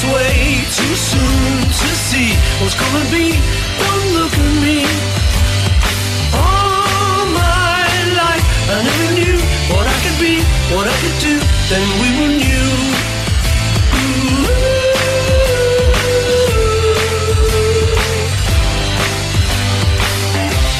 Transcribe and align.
It's 0.00 0.06
way 0.14 0.62
too 0.78 0.94
soon 0.94 1.58
to 1.66 1.88
see 2.06 2.30
what's 2.62 2.78
gonna 2.78 3.02
be. 3.10 3.34
Don't 3.82 4.06
look 4.14 4.30
at 4.30 4.50
me. 4.62 4.86
All 6.38 7.26
my 7.34 7.82
life 8.14 8.46
I 8.70 8.78
never 8.86 9.08
knew 9.18 9.38
what 9.74 9.86
I 9.90 9.96
could 10.04 10.18
be, 10.22 10.34
what 10.70 10.86
I 10.86 10.96
could 11.02 11.18
do. 11.18 11.34
Then 11.70 11.82
we 11.98 12.08
were 12.14 12.32
new. 12.46 12.70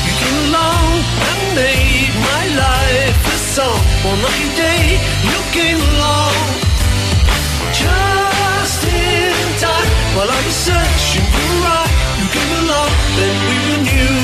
You 0.06 0.12
came 0.22 0.38
along 0.46 0.90
and 1.26 1.42
made 1.58 2.14
my 2.30 2.44
life 2.54 3.18
a 3.26 3.38
song. 3.56 3.82
Lucky 4.04 4.46
day 4.46 4.57
you 4.57 4.57
searching 10.68 11.26
for 11.32 11.50
right. 11.64 11.92
You 12.20 12.26
came 12.36 12.52
along, 12.60 12.92
then 13.16 13.34
we 13.48 13.56
were 13.66 13.82
new. 13.88 14.16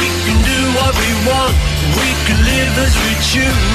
We 0.00 0.08
can 0.24 0.38
do 0.52 0.58
what 0.76 0.92
we 1.00 1.10
want. 1.28 1.54
We 1.96 2.08
can 2.26 2.38
live 2.50 2.74
as 2.84 2.94
we 3.04 3.12
choose. 3.30 3.68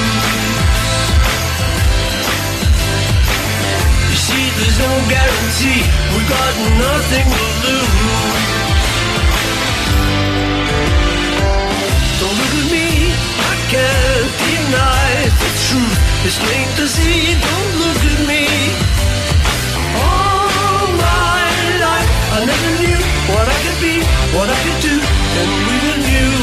You 4.12 4.18
see, 4.28 4.46
there's 4.58 4.80
no 4.86 4.92
guarantee. 5.14 5.82
We've 6.14 6.30
got 6.38 6.54
nothing 6.86 7.28
to 7.34 7.42
lose. 7.66 8.65
Truth. 15.76 16.26
It's 16.26 16.40
plain 16.40 16.68
to 16.80 16.86
see. 16.88 17.36
Don't 17.48 17.72
look 17.84 18.02
at 18.12 18.20
me. 18.32 18.44
All 20.00 20.88
my 21.08 21.44
life 21.86 22.10
I 22.36 22.40
never 22.52 22.72
knew 22.82 23.00
what 23.32 23.46
I 23.56 23.58
could 23.64 23.80
be, 23.84 23.96
what 24.36 24.48
I 24.56 24.58
could 24.64 24.80
do, 24.90 24.96
and 25.40 25.50
we 25.68 25.76
were 25.86 26.02
new. 26.12 26.34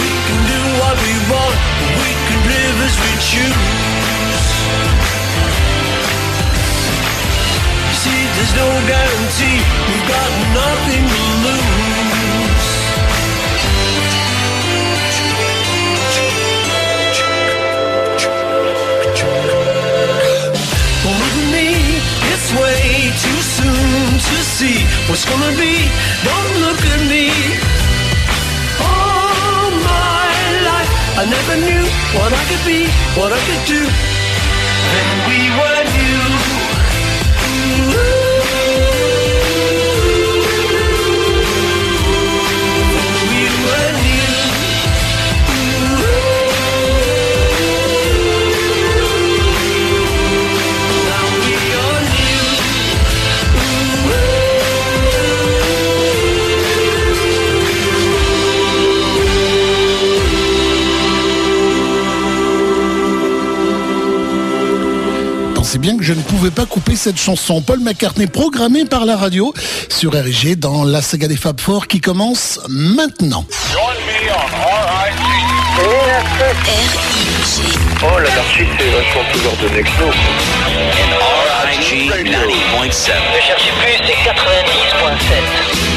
We 0.00 0.10
can 0.26 0.40
do 0.52 0.60
what 0.80 0.96
we 1.04 1.14
want. 1.32 1.56
We 2.00 2.10
can 2.28 2.40
live 2.52 2.76
as 2.88 2.94
we 3.02 3.12
choose. 3.30 4.50
You 7.88 7.96
see, 8.04 8.20
there's 8.34 8.54
no 8.62 8.68
guarantee. 8.92 9.58
We've 9.88 10.08
got 10.16 10.30
nothing 10.60 11.04
to 11.14 11.22
lose. 11.46 11.81
To 24.36 24.42
see 24.42 24.76
what's 25.08 25.24
gonna 25.24 25.52
be. 25.56 25.74
Don't 26.28 26.54
look 26.64 26.80
at 26.94 27.00
me. 27.12 27.24
All 28.80 29.70
my 29.92 30.32
life, 30.70 30.92
I 31.20 31.24
never 31.36 31.54
knew 31.64 31.84
what 32.16 32.30
I 32.40 32.42
could 32.48 32.64
be, 32.64 32.80
what 33.18 33.30
I 33.32 33.40
could 33.48 33.64
do. 33.74 33.80
Then 34.92 35.08
we 35.28 35.38
were 35.58 35.82
new. 35.98 36.22
Pensez 65.72 65.80
bien 65.80 65.96
que 65.96 66.04
je 66.04 66.12
ne 66.12 66.20
pouvais 66.20 66.50
pas 66.50 66.66
couper 66.66 66.96
cette 66.96 67.18
chanson. 67.18 67.62
Paul 67.62 67.80
McCartney 67.80 68.26
programmée 68.26 68.84
par 68.84 69.06
la 69.06 69.16
radio 69.16 69.54
sur 69.88 70.12
RG 70.12 70.56
dans 70.56 70.84
la 70.84 71.00
saga 71.00 71.28
des 71.28 71.36
Fab 71.38 71.58
Four 71.58 71.86
qui 71.86 71.98
commence 71.98 72.60
maintenant. 72.68 73.46
Oh, 78.02 78.18
l'anarchie, 78.18 78.66
c'est 78.78 78.90
vachement 78.90 79.22
l'heure 79.42 79.56
de 79.62 79.68
Nexo. 79.74 80.10
RIG 81.64 82.10
90.7. 82.10 83.12
Ne 83.32 83.40
cherchez 83.40 83.72
plus, 83.80 83.96
c'est 84.04 84.20
90.7. 84.28 85.91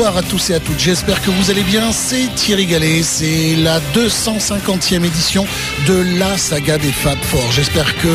Bonsoir 0.00 0.16
à 0.16 0.22
tous 0.22 0.48
et 0.48 0.54
à 0.54 0.60
toutes, 0.60 0.78
j'espère 0.78 1.20
que 1.20 1.30
vous 1.30 1.50
allez 1.50 1.62
bien, 1.62 1.92
c'est 1.92 2.34
Thierry 2.34 2.64
Gallet, 2.64 3.02
c'est 3.02 3.54
la 3.56 3.80
250e 3.94 5.04
édition 5.04 5.46
de 5.86 6.18
la 6.18 6.38
saga 6.38 6.78
des 6.78 6.90
Fab 6.90 7.18
Four. 7.20 7.52
J'espère 7.52 7.94
que 7.98 8.08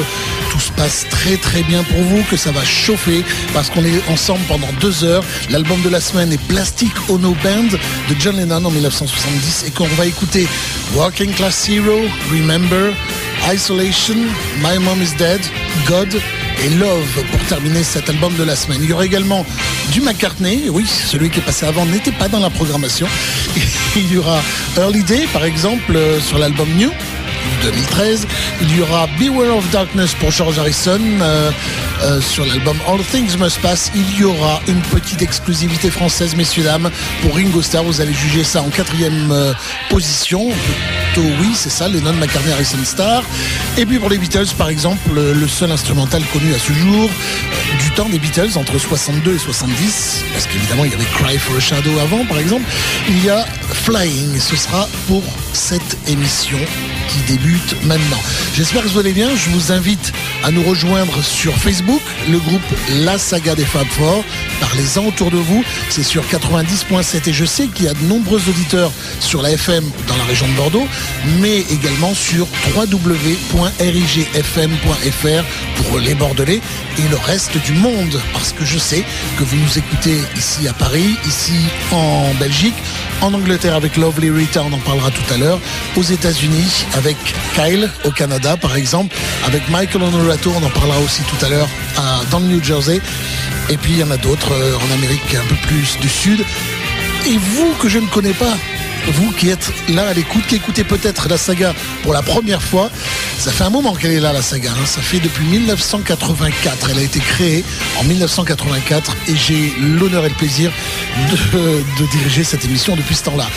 tout 0.49 0.59
se 0.59 0.71
passe 0.71 1.05
très 1.11 1.37
très 1.37 1.61
bien 1.61 1.83
pour 1.83 2.01
vous, 2.01 2.23
que 2.23 2.37
ça 2.37 2.51
va 2.51 2.63
chauffer, 2.63 3.23
parce 3.53 3.69
qu'on 3.69 3.85
est 3.85 4.01
ensemble 4.09 4.39
pendant 4.47 4.73
deux 4.81 5.03
heures. 5.03 5.23
L'album 5.51 5.79
de 5.83 5.89
la 5.89 6.01
semaine 6.01 6.33
est 6.33 6.41
Plastic 6.47 6.91
Ono 7.07 7.35
Band 7.43 7.77
de 8.09 8.15
John 8.19 8.35
Lennon 8.35 8.65
en 8.65 8.71
1970 8.71 9.65
et 9.67 9.69
qu'on 9.69 9.85
va 9.89 10.07
écouter 10.07 10.47
Working 10.95 11.33
Class 11.35 11.69
Hero, 11.69 11.99
Remember, 12.31 12.95
Isolation, 13.53 14.17
My 14.57 14.79
Mom 14.79 15.03
is 15.03 15.15
Dead, 15.19 15.41
God 15.87 16.19
et 16.63 16.69
Love 16.69 17.23
pour 17.31 17.39
terminer 17.47 17.83
cet 17.83 18.09
album 18.09 18.33
de 18.35 18.43
la 18.43 18.55
semaine. 18.55 18.79
Il 18.81 18.89
y 18.89 18.93
aura 18.93 19.05
également 19.05 19.45
du 19.91 20.01
McCartney, 20.01 20.69
oui, 20.69 20.85
celui 20.85 21.29
qui 21.29 21.39
est 21.39 21.43
passé 21.43 21.65
avant 21.65 21.85
n'était 21.85 22.11
pas 22.11 22.27
dans 22.27 22.39
la 22.39 22.49
programmation. 22.49 23.07
Il 23.95 24.11
y 24.11 24.17
aura 24.17 24.39
Early 24.77 25.03
Day 25.03 25.27
par 25.33 25.45
exemple 25.45 25.95
euh, 25.95 26.19
sur 26.19 26.37
l'album 26.37 26.67
New. 26.77 26.91
2013. 27.63 28.27
Il 28.61 28.77
y 28.77 28.81
aura 28.81 29.07
Beware 29.19 29.57
of 29.57 29.69
Darkness 29.71 30.13
pour 30.15 30.31
George 30.31 30.57
Harrison 30.57 30.99
euh, 31.21 31.51
euh, 32.05 32.21
sur 32.21 32.45
l'album 32.45 32.77
All 32.87 33.03
Things 33.03 33.37
Must 33.37 33.59
Pass. 33.61 33.91
Il 33.95 34.19
y 34.19 34.23
aura 34.23 34.61
une 34.67 34.81
petite 34.81 35.21
exclusivité 35.21 35.89
française, 35.89 36.35
messieurs 36.35 36.63
dames, 36.63 36.91
pour 37.21 37.35
Ringo 37.35 37.61
Starr. 37.61 37.83
Vous 37.83 37.99
allez 37.99 38.13
juger 38.13 38.43
ça 38.43 38.61
en 38.61 38.69
quatrième 38.69 39.31
euh, 39.31 39.53
position. 39.89 40.49
Oui, 41.17 41.51
c'est 41.55 41.69
ça, 41.69 41.87
Lennon, 41.87 42.13
McCartney, 42.13 42.51
Harrison 42.51 42.77
Starr. 42.83 43.23
Et 43.77 43.85
puis 43.85 43.97
pour 43.99 44.09
les 44.09 44.17
Beatles, 44.17 44.53
par 44.57 44.69
exemple, 44.69 45.09
le 45.13 45.47
seul 45.47 45.71
instrumental 45.71 46.21
connu 46.31 46.53
à 46.53 46.59
ce 46.59 46.73
jour 46.73 47.09
euh, 47.09 47.77
du 47.83 47.91
temps 47.91 48.09
des 48.09 48.19
Beatles 48.19 48.57
entre 48.57 48.77
62 48.77 49.35
et 49.35 49.39
70, 49.39 50.23
parce 50.33 50.45
qu'évidemment 50.47 50.85
il 50.85 50.91
y 50.91 50.93
avait 50.93 51.05
Cry 51.05 51.37
for 51.37 51.55
a 51.55 51.59
Shadow 51.59 51.97
avant, 51.99 52.25
par 52.25 52.37
exemple. 52.39 52.65
Il 53.07 53.23
y 53.23 53.29
a 53.29 53.45
Flying. 53.61 54.39
Ce 54.39 54.55
sera 54.55 54.87
pour 55.07 55.23
cette 55.53 55.97
émission 56.07 56.59
qui 57.07 57.19
débute 57.31 57.75
maintenant. 57.83 58.21
J'espère 58.53 58.83
que 58.83 58.87
vous 58.87 58.99
allez 58.99 59.13
bien. 59.13 59.29
Je 59.35 59.49
vous 59.49 59.71
invite 59.71 60.13
à 60.43 60.51
nous 60.51 60.63
rejoindre 60.63 61.23
sur 61.23 61.53
Facebook, 61.55 62.01
le 62.29 62.39
groupe 62.39 62.61
La 63.03 63.17
Saga 63.17 63.55
des 63.55 63.65
Fab 63.65 63.87
Four. 63.87 64.23
Parlez-en 64.59 65.05
autour 65.05 65.31
de 65.31 65.37
vous. 65.37 65.63
C'est 65.89 66.03
sur 66.03 66.23
90.7 66.23 67.29
et 67.29 67.33
je 67.33 67.45
sais 67.45 67.67
qu'il 67.67 67.85
y 67.85 67.87
a 67.87 67.93
de 67.93 68.03
nombreux 68.05 68.41
auditeurs 68.49 68.91
sur 69.19 69.41
la 69.41 69.51
FM 69.51 69.83
dans 70.07 70.17
la 70.17 70.23
région 70.25 70.47
de 70.47 70.53
Bordeaux, 70.53 70.87
mais 71.39 71.59
également 71.71 72.13
sur 72.13 72.47
www.rigfm.fr 72.75 73.03
pour 75.83 75.99
les 75.99 76.15
Bordelais 76.15 76.61
et 76.97 77.07
le 77.09 77.17
reste 77.17 77.57
du 77.65 77.73
monde. 77.73 78.19
Parce 78.33 78.53
que 78.53 78.65
je 78.65 78.77
sais 78.77 79.03
que 79.37 79.43
vous 79.43 79.57
nous 79.57 79.77
écoutez 79.77 80.17
ici 80.35 80.67
à 80.67 80.73
Paris, 80.73 81.15
ici 81.27 81.53
en 81.91 82.33
Belgique, 82.39 82.75
en 83.21 83.33
Angleterre 83.33 83.75
avec 83.75 83.97
Lovely 83.97 84.29
Rita, 84.29 84.63
on 84.63 84.73
en 84.73 84.79
parlera 84.79 85.11
tout 85.11 85.33
à 85.33 85.37
l'heure, 85.37 85.59
aux 85.95 86.03
États-Unis 86.03 86.85
avec 86.93 87.17
Kyle 87.55 87.89
au 88.03 88.11
Canada 88.11 88.57
par 88.57 88.75
exemple, 88.75 89.15
avec 89.45 89.67
Michael 89.69 90.03
Honorato, 90.03 90.51
on 90.55 90.63
en 90.63 90.69
parlera 90.69 90.99
aussi 90.99 91.21
tout 91.23 91.45
à 91.45 91.49
l'heure 91.49 91.67
dans 92.31 92.39
le 92.39 92.45
New 92.45 92.63
Jersey. 92.63 93.01
Et 93.69 93.77
puis 93.77 93.93
il 93.93 93.99
y 93.99 94.03
en 94.03 94.11
a 94.11 94.17
d'autres 94.17 94.53
euh, 94.53 94.77
en 94.77 94.93
Amérique 94.93 95.35
un 95.35 95.47
peu 95.47 95.55
plus 95.67 95.97
du 95.99 96.09
sud. 96.09 96.45
Et 97.27 97.37
vous 97.37 97.73
que 97.81 97.89
je 97.89 97.97
ne 97.97 98.05
connais 98.07 98.33
pas, 98.33 98.53
vous 99.13 99.31
qui 99.31 99.49
êtes 99.49 99.71
là 99.89 100.07
à 100.07 100.13
l'écoute, 100.13 100.45
qui 100.47 100.55
écoutez 100.55 100.83
peut-être 100.83 101.27
la 101.29 101.37
saga 101.37 101.73
pour 102.03 102.13
la 102.13 102.21
première 102.21 102.61
fois, 102.61 102.89
ça 103.37 103.51
fait 103.51 103.63
un 103.63 103.69
moment 103.69 103.93
qu'elle 103.93 104.11
est 104.11 104.19
là, 104.19 104.33
la 104.33 104.41
saga. 104.41 104.71
Hein. 104.71 104.85
Ça 104.85 105.01
fait 105.01 105.19
depuis 105.19 105.45
1984. 105.45 106.89
Elle 106.91 106.99
a 106.99 107.01
été 107.03 107.19
créée 107.19 107.63
en 107.99 108.03
1984 108.03 109.15
et 109.27 109.35
j'ai 109.35 109.73
l'honneur 109.79 110.25
et 110.25 110.29
le 110.29 110.35
plaisir 110.35 110.71
de, 111.31 112.05
diriger 112.11 112.43
cette 112.43 112.65
émission 112.65 112.95
depuis 112.95 113.15
ce 113.15 113.23
temps-là. 113.23 113.47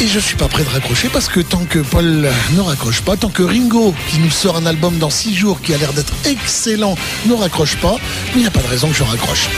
Et 0.00 0.08
je 0.08 0.18
suis 0.18 0.36
pas 0.36 0.48
prêt 0.48 0.64
de 0.64 0.68
raccrocher 0.68 1.08
parce 1.08 1.28
que 1.28 1.40
tant 1.40 1.64
que 1.64 1.78
Paul 1.78 2.28
ne 2.52 2.60
raccroche 2.60 3.00
pas, 3.02 3.16
tant 3.16 3.30
que 3.30 3.42
Ringo, 3.42 3.94
qui 4.08 4.18
nous 4.18 4.30
sort 4.30 4.56
un 4.56 4.66
album 4.66 4.98
dans 4.98 5.10
six 5.10 5.34
jours, 5.34 5.60
qui 5.60 5.72
a 5.72 5.78
l'air 5.78 5.92
d'être 5.92 6.12
excellent, 6.24 6.96
ne 7.26 7.34
raccroche 7.34 7.76
pas, 7.76 7.96
il 8.34 8.40
n'y 8.40 8.46
a 8.46 8.50
pas 8.50 8.60
de 8.60 8.66
raison 8.66 8.88
que 8.88 8.94
je 8.94 9.04
raccroche. 9.04 9.48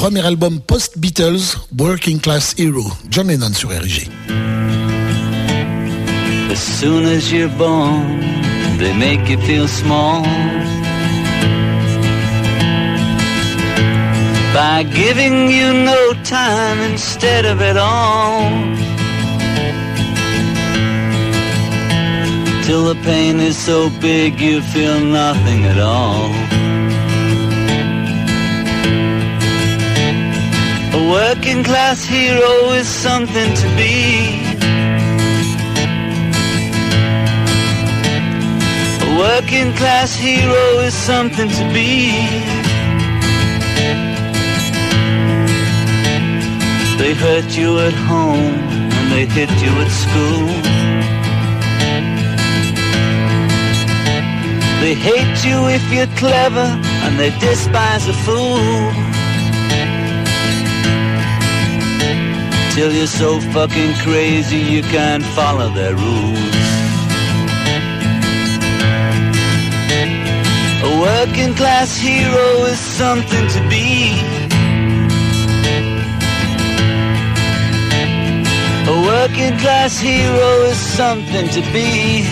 Premier 0.00 0.24
album 0.24 0.60
post-Beatles, 0.60 1.56
Working 1.78 2.20
Class 2.20 2.54
Hero, 2.58 2.84
John 3.08 3.28
Lennon 3.28 3.54
sur 3.54 3.70
RG. 3.70 4.08
As 6.50 6.58
soon 6.58 7.04
as 7.06 7.32
you're 7.32 7.54
born, 7.56 8.20
they 8.78 8.92
make 8.94 9.26
you 9.28 9.38
feel 9.46 9.66
small. 9.66 10.22
By 14.52 14.84
giving 14.94 15.50
you 15.50 15.72
no 15.72 16.12
time 16.24 16.78
instead 16.90 17.46
of 17.46 17.60
it 17.62 17.76
all. 17.76 18.50
Till 22.64 22.84
the 22.84 22.96
pain 23.02 23.40
is 23.40 23.56
so 23.56 23.88
big 24.00 24.40
you 24.40 24.60
feel 24.60 25.00
nothing 25.00 25.64
at 25.64 25.78
all. 25.78 26.65
A 31.06 31.08
working 31.08 31.62
class 31.62 32.04
hero 32.04 32.72
is 32.72 32.88
something 32.88 33.54
to 33.54 33.68
be. 33.76 34.42
A 39.06 39.08
working 39.16 39.72
class 39.74 40.16
hero 40.16 40.80
is 40.80 40.94
something 40.94 41.48
to 41.48 41.64
be. 41.72 42.10
They 46.98 47.14
hurt 47.14 47.56
you 47.56 47.78
at 47.78 47.94
home 48.10 48.56
and 48.98 49.12
they 49.12 49.26
hit 49.26 49.50
you 49.62 49.72
at 49.84 49.92
school. 50.02 50.48
They 54.80 54.94
hate 54.94 55.38
you 55.46 55.68
if 55.68 55.84
you're 55.92 56.12
clever 56.18 56.68
and 57.04 57.16
they 57.16 57.30
despise 57.38 58.08
a 58.08 58.12
fool. 58.24 59.15
Till 62.76 62.92
you're 62.92 63.06
so 63.06 63.40
fucking 63.54 63.94
crazy 64.04 64.58
you 64.58 64.82
can't 64.82 65.24
follow 65.38 65.70
their 65.70 65.94
rules. 65.94 66.66
A 70.88 70.90
working 71.00 71.54
class 71.54 71.96
hero 71.96 72.48
is 72.72 72.78
something 72.78 73.46
to 73.56 73.60
be. 73.70 74.12
A 78.92 78.96
working 79.10 79.56
class 79.58 79.98
hero 79.98 80.50
is 80.70 80.76
something 80.76 81.48
to 81.56 81.62
be. 81.72 82.24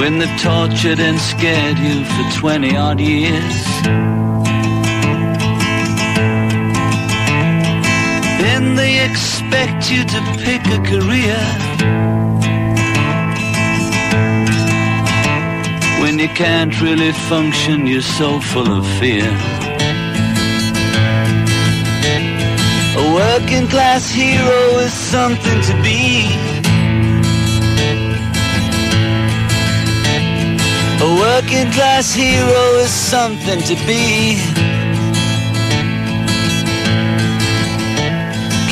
When 0.00 0.18
they've 0.18 0.40
tortured 0.40 0.98
and 0.98 1.20
scared 1.20 1.78
you 1.78 2.04
for 2.04 2.40
20 2.40 2.76
odd 2.76 2.98
years. 2.98 4.27
Then 8.48 8.74
they 8.76 8.94
expect 9.08 9.90
you 9.92 10.02
to 10.14 10.20
pick 10.44 10.62
a 10.78 10.80
career. 10.92 11.40
When 16.02 16.18
you 16.18 16.28
can't 16.28 16.74
really 16.80 17.12
function, 17.30 17.86
you're 17.86 18.10
so 18.20 18.40
full 18.40 18.70
of 18.78 18.86
fear. 18.98 19.30
A 23.02 23.04
working 23.22 23.66
class 23.68 24.10
hero 24.10 24.60
is 24.86 24.94
something 24.94 25.60
to 25.68 25.74
be. 25.86 26.04
A 31.06 31.08
working 31.24 31.70
class 31.76 32.14
hero 32.14 32.64
is 32.84 32.90
something 32.90 33.60
to 33.70 33.74
be. 33.86 34.67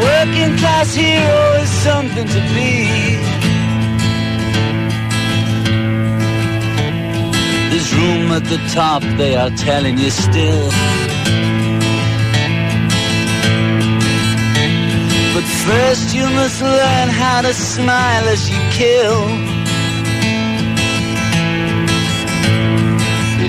Working 0.00 0.56
class 0.58 0.94
hero 0.94 1.40
is 1.62 1.68
something 1.68 2.26
to 2.26 2.40
be. 2.54 2.86
There's 7.70 7.90
room 7.94 8.32
at 8.32 8.44
the 8.44 8.60
top, 8.74 9.02
they 9.16 9.34
are 9.36 9.50
telling 9.50 9.98
you 9.98 10.10
still. 10.10 10.70
But 15.34 15.46
first 15.66 16.14
you 16.14 16.26
must 16.30 16.60
learn 16.60 17.08
how 17.08 17.42
to 17.42 17.52
smile 17.54 18.24
as 18.28 18.50
you 18.50 18.60
kill. 18.70 19.18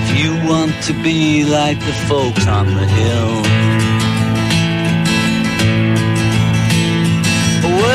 If 0.00 0.06
you 0.20 0.30
want 0.48 0.74
to 0.84 0.92
be 1.02 1.44
like 1.44 1.78
the 1.80 1.92
folks 2.08 2.46
on 2.46 2.66
the 2.66 2.86
hill. 2.86 3.99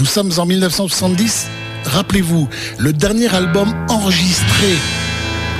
Nous 0.00 0.06
sommes 0.06 0.32
en 0.38 0.46
1970. 0.46 1.48
Rappelez-vous, 1.84 2.48
le 2.78 2.94
dernier 2.94 3.28
album 3.34 3.68
enregistré 3.90 4.78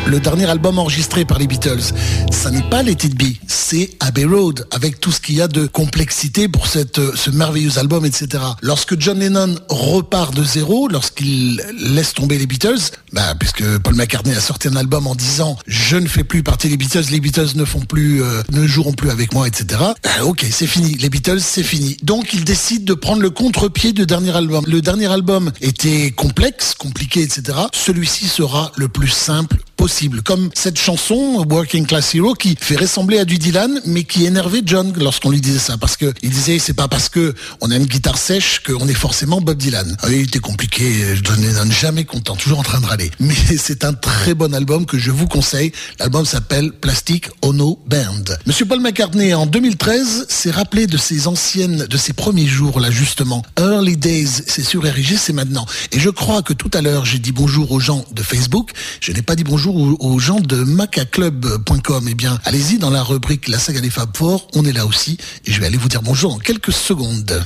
le 0.06 0.18
dernier 0.18 0.47
album 0.49 0.78
enregistré 0.78 1.26
par 1.26 1.38
les 1.38 1.47
Beatles, 1.47 1.92
ça 2.40 2.50
n'est 2.50 2.62
pas 2.62 2.82
Let 2.82 2.92
It 2.92 3.18
Be, 3.18 3.37
c'est 3.47 3.90
Abbey 4.00 4.25
Road, 4.25 4.66
avec 4.70 4.99
tout 4.99 5.12
ce 5.12 5.20
qu'il 5.20 5.35
y 5.35 5.42
a 5.42 5.49
de 5.49 5.66
complexité 5.66 6.49
pour 6.49 6.68
cette, 6.68 6.99
euh, 6.99 7.12
ce 7.14 7.30
merveilleux 7.30 7.76
album, 7.76 8.06
etc. 8.06 8.42
Lorsque 8.62 8.99
John 8.99 9.18
Lennon 9.18 9.56
repart 9.68 10.35
de 10.35 10.42
zéro, 10.42 10.88
lorsqu'il 10.88 11.62
laisse 11.78 12.14
tomber 12.14 12.38
les 12.38 12.47
Beatles, 12.47 12.78
bah, 13.12 13.35
puisque 13.38 13.78
Paul 13.80 13.94
McCartney 13.94 14.35
a 14.35 14.40
sorti 14.40 14.68
un 14.68 14.76
album 14.76 15.06
en 15.06 15.14
disant 15.14 15.59
je 15.66 15.99
ne 15.99 16.09
fais 16.09 16.25
plus 16.25 16.42
partie 16.42 16.70
des 16.70 16.78
Beatles, 16.78 17.04
les 17.11 17.20
Beatles 17.20 17.50
ne 17.56 17.66
font 17.66 17.80
plus, 17.80 18.23
euh, 18.23 18.42
ne 18.50 18.66
joueront 18.66 18.94
plus 18.94 19.11
avec 19.11 19.35
moi, 19.35 19.47
etc. 19.47 19.78
Bah, 20.02 20.25
ok, 20.25 20.47
c'est 20.50 20.66
fini, 20.66 20.94
les 20.94 21.11
Beatles, 21.11 21.42
c'est 21.42 21.62
fini. 21.62 21.99
Donc 22.02 22.32
il 22.32 22.47
décide 22.47 22.87
de 22.87 22.94
prendre 22.94 23.20
le 23.20 23.28
contre-pied 23.28 23.92
du 23.92 24.06
dernier 24.06 24.35
album. 24.35 24.64
Le 24.66 24.80
dernier 24.80 25.12
album 25.12 25.52
était 25.61 26.11
complexe, 26.12 26.73
compliqué, 26.73 27.20
etc. 27.20 27.59
Celui-ci 27.75 28.28
sera 28.28 28.73
le 28.76 28.88
plus 28.88 29.09
simple 29.09 29.59
possible. 29.80 30.23
Comme 30.23 30.50
cette 30.54 30.78
chanson, 30.78 31.44
Working 31.49 31.87
Class 31.87 32.14
Hero, 32.14 32.30
qui 32.35 32.57
fait 32.61 32.77
ressembler 32.77 33.19
à 33.19 33.25
du 33.25 33.39
Dylan, 33.39 33.81
mais 33.85 34.05
qui 34.05 34.27
énervait 34.27 34.63
John 34.65 34.93
lorsqu'on 34.99 35.31
lui 35.31 35.41
disait 35.41 35.59
ça. 35.59 35.77
Parce 35.77 35.97
que 35.97 36.13
il 36.23 36.31
disait, 36.31 36.59
c'est 36.59 36.75
pas 36.75 36.89
parce 36.89 37.09
que 37.09 37.35
on 37.61 37.71
a 37.71 37.77
une 37.77 37.87
guitare 37.87 38.19
sèche 38.19 38.61
qu'on 38.61 38.89
est 38.89 38.95
forcément 38.95 39.41
Bob 39.41 39.57
Dylan. 39.57 39.97
Ah, 40.03 40.09
il 40.11 40.21
était 40.21 40.39
compliqué, 40.39 41.15
je 41.15 41.23
ne 41.23 41.71
jamais 41.71 42.05
content, 42.05 42.37
toujours 42.37 42.59
en 42.59 42.63
train 42.63 42.81
de 42.81 42.87
râler. 42.87 43.11
Mais 43.21 43.35
c'est 43.35 43.85
un 43.85 43.93
très 43.93 44.35
bon 44.35 44.55
album 44.55 44.87
que 44.87 44.99
je 44.99 45.11
vous 45.11 45.27
conseille. 45.27 45.73
L'album 45.99 46.25
s'appelle 46.25 46.73
Plastic 46.73 47.29
Ono 47.43 47.79
Band. 47.87 48.25
Monsieur 48.47 48.67
Paul 48.67 48.81
McCartney, 48.81 49.35
en 49.35 49.47
2013, 49.47 50.27
s'est 50.29 50.51
rappelé 50.51 50.87
de 50.87 50.97
ses 50.97 51.27
anciennes, 51.27 51.87
de 51.87 51.97
ses 51.97 52.13
premiers 52.13 52.47
jours, 52.47 52.81
là, 52.81 52.91
justement. 52.91 53.45
Early 53.59 53.97
Days, 53.97 54.43
c'est 54.47 54.63
sur 54.63 54.83
RG, 54.83 55.17
c'est 55.17 55.33
maintenant. 55.33 55.67
Et 55.93 56.01
je 56.01 56.11
crois 56.11 56.43
que 56.43 56.53
tout 56.53 56.71
à 56.75 56.81
l'heure, 56.81 57.05
j'ai 57.05 57.19
dit 57.19 57.33
bonjour 57.33 57.73
aux 57.73 57.81
gens 57.81 58.05
de 58.13 58.23
Facebook. 58.23 58.73
Je 59.01 59.13
n'ai 59.13 59.23
pas 59.23 59.37
dit 59.37 59.45
bonjour 59.45 59.77
aux 60.05 60.19
gens 60.19 60.41
de 60.41 60.57
macaclub.com. 60.57 62.09
Eh 62.12 62.14
bien, 62.14 62.40
allez-y 62.45 62.79
dans 62.79 62.90
la 62.90 63.05
rubrique 63.05 63.47
La 63.47 63.61
saga 63.61 63.81
des 63.81 63.88
Fab 63.88 64.17
Four. 64.17 64.49
On 64.55 64.64
est 64.64 64.73
là 64.73 64.85
aussi. 64.85 65.17
Et 65.47 65.52
je 65.52 65.61
vais 65.61 65.67
aller 65.67 65.76
vous 65.76 65.88
dire 65.88 66.02
bonjour 66.02 66.35
en 66.35 66.38
quelques 66.38 66.73
secondes. 66.73 67.40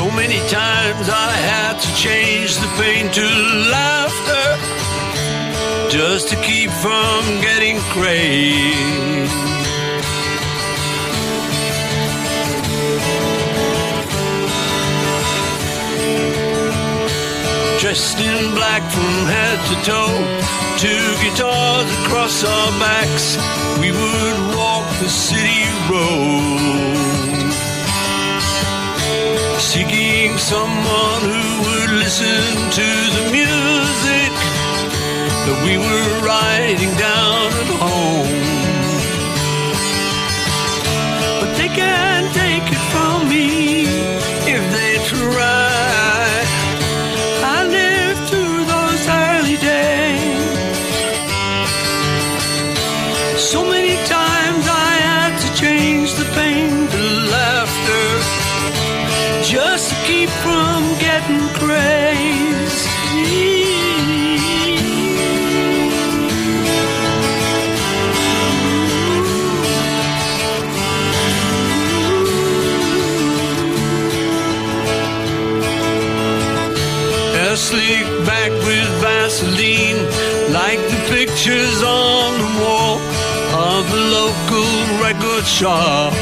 So 0.00 0.10
many 0.12 0.38
times 0.48 1.10
I 1.10 1.30
had 1.52 1.74
to 1.78 1.90
change 1.94 2.56
the 2.56 2.68
pain 2.80 3.12
to 3.12 3.26
laughter 3.68 4.46
just 5.90 6.30
to 6.30 6.36
keep 6.36 6.70
from 6.70 7.20
getting 7.42 7.76
crazy. 7.92 9.28
dressed 17.78 18.20
in 18.20 18.54
black 18.54 18.82
from 18.90 19.26
head 19.34 19.58
to 19.68 19.74
toe. 19.84 20.16
Two 20.78 21.06
guitars 21.22 21.88
across 22.00 22.42
our 22.42 22.70
backs, 22.80 23.36
we 23.78 23.90
would 23.90 24.56
walk 24.56 24.88
the 25.02 25.10
city 25.10 25.68
road. 25.90 27.09
Seeking 29.60 30.36
someone 30.38 31.22
who 31.22 31.46
would 31.64 31.90
listen 32.00 32.42
to 32.78 32.88
the 33.16 33.24
music 33.30 34.32
that 35.46 35.58
we 35.64 35.78
were 35.78 36.26
writing 36.26 36.92
down 36.96 37.52
at 37.62 37.70
home. 37.78 38.40
But 41.40 41.56
they 41.56 41.68
can't 41.68 42.34
take 42.34 42.66
it 42.72 42.84
from 42.92 43.28
me 43.28 43.79
shop. 85.46 86.12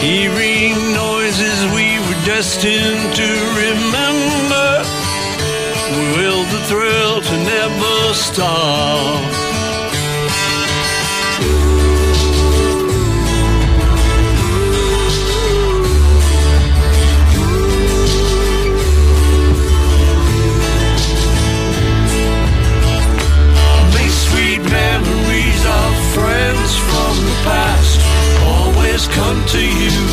Hearing 0.00 0.74
noises 0.94 1.60
we 1.74 1.98
were 2.06 2.20
destined 2.24 3.14
to 3.14 3.30
remember, 3.64 4.68
will 6.16 6.44
the 6.44 6.60
thrill 6.68 7.20
to 7.20 7.36
never 7.44 8.14
stop. 8.14 9.39
To 29.52 29.58
you 29.58 30.09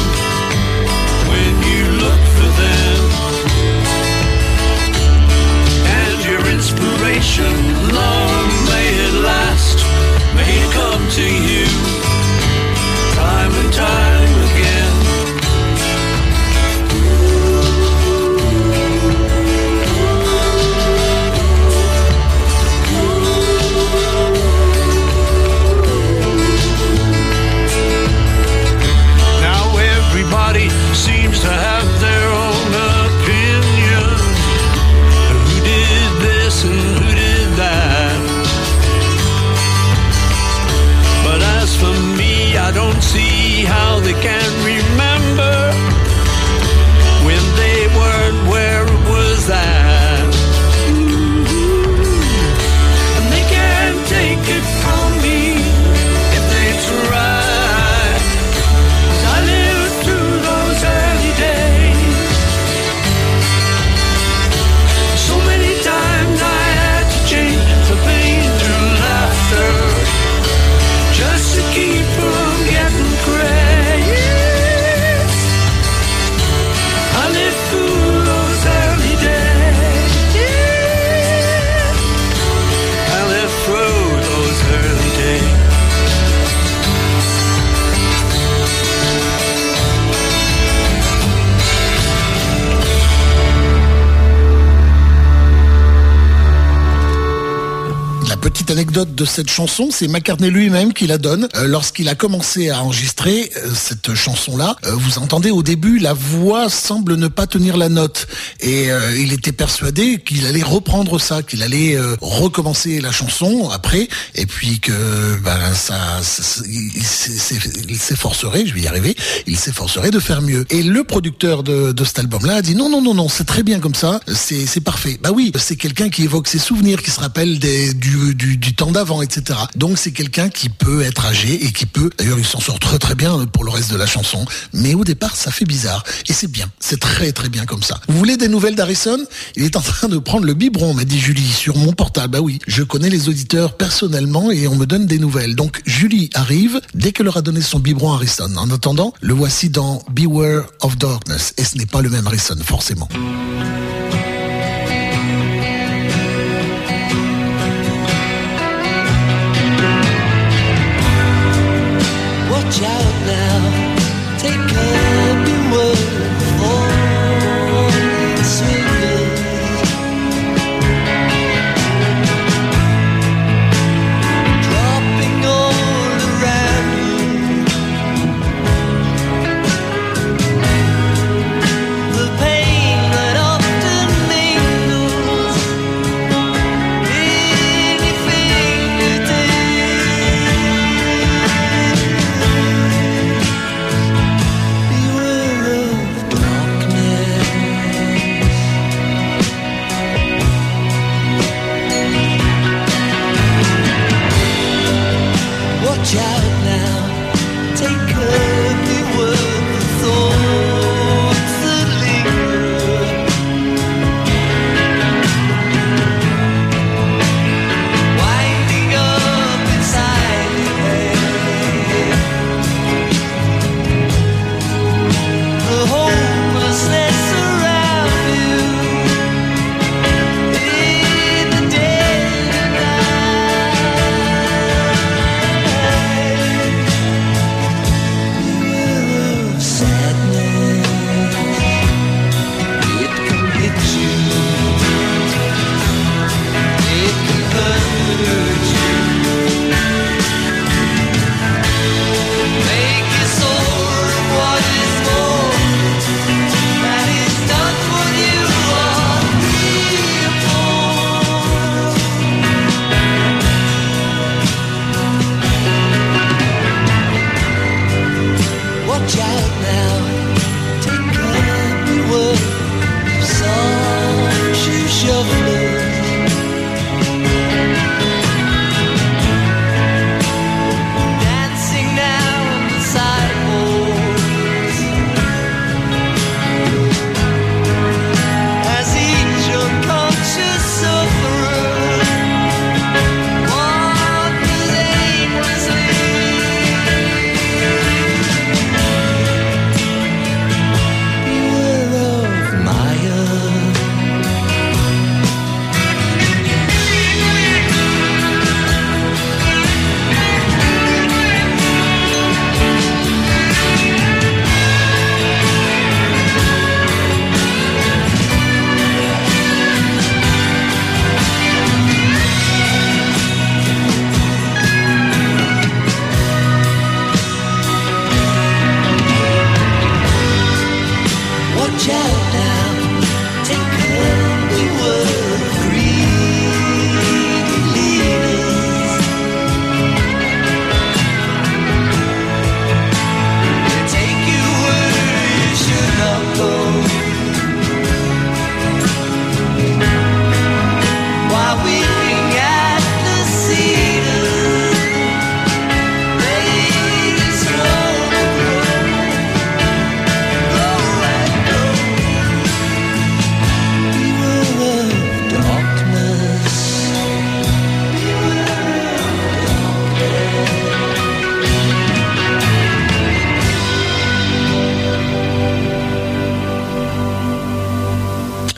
De 99.06 99.26
cette 99.26 99.52
chanson, 99.52 99.90
c'est 99.92 100.08
McCartney 100.08 100.50
lui-même 100.50 100.92
qui 100.92 101.06
la 101.06 101.20
donne. 101.20 101.48
Euh, 101.56 101.68
lorsqu'il 101.68 102.10
a 102.10 102.16
commencé 102.16 102.72
à 102.72 102.82
enregistrer 102.82 103.52
euh, 103.58 103.70
cette 103.76 104.16
chanson-là, 104.16 104.76
euh, 104.86 104.92
vous 104.96 105.20
entendez 105.20 105.52
au 105.52 105.62
début, 105.62 106.00
la 106.00 106.14
voix 106.14 106.68
semble 106.68 107.16
ne 107.16 107.28
pas 107.28 107.46
tenir 107.46 107.78
la 107.78 107.90
note. 107.90 108.26
Et 108.60 108.88
il 109.20 109.34
était 109.34 109.52
persuadé 109.52 110.18
qu'il 110.18 110.48
allait 110.48 110.64
reprendre 110.64 111.20
ça, 111.20 111.44
qu'il 111.44 111.62
allait 111.62 111.98
recommencer 112.22 113.00
la 113.02 113.12
chanson 113.12 113.70
après, 113.70 114.08
et 114.34 114.46
puis 114.46 114.80
que 114.80 115.38
ben, 115.44 115.74
ça, 115.76 116.20
il 116.68 117.98
s'efforcerait, 117.98 118.66
je 118.66 118.74
vais 118.74 118.82
y 118.82 118.88
arriver, 118.88 119.16
il 119.46 119.58
s'efforcerait 119.58 120.12
de 120.12 120.20
faire 120.20 120.42
mieux. 120.42 120.66
Et 120.70 120.82
le 120.82 121.04
producteur 121.04 121.62
de, 121.64 121.94
cet 122.04 122.20
album-là 122.20 122.56
a 122.56 122.62
dit 122.62 122.76
non, 122.76 122.90
non, 122.90 123.02
non, 123.02 123.14
non, 123.14 123.30
c'est 123.30 123.46
très 123.46 123.64
bien 123.64 123.80
comme 123.80 123.96
ça, 123.96 124.20
c'est 124.34 124.82
parfait. 124.82 125.20
Bah 125.22 125.30
oui, 125.34 125.52
c'est 125.58 125.76
quelqu'un 125.76 126.10
qui 126.10 126.24
évoque 126.24 126.48
ses 126.48 126.60
souvenirs, 126.60 127.04
qui 127.04 127.12
se 127.12 127.20
rappelle 127.20 127.60
des, 127.60 127.94
du 127.94 128.74
temps 128.74 128.87
d'avant, 128.92 129.22
etc. 129.22 129.60
Donc 129.76 129.98
c'est 129.98 130.12
quelqu'un 130.12 130.50
qui 130.50 130.70
peut 130.70 131.02
être 131.02 131.26
âgé 131.26 131.66
et 131.66 131.72
qui 131.72 131.86
peut, 131.86 132.10
d'ailleurs 132.18 132.40
il 132.40 132.46
s'en 132.46 132.60
sort 132.60 132.80
très 132.80 133.00
très 133.00 133.16
bien 133.16 133.46
pour 133.46 133.64
le 133.64 133.72
reste 133.72 133.92
de 133.92 133.98
la 133.98 134.06
chanson, 134.06 134.46
mais 134.74 134.94
au 134.94 135.04
départ 135.04 135.36
ça 135.36 135.52
fait 135.52 135.66
bizarre. 135.66 136.04
Et 136.28 136.34
c'est 136.34 136.52
bien, 136.52 136.70
c'est 136.80 137.00
très 137.00 137.32
très 137.32 137.50
bien 137.50 137.66
comme 137.66 137.84
ça. 137.84 138.00
Vous 138.08 138.18
voulez 138.18 138.38
des 138.38 138.48
nouvelles 138.48 138.76
d'Harrison? 138.76 139.20
Il 139.56 139.64
est 139.64 139.76
en 139.76 139.82
train 139.82 140.08
de 140.08 140.18
prendre 140.18 140.46
le 140.46 140.54
biberon, 140.54 140.94
m'a 140.94 141.06
dit 141.06 141.20
Julie, 141.20 141.52
sur 141.52 141.78
mon 141.78 141.94
portable. 141.94 142.34
Bah 142.34 142.42
oui, 142.42 142.60
je 142.68 142.84
connais 142.84 143.10
les 143.10 143.30
auditeurs 143.30 143.78
personnellement 143.78 144.52
et 144.52 144.68
on 144.68 144.76
me 144.76 144.86
donne 144.86 145.06
des 145.06 145.20
nouvelles. 145.20 145.56
Donc 145.56 145.82
Julie 145.86 146.30
arrive 146.34 146.82
dès 146.94 147.12
qu'elle 147.12 147.26
leur 147.26 147.38
a 147.38 147.42
donné 147.42 147.62
son 147.62 147.80
biberon 147.80 148.14
Harrison. 148.14 148.56
En 148.58 148.70
attendant, 148.72 149.14
le 149.22 149.34
voici 149.34 149.70
dans 149.70 150.04
Beware 150.12 150.66
of 150.82 150.98
Darkness. 150.98 151.54
Et 151.58 151.64
ce 151.64 151.78
n'est 151.78 151.86
pas 151.86 152.02
le 152.02 152.10
même 152.10 152.28
Harrison, 152.28 152.58
forcément. 152.64 153.08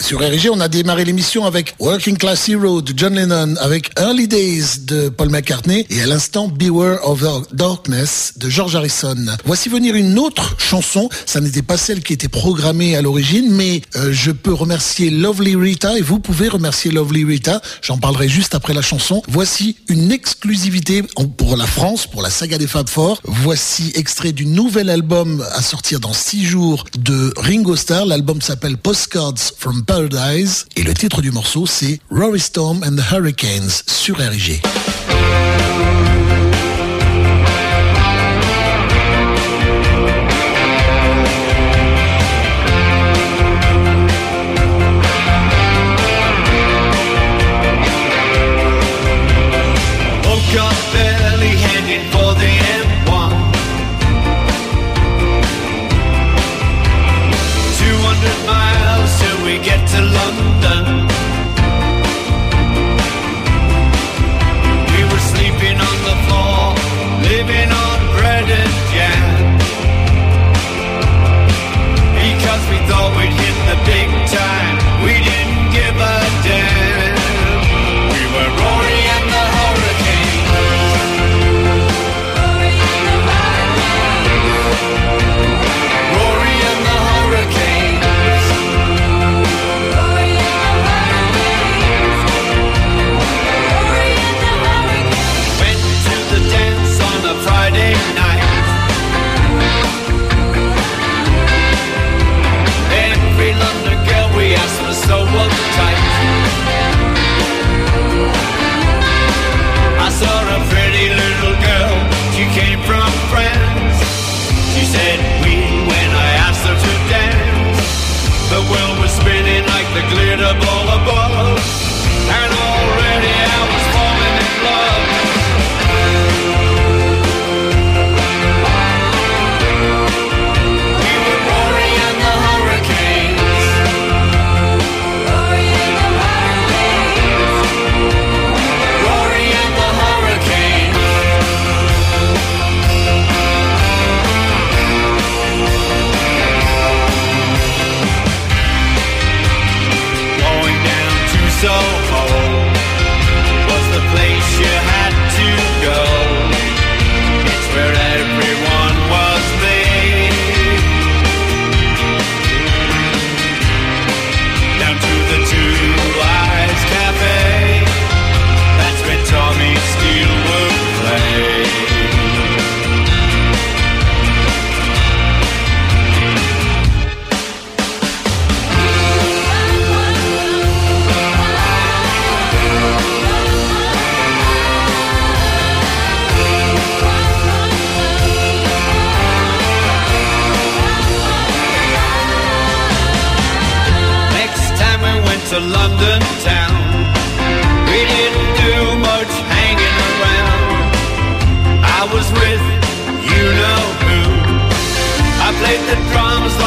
Sur 0.10 0.22
RG. 0.22 0.50
On 0.52 0.60
a 0.60 0.67
démarré 0.67 1.06
l'émission 1.06 1.45
avec 1.45 1.76
Working 1.78 2.17
Class 2.17 2.50
Hero 2.50 2.82
de 2.82 2.93
John 2.98 3.13
Lennon, 3.13 3.56
avec 3.58 3.91
Early 3.95 4.28
Days 4.28 4.80
de 4.80 5.10
Paul 5.10 5.30
McCartney 5.30 5.86
et 5.91 6.02
à 6.02 6.08
l'instant 6.08 6.48
Beware 6.48 7.08
of 7.08 7.24
Darkness 7.54 8.34
de 8.38 8.50
George 8.50 8.76
Harrison. 8.76 9.28
Voici 9.45 9.69
venir 9.69 9.93
une 9.93 10.17
autre 10.17 10.56
chanson. 10.58 11.10
Ça 11.28 11.41
n'était 11.41 11.62
pas 11.62 11.78
celle 11.78 12.02
qui 12.02 12.13
était 12.13 12.28
programmée 12.28 12.95
à 12.95 13.04
l'origine, 13.04 13.52
mais 13.52 13.84
euh, 13.98 14.10
je 14.12 14.32
peux 14.32 14.52
remercier 14.52 15.12
Lovely 15.12 15.56
Rita 15.56 15.95
et 15.95 16.02
vous 16.02 16.17
pouvez 16.17 16.48
remercier 16.48 16.89
Lovely 16.89 17.24
Rita. 17.24 17.62
J'en 17.84 18.00
parlerai 18.00 18.28
juste 18.30 18.56
après 18.56 18.74
la 18.74 18.82
chanson. 18.82 19.22
Voici 19.28 19.78
une 19.89 20.12
exclusivité 20.12 21.04
pour 21.38 21.56
la 21.56 21.67
France, 21.67 22.08
pour 22.08 22.24
la 22.24 22.32
saga 22.32 22.58
des 22.58 22.65
Fab 22.65 22.89
Four. 22.89 23.22
Voici 23.26 23.91
extrait 23.93 24.32
du 24.32 24.48
nouvel 24.48 24.89
album 24.89 25.45
à 25.54 25.62
sortir 25.62 26.00
dans 26.00 26.13
six 26.13 26.45
jours 26.45 26.86
de 26.98 27.32
Ringo 27.38 27.76
Starr. 27.76 28.08
L'album 28.08 28.41
s'appelle 28.41 28.78
Postcards 28.78 29.54
from 29.56 29.84
Et 30.77 30.83
le 30.83 30.93
titre 30.93 31.21
du 31.21 31.29
morceau 31.29 31.65
c'est 31.65 31.99
Rory 32.09 32.39
Storm 32.39 32.85
and 32.85 32.95
the 32.95 33.12
Hurricanes 33.12 33.83
sur 33.85 34.15
RG. 34.15 34.62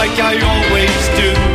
like 0.02 0.18
I 0.18 0.34
always 0.40 1.46
do. 1.46 1.51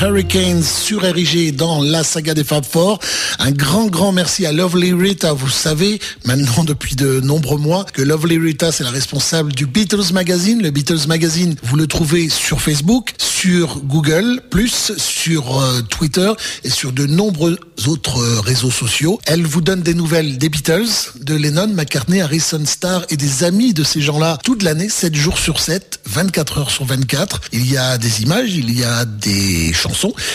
Hurricanes 0.00 0.62
sur 0.62 1.02
RIG 1.02 1.56
dans 1.56 1.82
la 1.82 2.04
saga 2.04 2.32
des 2.32 2.44
Fab 2.44 2.64
Four. 2.64 3.00
Un 3.40 3.50
grand, 3.50 3.86
grand 3.86 4.12
merci 4.12 4.46
à 4.46 4.52
Lovely 4.52 4.92
Rita. 4.92 5.32
Vous 5.32 5.48
savez, 5.48 5.98
maintenant 6.24 6.62
depuis 6.62 6.94
de 6.94 7.20
nombreux 7.20 7.58
mois, 7.58 7.84
que 7.84 8.02
Lovely 8.02 8.38
Rita, 8.38 8.70
c'est 8.70 8.84
la 8.84 8.90
responsable 8.90 9.52
du 9.52 9.66
Beatles 9.66 10.12
Magazine. 10.12 10.62
Le 10.62 10.70
Beatles 10.70 11.08
Magazine, 11.08 11.56
vous 11.64 11.76
le 11.76 11.86
trouvez 11.88 12.28
sur 12.28 12.60
Facebook, 12.60 13.14
sur 13.18 13.80
Google, 13.80 14.40
plus 14.50 14.92
sur 14.96 15.60
euh, 15.60 15.82
Twitter 15.82 16.30
et 16.62 16.70
sur 16.70 16.92
de 16.92 17.06
nombreux 17.06 17.58
autres 17.86 18.18
euh, 18.20 18.40
réseaux 18.40 18.70
sociaux. 18.70 19.18
Elle 19.26 19.46
vous 19.46 19.60
donne 19.60 19.82
des 19.82 19.94
nouvelles 19.94 20.38
des 20.38 20.48
Beatles, 20.48 20.88
de 21.20 21.34
Lennon, 21.34 21.68
McCartney, 21.68 22.20
Harrison 22.20 22.64
Starr 22.64 23.04
et 23.10 23.16
des 23.16 23.42
amis 23.42 23.74
de 23.74 23.82
ces 23.82 24.00
gens-là 24.00 24.38
toute 24.44 24.62
l'année, 24.62 24.88
7 24.88 25.14
jours 25.14 25.38
sur 25.38 25.60
7, 25.60 26.00
24 26.06 26.58
heures 26.58 26.70
sur 26.70 26.84
24. 26.84 27.40
Il 27.52 27.70
y 27.70 27.76
a 27.76 27.98
des 27.98 28.22
images, 28.22 28.54
il 28.54 28.76
y 28.78 28.84
a 28.84 29.04
des 29.04 29.72
chansons, 29.72 29.87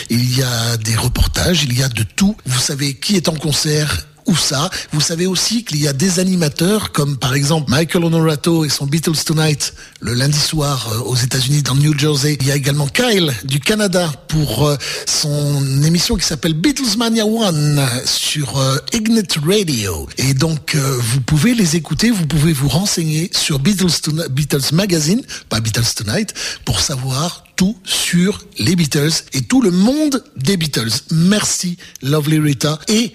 il 0.10 0.38
y 0.38 0.44
a 0.44 0.78
des 0.78 0.96
reportages, 0.96 1.64
il 1.64 1.78
y 1.78 1.84
a 1.84 1.90
de 1.90 2.04
tout. 2.04 2.36
Vous 2.46 2.60
savez 2.60 2.96
qui 2.96 3.16
est 3.16 3.30
en 3.30 3.36
concert, 3.36 4.08
où 4.28 4.36
ça. 4.36 4.70
Vous 4.92 5.02
savez 5.02 5.26
aussi 5.26 5.64
qu'il 5.64 5.82
y 5.82 5.88
a 5.88 5.94
des 5.94 6.20
animateurs 6.20 6.92
comme 6.92 7.18
par 7.18 7.34
exemple 7.34 7.70
Michael 7.70 8.04
Honorato 8.06 8.66
et 8.66 8.70
son 8.70 8.86
Beatles 8.86 9.24
Tonight 9.26 9.74
le 10.00 10.14
lundi 10.14 10.38
soir 10.38 10.90
euh, 10.92 11.00
aux 11.00 11.16
États-Unis 11.16 11.64
dans 11.64 11.74
le 11.74 11.82
New 11.82 11.98
Jersey. 11.98 12.38
Il 12.42 12.48
y 12.48 12.52
a 12.52 12.56
également 12.56 12.88
Kyle 12.88 13.32
du 13.44 13.60
Canada 13.60 14.12
pour 14.28 14.68
euh, 14.68 14.76
son 15.06 15.84
émission 15.84 16.16
qui 16.16 16.26
s'appelle 16.26 16.54
Beatles 16.54 16.98
Mania 16.98 17.26
One 17.26 17.86
sur 18.06 18.58
euh, 18.58 18.78
Ignite 18.94 19.38
Radio. 19.46 20.08
Et 20.18 20.34
donc 20.34 20.76
vous 20.76 21.22
pouvez 21.22 21.54
les 21.54 21.76
écouter, 21.76 22.12
vous 22.12 22.28
pouvez 22.28 22.54
vous 22.54 22.68
renseigner 22.68 23.30
sur 23.34 23.60
Beatles, 23.60 24.30
Beatles 24.30 24.74
Magazine, 24.74 25.22
pas 25.50 25.60
Beatles 25.60 25.94
Tonight, 25.96 26.34
pour 26.66 26.80
savoir 26.80 27.44
tout 27.56 27.78
sur 27.84 28.44
les 28.58 28.76
Beatles 28.76 29.12
et 29.34 29.42
tout 29.42 29.62
le 29.62 29.72
monde 29.72 30.24
des 30.36 30.58
Beatles. 30.58 30.92
Merci 31.12 31.78
Lovely 32.02 32.40
Rita 32.40 32.80
et 32.88 33.14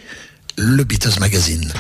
le 0.59 0.83
Beatles 0.83 1.21
Magazine. 1.21 1.73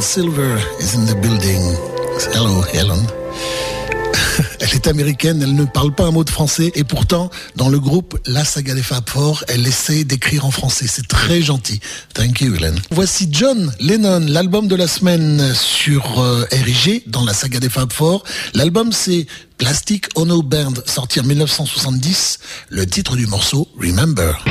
Silver 0.00 0.58
is 0.80 0.94
in 0.94 1.06
the 1.06 1.14
building. 1.20 1.60
Hello, 2.32 2.62
Helen. 2.72 3.06
Elle 4.60 4.74
est 4.74 4.86
américaine, 4.86 5.42
elle 5.42 5.54
ne 5.54 5.64
parle 5.64 5.94
pas 5.94 6.04
un 6.04 6.10
mot 6.10 6.24
de 6.24 6.30
français 6.30 6.72
et 6.74 6.84
pourtant, 6.84 7.30
dans 7.56 7.68
le 7.68 7.78
groupe 7.78 8.18
La 8.26 8.44
Saga 8.44 8.74
des 8.74 8.82
Fab 8.82 9.08
Four, 9.08 9.44
elle 9.48 9.66
essaie 9.66 10.04
d'écrire 10.04 10.44
en 10.44 10.50
français. 10.50 10.86
C'est 10.88 11.06
très 11.08 11.40
gentil. 11.40 11.80
Thank 12.14 12.40
you, 12.40 12.54
Helen. 12.54 12.78
Voici 12.90 13.28
John 13.30 13.72
Lennon, 13.80 14.24
l'album 14.26 14.68
de 14.68 14.76
la 14.76 14.88
semaine 14.88 15.54
sur 15.54 16.20
euh, 16.20 16.44
RIG 16.50 17.04
dans 17.06 17.24
La 17.24 17.34
Saga 17.34 17.60
des 17.60 17.70
Fab 17.70 17.92
Four. 17.92 18.24
L'album, 18.54 18.92
c'est 18.92 19.26
Plastic 19.58 20.06
Ono 20.16 20.42
Band, 20.42 20.74
sorti 20.86 21.20
en 21.20 21.24
1970. 21.24 22.38
Le 22.68 22.86
titre 22.86 23.16
du 23.16 23.26
morceau, 23.26 23.68
Remember. 23.80 24.44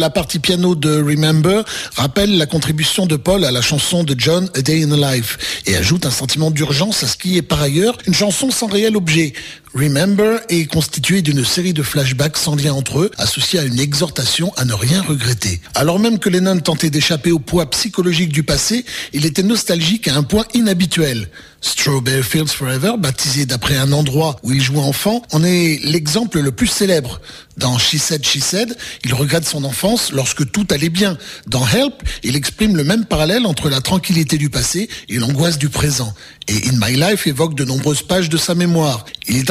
La 0.00 0.08
partie 0.08 0.38
piano 0.38 0.74
de 0.74 1.02
Remember 1.02 1.62
rappelle 1.94 2.38
la 2.38 2.46
contribution 2.46 3.04
de 3.04 3.16
Paul 3.16 3.44
à 3.44 3.50
la 3.50 3.60
chanson 3.60 4.02
de 4.02 4.14
John 4.16 4.48
A 4.54 4.62
Day 4.62 4.82
in 4.82 4.92
a 4.92 5.14
Life 5.14 5.62
et 5.66 5.76
ajoute 5.76 6.06
un 6.06 6.10
sentiment 6.10 6.50
d'urgence 6.50 7.02
à 7.02 7.06
ce 7.06 7.18
qui 7.18 7.36
est 7.36 7.42
par 7.42 7.60
ailleurs 7.60 7.98
une 8.06 8.14
chanson 8.14 8.50
sans 8.50 8.66
réel 8.66 8.96
objet. 8.96 9.34
Remember 9.72 10.40
est 10.48 10.66
constitué 10.66 11.22
d'une 11.22 11.44
série 11.44 11.72
de 11.72 11.84
flashbacks 11.84 12.36
sans 12.36 12.56
lien 12.56 12.72
entre 12.72 13.02
eux, 13.02 13.10
associés 13.18 13.60
à 13.60 13.62
une 13.62 13.78
exhortation 13.78 14.52
à 14.56 14.64
ne 14.64 14.74
rien 14.74 15.00
regretter. 15.00 15.60
Alors 15.74 16.00
même 16.00 16.18
que 16.18 16.28
Lennon 16.28 16.58
tentait 16.58 16.90
d'échapper 16.90 17.30
au 17.30 17.38
poids 17.38 17.70
psychologique 17.70 18.32
du 18.32 18.42
passé, 18.42 18.84
il 19.12 19.26
était 19.26 19.44
nostalgique 19.44 20.08
à 20.08 20.16
un 20.16 20.24
point 20.24 20.44
inhabituel. 20.54 21.28
Strawberry 21.62 22.22
Fields 22.22 22.48
Forever, 22.48 22.92
baptisé 22.98 23.44
d'après 23.44 23.76
un 23.76 23.92
endroit 23.92 24.36
où 24.42 24.52
il 24.52 24.62
jouait 24.62 24.78
enfant, 24.78 25.22
en 25.30 25.44
est 25.44 25.78
l'exemple 25.84 26.40
le 26.40 26.52
plus 26.52 26.66
célèbre. 26.66 27.20
Dans 27.58 27.76
She 27.76 27.98
Said, 27.98 28.24
She 28.24 28.38
Said, 28.38 28.74
il 29.04 29.12
regrette 29.12 29.46
son 29.46 29.64
enfance 29.64 30.12
lorsque 30.12 30.50
tout 30.50 30.66
allait 30.70 30.88
bien. 30.88 31.18
Dans 31.46 31.66
Help, 31.66 32.02
il 32.22 32.34
exprime 32.34 32.76
le 32.76 32.84
même 32.84 33.04
parallèle 33.04 33.44
entre 33.44 33.68
la 33.68 33.82
tranquillité 33.82 34.38
du 34.38 34.48
passé 34.48 34.88
et 35.10 35.18
l'angoisse 35.18 35.58
du 35.58 35.68
présent. 35.68 36.14
Et 36.48 36.70
In 36.70 36.78
My 36.82 36.96
Life 36.96 37.26
évoque 37.26 37.54
de 37.54 37.64
nombreuses 37.64 38.02
pages 38.02 38.30
de 38.30 38.38
sa 38.38 38.54
mémoire. 38.54 39.04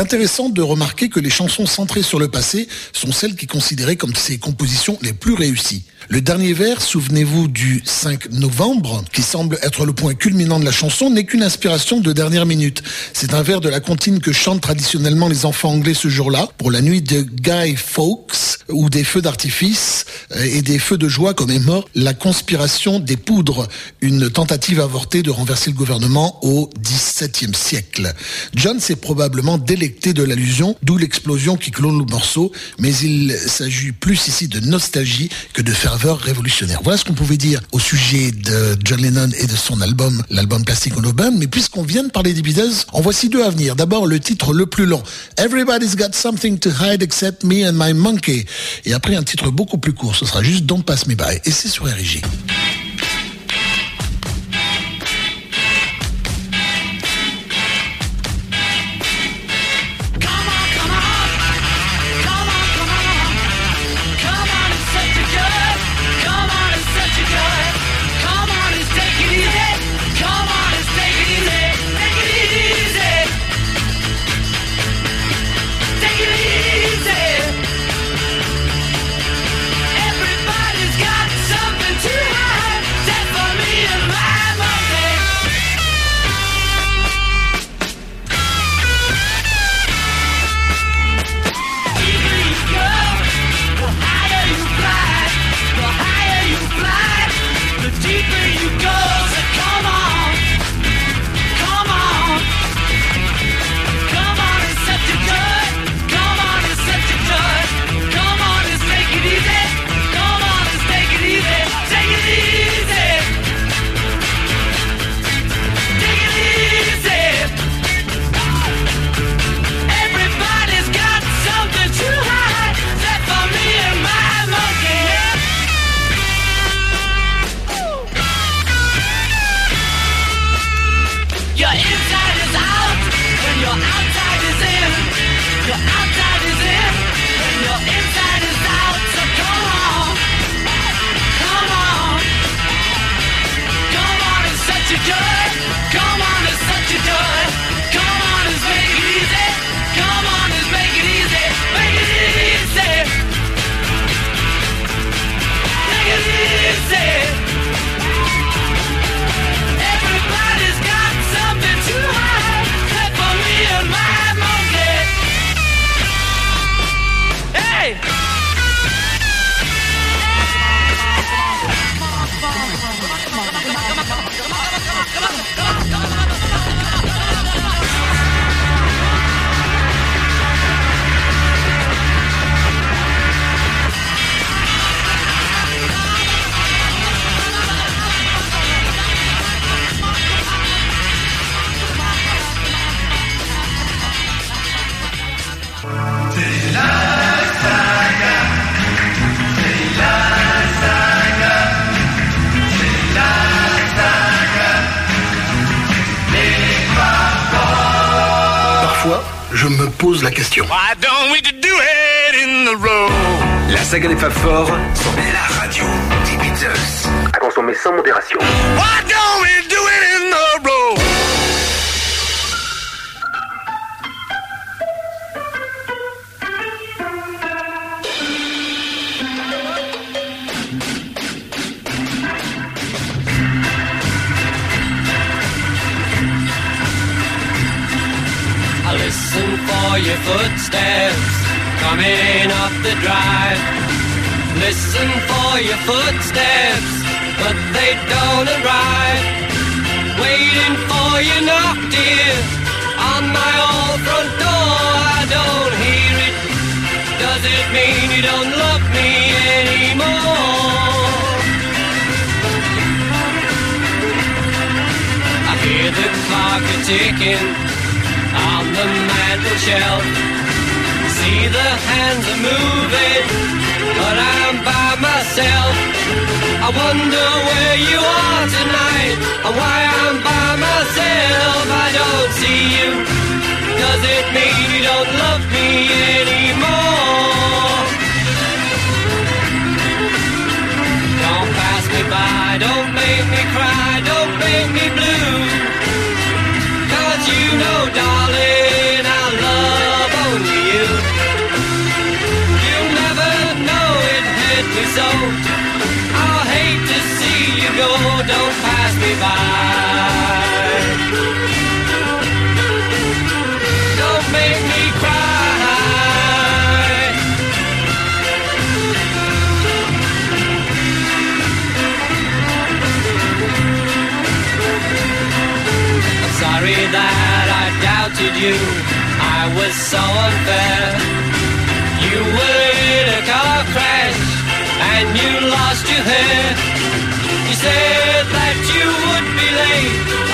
Intéressant 0.10 0.50
de 0.50 0.64
remarquer 0.64 1.08
que 1.08 1.20
les 1.20 1.30
chansons 1.30 1.68
centrées 1.68 2.02
sur 2.02 2.18
le 2.18 2.30
passé 2.30 2.68
sont 2.94 3.12
celles 3.12 3.36
qui 3.36 3.46
considérées 3.46 3.96
comme 3.96 4.16
ses 4.16 4.40
compositions 4.40 4.98
les 5.04 5.14
plus 5.14 5.36
réussies. 5.36 5.84
Le 6.08 6.22
dernier 6.22 6.54
vers, 6.54 6.82
souvenez-vous 6.82 7.48
du 7.48 7.82
5 7.86 8.32
novembre, 8.32 9.04
qui 9.12 9.22
semble 9.22 9.60
être 9.62 9.86
le 9.86 9.94
point 9.94 10.16
culminant 10.16 10.60
de 10.60 10.66
la 10.66 10.72
chanson, 10.72 11.10
n'est 11.10 11.26
qu'une 11.26 11.44
inspiration 11.44 12.00
de 12.00 12.14
dernière 12.14 12.46
minute. 12.46 12.82
C'est 13.14 13.34
un 13.34 13.44
vers 13.44 13.62
de 13.62 13.70
la 13.70 13.80
comptine 13.80 14.20
que 14.20 14.32
chantent 14.32 14.62
traditionnellement 14.62 15.28
les 15.28 15.46
enfants 15.46 15.72
anglais 15.72 15.94
ce 15.94 16.08
jour-là, 16.08 16.48
pour 16.58 16.72
la 16.72 16.82
nuit 16.82 17.02
de 17.02 17.22
Guy 17.22 17.76
Fawkes, 17.76 18.60
ou 18.70 18.90
des 18.90 19.04
feux 19.04 19.22
d'artifice 19.22 20.06
euh, 20.36 20.44
et 20.44 20.62
des 20.62 20.80
feux 20.80 20.98
de 20.98 21.08
joie 21.08 21.34
comme 21.34 21.50
mort 21.60 21.90
la 21.96 22.14
conspiration 22.14 23.00
des 23.00 23.18
poudres, 23.18 23.68
une 24.02 24.30
tentative 24.30 24.80
avortée 24.80 25.24
de 25.24 25.32
renverser 25.32 25.72
le 25.72 25.76
gouvernement 25.76 26.40
au 26.44 26.70
XVIIe 26.80 27.56
siècle. 27.56 28.14
John 28.56 28.80
s'est 28.80 28.96
probablement 28.96 29.58
délecté 29.58 30.14
de 30.14 30.24
l'allusion, 30.24 30.76
d'où 30.84 30.98
l'explosion 30.98 31.58
qui 31.58 31.72
clôt 31.72 31.92
le 31.92 32.06
morceau, 32.06 32.52
mais 32.78 32.96
il 32.98 33.36
s'agit 33.36 33.92
plus 33.92 34.28
ici 34.28 34.48
de 34.48 34.60
nostalgie 34.60 35.30
que 35.54 35.62
de 35.62 35.72
faire 35.72 35.89
révolutionnaire. 35.96 36.80
Voilà 36.84 36.98
ce 36.98 37.06
qu'on 37.06 37.14
pouvait 37.14 37.38
dire 37.38 37.62
au 37.72 37.80
sujet 37.80 38.32
de 38.32 38.78
John 38.84 39.02
Lennon 39.02 39.30
et 39.38 39.48
de 39.48 39.56
son 39.56 39.82
album, 39.82 40.24
l'album 40.30 40.64
Plastic 40.64 40.96
Ono 40.98 41.14
Band. 41.14 41.32
Mais 41.38 41.48
puisqu'on 41.48 41.84
vient 41.84 42.04
de 42.04 42.12
parler 42.12 42.34
des 42.34 42.42
Beatles, 42.42 42.86
en 42.94 43.02
voici 43.02 43.30
deux 43.30 43.44
à 43.44 43.50
venir. 43.50 43.76
D'abord, 43.76 44.08
le 44.08 44.20
titre 44.20 44.54
le 44.54 44.66
plus 44.66 44.86
long, 44.86 45.04
Everybody's 45.38 45.96
Got 45.96 46.14
Something 46.14 46.60
to 46.60 46.70
Hide 46.70 47.02
Except 47.02 47.44
Me 47.44 47.68
and 47.68 47.74
My 47.74 47.94
Monkey. 47.94 48.46
Et 48.86 48.94
après, 48.94 49.16
un 49.16 49.24
titre 49.24 49.52
beaucoup 49.52 49.78
plus 49.78 49.94
court, 49.94 50.16
ce 50.16 50.26
sera 50.26 50.44
juste 50.44 50.66
Don't 50.66 50.84
Pass 50.84 51.08
Me 51.08 51.16
By. 51.16 51.40
Et 51.46 51.52
c'est 51.52 51.70
sur 51.70 51.86
RG. 51.86 52.22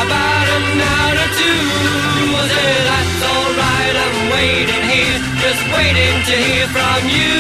about 0.04 0.48
an 0.56 0.82
hour 0.82 1.16
or 1.26 1.32
two. 1.40 1.62
Well, 2.32 2.48
say, 2.52 2.74
that's 2.90 3.22
alright, 3.32 3.96
I'm 4.06 4.18
waiting 4.36 4.84
here, 4.92 5.20
just 5.44 5.64
waiting 5.72 6.16
to 6.30 6.36
hear 6.36 6.68
from 6.76 7.02
you. 7.08 7.40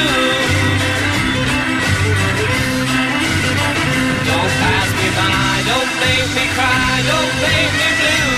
Don't 4.29 4.53
pass 4.63 4.89
me 4.99 5.07
by, 5.19 5.53
don't 5.71 5.91
make 6.05 6.29
me 6.37 6.45
cry, 6.55 6.93
don't 7.11 7.35
make 7.45 7.73
me 7.79 7.89
blue. 7.99 8.33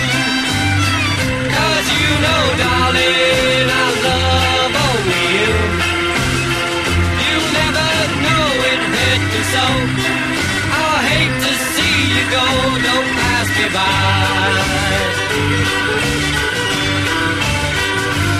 Cause 1.53 1.88
you 1.97 2.09
know, 2.26 2.43
darling, 2.61 3.68
I 3.70 3.88
love 4.07 4.74
only 4.88 5.24
you. 5.38 5.53
You 7.28 7.38
never 7.59 7.89
know 8.26 8.45
it 8.72 8.82
hurt 8.93 9.22
me 9.32 9.41
so. 9.53 9.65
I 10.80 10.93
hate 11.11 11.36
to 11.45 11.53
see 11.74 11.97
you 12.15 12.26
go, 12.34 12.45
don't 12.88 13.26
goodbye. 13.58 14.97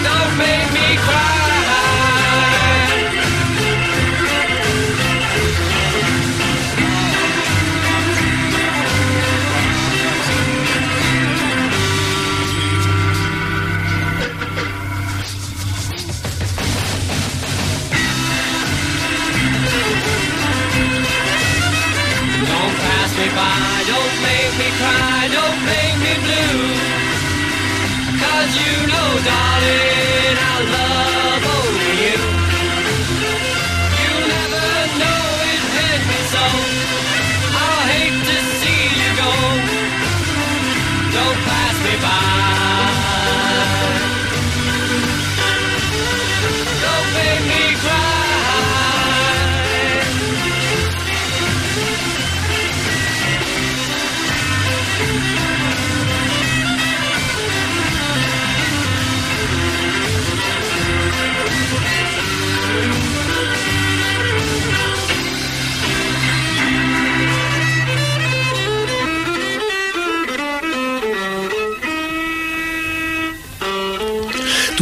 Don't 0.04 0.38
make 0.38 0.67
Don't 24.08 24.22
make 24.22 24.54
me 24.58 24.70
cry, 24.80 25.28
don't 25.34 25.60
make 25.66 25.98
me 26.00 26.14
blue. 26.24 26.64
Cause 28.24 28.52
you 28.56 28.88
know, 28.88 29.10
darling, 29.28 30.38
I 30.40 30.56
love 30.76 31.44
only 31.58 31.92
you. 32.06 32.27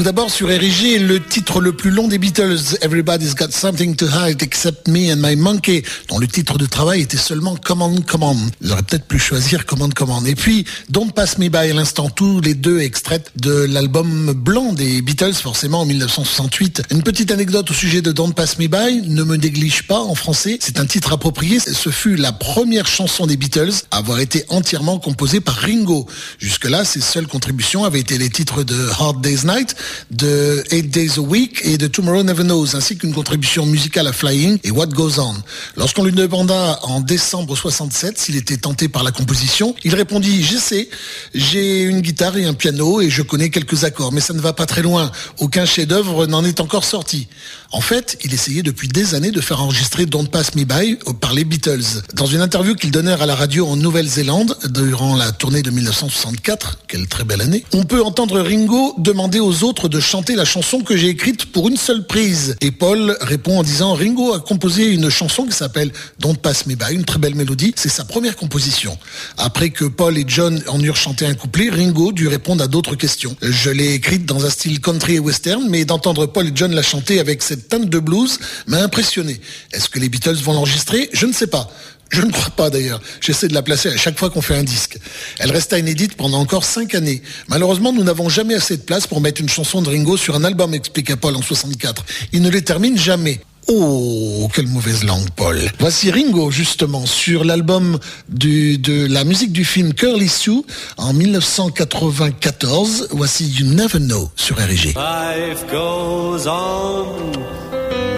D'abord 0.06 0.30
sur 0.30 0.52
Érigé, 0.52 1.00
le 1.00 1.20
titre 1.20 1.60
le 1.60 1.76
plus 1.76 1.90
long 1.90 2.08
des 2.08 2.20
Beatles, 2.20 2.78
Everybody's 2.82 3.34
Got 3.34 3.50
Something 3.50 3.96
to 3.96 4.06
Hide 4.06 4.44
Except 4.44 4.88
Me 4.88 5.12
and 5.12 5.18
My 5.18 5.36
Monkey, 5.36 5.82
dont 6.10 6.20
le 6.20 6.28
titre 6.28 6.60
de 6.60 6.68
travail 6.68 7.02
était 7.02 7.18
seulement 7.18 7.56
Command 7.56 8.06
Command. 8.06 8.38
Ils 8.62 8.72
auraient 8.72 8.84
peut-être 8.84 9.08
pu 9.08 9.18
choisir 9.18 9.66
Command 9.66 9.92
Command. 9.92 10.28
Et 10.28 10.36
puis 10.36 10.64
Don't 10.92 11.10
Pass 11.10 11.40
Me 11.40 11.50
By 11.50 11.58
à 11.58 11.74
l'instant, 11.74 12.12
tous 12.12 12.40
les 12.40 12.54
deux 12.54 12.82
extraits 12.82 13.32
de 13.38 13.52
l'album 13.52 14.34
blanc 14.34 14.74
des 14.74 15.02
Beatles, 15.02 15.34
forcément 15.34 15.82
en 15.82 15.86
1968. 15.86 16.84
Une 16.92 17.02
petite 17.02 17.32
anecdote 17.32 17.72
au 17.72 17.74
sujet 17.74 18.04
de 18.04 18.12
Don't 18.12 18.34
Pass 18.34 18.60
Me 18.60 18.68
By, 18.68 19.08
ne 19.08 19.24
me 19.24 19.38
néglige 19.38 19.88
pas 19.88 20.00
en 20.00 20.14
français, 20.14 20.60
c'est 20.62 20.80
un 20.80 20.86
titre 20.86 21.14
approprié. 21.14 21.60
Ce 21.60 21.90
fut 21.90 22.16
la 22.16 22.32
première 22.32 22.86
chanson 22.86 23.26
des 23.26 23.38
Beatles 23.38 23.74
à 23.90 23.98
avoir 23.98 24.20
été 24.20 24.46
entièrement 24.50 25.00
composée 25.00 25.40
par 25.40 25.56
Ringo. 25.56 26.06
Jusque-là, 26.38 26.86
ses 26.86 27.02
seules 27.02 27.26
contributions 27.26 27.86
avaient 27.86 28.02
été 28.02 28.20
les 28.20 28.30
titres 28.30 28.62
de 28.62 28.90
Hard 29.00 29.20
Day's 29.22 29.46
Night, 29.46 29.76
de 30.12 30.64
Eight 30.72 30.90
Days 30.90 31.14
a 31.18 31.22
Week 31.22 31.62
et 31.64 31.78
de 31.78 31.88
Tomorrow 31.88 32.24
Never 32.24 32.44
Knows, 32.44 32.76
ainsi 32.76 32.98
qu'une 32.98 33.14
contribution 33.14 33.66
musicale 33.66 34.08
à 34.08 34.14
Flying 34.14 34.60
et 34.64 34.72
What 34.72 34.88
Goes 34.88 35.20
On. 35.20 35.36
Lorsqu'on 35.78 36.04
lui 36.04 36.12
demanda 36.12 36.80
en 36.84 37.02
décembre 37.02 37.56
67 37.56 38.18
s'il 38.18 38.36
était 38.36 38.58
tenté 38.58 38.88
par 38.88 39.04
la 39.04 39.12
composition, 39.12 39.76
il 39.84 39.96
répondit 39.96 40.44
J'essaie, 40.44 40.90
j'ai 41.34 41.84
une 41.84 42.02
guitare 42.02 42.38
et 42.38 42.46
un 42.46 42.54
piano 42.54 43.02
et 43.02 43.10
je 43.10 43.22
connais 43.22 43.50
quelques 43.50 43.84
accords, 43.84 44.12
mais 44.12 44.22
ça 44.22 44.34
ne 44.34 44.40
va 44.40 44.54
pas 44.54 44.66
très 44.66 44.82
loin. 44.82 45.12
Aucun 45.40 45.66
chef-d'œuvre 45.66 46.26
n'en 46.28 46.44
est 46.44 46.60
encore 46.60 46.86
sorti. 46.86 47.28
En 47.72 47.82
fait, 47.82 48.18
il 48.24 48.34
essayait 48.34 48.64
depuis 48.64 48.88
des 48.88 49.16
années 49.16 49.32
de 49.32 49.42
faire 49.42 49.62
enregistrer 49.62 50.06
Don't 50.06 50.28
Pass 50.28 50.56
Me 50.56 50.64
By 50.64 50.98
par 51.20 51.34
les 51.34 51.44
Beatles. 51.44 52.02
Dans 52.14 52.26
une 52.26 52.42
interview 52.42 52.76
qu'ils 52.76 52.92
donnèrent 52.92 53.22
à 53.22 53.26
la 53.26 53.36
radio 53.36 53.68
en 53.68 53.76
Nouvelle-Zélande 53.76 54.58
durant 54.70 55.16
la 55.16 55.32
tournée 55.32 55.62
de 55.62 55.72
1964, 55.72 56.80
quelle 56.88 57.08
très 57.08 57.24
belle 57.24 57.42
année, 57.42 57.64
on 57.74 57.84
peut 57.84 58.04
entendre 58.04 58.40
Ringo 58.40 58.96
demander 58.98 59.40
aux 59.40 59.64
autres 59.64 59.90
de 59.90 60.00
chanter 60.00 60.36
la 60.36 60.46
chanson 60.46 60.82
que 60.82 60.96
j'ai 60.96 61.10
écrite 61.10 61.52
pour 61.52 61.68
une 61.68 61.78
seule 61.78 62.06
prise. 62.06 62.56
Et 62.62 62.72
Paul 62.72 63.18
répond 63.22 63.60
en 63.60 63.64
disant 63.64 63.94
Ringo 63.94 64.34
a 64.34 64.40
composé 64.40 64.86
une 64.92 65.10
chanson 65.10 65.46
qui 65.46 65.54
s'appelle 65.54 65.92
Don't 66.20 66.38
Pass 66.38 66.66
Me 66.68 66.76
By, 66.76 66.94
une 66.94 67.06
très 67.06 67.20
belle 67.20 67.36
mélodie. 67.36 67.74
C'est 67.76 67.90
sa 67.90 68.06
première 68.06 68.36
composition. 68.36 68.98
Après 69.38 69.70
que 69.70 69.86
Paul 69.86 70.18
et 70.18 70.26
John 70.28 70.62
en 70.68 70.80
eurent 70.80 70.96
chanté 70.96 71.26
un 71.26 71.34
couplet, 71.34 71.70
Ringo 71.70 72.12
dut 72.12 72.28
répondre 72.28 72.64
à 72.64 72.68
d'autres 72.68 72.96
questions. 72.96 73.36
Je 73.42 73.70
l'ai 73.70 73.94
écrite 73.94 74.26
dans 74.26 74.46
un 74.46 74.50
style 74.50 74.80
country 74.82 75.16
et 75.16 75.20
western, 75.20 75.66
mais 75.70 75.86
d'entendre 75.86 76.26
Paul 76.26 76.48
et 76.48 76.52
John 76.54 76.74
la 76.74 76.82
chanter 76.82 77.20
avec 77.20 77.42
cette 77.42 77.55
teinte 77.56 77.90
de 77.90 78.00
blues 78.00 78.40
m'a 78.68 78.82
impressionné. 78.82 79.40
Est-ce 79.72 79.90
que 79.90 80.00
les 80.00 80.10
Beatles 80.10 80.36
vont 80.44 80.54
l'enregistrer? 80.54 81.10
Je 81.14 81.26
ne 81.26 81.34
sais 81.34 81.48
pas. 81.48 81.70
Je 82.10 82.22
ne 82.22 82.32
crois 82.32 82.52
pas 82.52 82.70
d'ailleurs. 82.70 83.02
J'essaie 83.20 83.48
de 83.48 83.54
la 83.54 83.62
placer 83.62 83.90
à 83.90 83.98
chaque 83.98 84.18
fois 84.18 84.30
qu'on 84.30 84.42
fait 84.42 84.56
un 84.56 84.64
disque. 84.64 85.00
Elle 85.40 85.52
resta 85.52 85.80
inédite 85.80 86.16
pendant 86.16 86.40
encore 86.40 86.64
cinq 86.64 86.96
années. 86.96 87.22
Malheureusement, 87.48 87.92
nous 87.92 88.04
n'avons 88.04 88.30
jamais 88.30 88.56
assez 88.56 88.78
de 88.78 88.84
place 88.84 89.08
pour 89.08 89.22
mettre 89.22 89.42
une 89.42 89.50
chanson 89.50 89.82
de 89.82 89.90
Ringo 89.90 90.16
sur 90.16 90.36
un 90.36 90.44
album, 90.44 90.74
expliqua 90.74 91.18
Paul 91.18 91.36
en 91.36 91.42
64. 91.42 92.06
Il 92.32 92.42
ne 92.42 92.50
les 92.50 92.62
termine 92.62 92.98
jamais. 92.98 93.42
Oh, 93.68 94.48
quelle 94.54 94.68
mauvaise 94.68 95.04
langue, 95.04 95.30
Paul. 95.36 95.58
Voici 95.80 96.12
Ringo, 96.12 96.52
justement, 96.52 97.08
sur 97.08 97.44
l'album 97.44 97.98
de 98.30 99.08
la 99.08 99.24
musique 99.24 99.52
du 99.52 99.66
film 99.66 99.94
Curly 99.94 100.30
Sue 100.30 100.62
en 100.98 101.14
1994. 101.14 103.08
Voici 103.12 103.48
You 103.48 103.66
Never 103.66 103.98
Know 104.00 104.30
sur 104.36 104.58
RG. 104.58 104.94
Life 104.96 105.66
goes 105.72 106.48
on, 106.48 107.32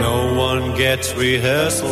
no 0.02 0.38
one 0.38 0.74
gets 0.76 1.14
rehearsal. 1.18 1.88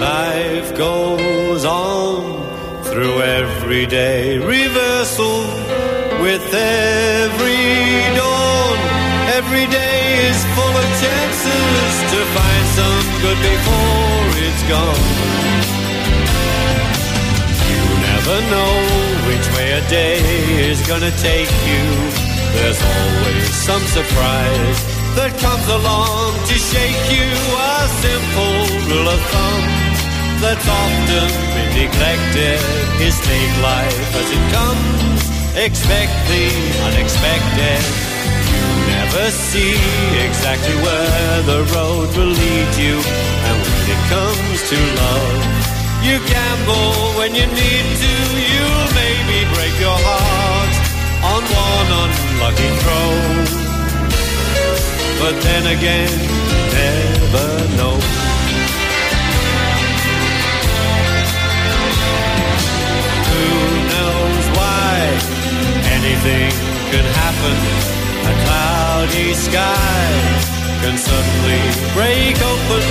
Life 0.00 0.72
goes 0.76 1.66
on 1.66 2.40
through 2.84 3.20
everyday 3.20 4.38
reversal 4.38 5.44
with 6.22 6.42
every 6.54 8.16
dawn. 8.16 8.78
Every 9.36 9.66
day 9.66 10.30
is 10.30 10.44
full 10.54 10.76
of 10.76 10.86
chances 10.98 11.85
to 12.16 12.24
find 12.32 12.66
some 12.80 13.06
good 13.20 13.40
before 13.44 14.28
it's 14.40 14.64
gone. 14.72 15.06
You 17.68 17.82
never 18.08 18.38
know 18.52 18.72
which 19.28 19.46
way 19.54 19.68
a 19.76 19.82
day 20.00 20.16
is 20.70 20.80
gonna 20.88 21.12
take 21.20 21.52
you. 21.68 21.84
There's 22.56 22.80
always 22.80 23.52
some 23.68 23.84
surprise 23.98 24.78
that 25.18 25.32
comes 25.44 25.68
along 25.68 26.32
to 26.48 26.54
shake 26.56 27.04
you. 27.12 27.28
A 27.76 27.84
simple 28.00 28.56
rule 28.88 29.08
of 29.12 29.20
thumb 29.32 29.64
that's 30.40 30.68
often 30.80 31.28
been 31.52 31.70
neglected 31.84 32.58
is 33.06 33.14
take 33.28 33.54
life 33.60 34.08
as 34.20 34.28
it 34.36 34.44
comes. 34.56 35.20
Expect 35.68 36.12
the 36.32 36.46
unexpected. 36.88 38.15
Never 39.06 39.30
see 39.30 39.74
exactly 40.26 40.74
where 40.82 41.42
the 41.42 41.62
road 41.74 42.08
will 42.16 42.34
lead 42.42 42.70
you. 42.74 42.96
And 43.46 43.56
when 43.62 43.84
it 43.94 44.02
comes 44.10 44.58
to 44.70 44.78
love, 44.98 45.42
you 46.02 46.18
gamble 46.26 47.14
when 47.18 47.34
you 47.34 47.46
need 47.46 47.86
to. 48.02 48.14
You'll 48.52 48.90
maybe 48.98 49.38
break 49.54 49.74
your 49.78 49.98
heart 50.06 50.74
on 51.32 51.42
one 51.66 51.90
unlucky 52.02 52.70
throw. 52.82 53.10
But 55.22 55.34
then 55.42 55.64
again, 55.76 56.12
never 56.74 57.48
know. 57.78 57.96
Who 63.30 63.46
knows 63.92 64.44
why 64.58 64.98
anything 65.94 66.50
can 66.90 67.04
happen? 67.22 67.95
Cloudy 69.06 69.34
sky 69.34 70.08
can 70.82 70.98
suddenly 70.98 71.62
break 71.94 72.36
open 72.42 72.84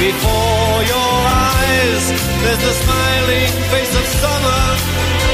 before 0.00 0.76
your 0.88 1.12
eyes. 1.28 2.04
There's 2.40 2.62
the 2.64 2.74
smiling 2.82 3.52
face 3.68 3.94
of 4.00 4.06
summer 4.24 4.64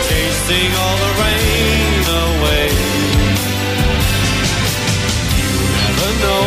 chasing 0.09 0.71
all 0.83 0.97
the 1.05 1.13
rain 1.23 2.03
away. 2.27 2.69
You 5.39 5.51
never 5.79 6.11
know 6.23 6.47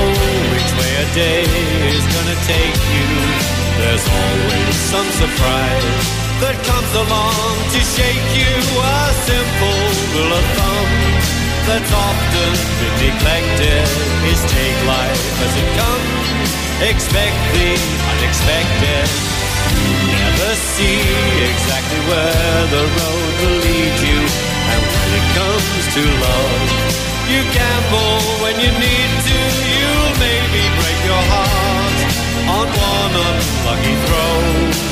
which 0.51 0.71
way 0.79 0.91
a 0.99 1.07
day 1.15 1.43
is 1.95 2.05
gonna 2.15 2.37
take 2.51 2.81
you. 2.95 3.09
There's 3.79 4.05
always 4.19 4.75
some 4.91 5.09
surprise 5.23 6.03
that 6.43 6.55
comes 6.67 6.91
along 7.03 7.55
to 7.73 7.79
shake 7.95 8.29
you. 8.35 8.53
A 8.75 9.13
simple 9.29 9.81
rule 10.13 10.33
of 10.35 10.45
thumb 10.57 11.38
that's 11.67 11.91
often 11.91 12.51
been 12.79 12.95
neglected 13.09 13.87
is 14.31 14.39
take 14.47 14.79
life 14.85 15.23
as 15.45 15.53
it 15.57 15.69
comes. 15.75 16.27
Expect 16.91 17.37
the 17.55 17.69
unexpected. 18.11 19.07
You 19.75 20.15
never 20.15 20.51
see 20.75 21.01
exactly 21.51 22.01
where 22.07 22.61
the 22.75 22.83
road 22.83 23.33
will 23.41 23.59
lead 23.67 23.95
you. 23.99 24.19
And 24.71 24.81
when 24.93 25.09
it 25.19 25.27
comes 25.35 25.83
to 25.95 26.03
love, 26.23 26.99
you 27.31 27.41
gamble 27.51 28.19
when 28.43 28.55
you 28.63 28.71
need 28.71 29.11
to. 29.27 29.39
You'll 29.79 30.15
maybe 30.21 30.61
break 30.79 30.99
your 31.09 31.23
heart 31.33 31.99
on 32.57 32.67
one 32.67 33.13
unlucky 33.27 33.95
throw. 34.05 34.89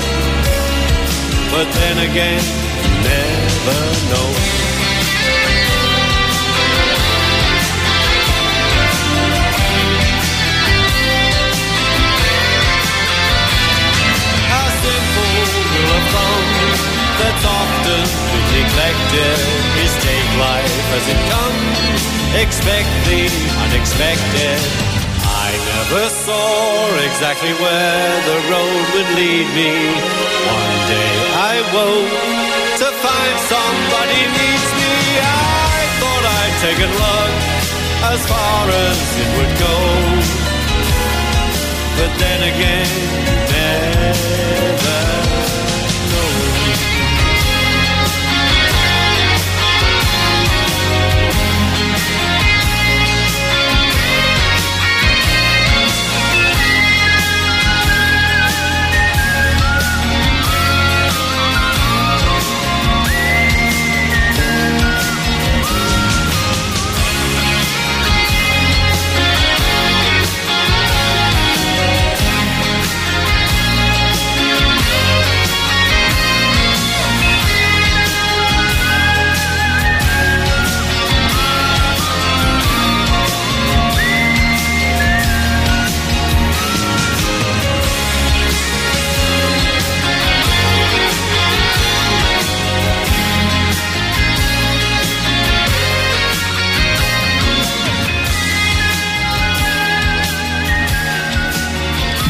But 1.54 1.68
then 1.80 1.96
again, 2.10 2.44
you 2.84 2.90
never 3.08 3.80
know. 4.12 4.67
That's 17.20 17.46
often 17.46 18.28
neglected 18.58 19.38
is 19.84 19.94
take 20.02 20.30
life 20.38 20.78
as 20.98 21.06
it 21.14 21.22
comes. 21.34 21.78
Expect 22.44 22.90
the 23.10 23.22
unexpected. 23.66 24.60
I 25.46 25.50
never 25.74 26.06
saw 26.26 26.58
exactly 27.08 27.54
where 27.64 28.12
the 28.30 28.38
road 28.52 28.86
would 28.94 29.10
lead 29.20 29.48
me. 29.60 29.74
One 30.58 30.78
day 30.94 31.14
I 31.52 31.56
woke 31.76 32.18
to 32.82 32.88
find 33.06 33.36
somebody 33.54 34.22
needs 34.38 34.70
me. 34.82 34.96
I 35.22 35.80
thought 36.00 36.24
I'd 36.40 36.56
taken 36.68 36.92
luck 37.06 37.34
as 38.14 38.20
far 38.32 38.64
as 38.86 39.00
it 39.24 39.30
would 39.38 39.54
go. 39.68 39.78
But 41.98 42.12
then 42.22 42.40
again, 42.52 42.92
never 43.52 45.17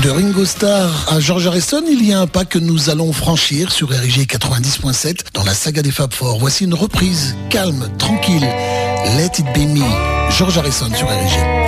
De 0.03 0.09
Ringo 0.11 0.45
Starr 0.45 1.11
à 1.11 1.19
George 1.19 1.47
Harrison, 1.47 1.81
il 1.89 2.05
y 2.05 2.13
a 2.13 2.19
un 2.19 2.27
pas 2.27 2.45
que 2.45 2.59
nous 2.59 2.89
allons 2.89 3.11
franchir 3.13 3.71
sur 3.71 3.89
RG 3.89 4.25
90.7 4.25 5.33
dans 5.33 5.43
la 5.43 5.53
saga 5.55 5.81
des 5.81 5.91
Fab 5.91 6.13
Four. 6.13 6.37
Voici 6.39 6.65
une 6.65 6.75
reprise 6.75 7.35
calme, 7.49 7.89
tranquille. 7.97 8.47
Let 9.17 9.39
It 9.39 9.45
Be 9.55 9.67
Me. 9.67 10.31
George 10.31 10.57
Harrison 10.57 10.93
sur 10.93 11.07
RG. 11.07 11.66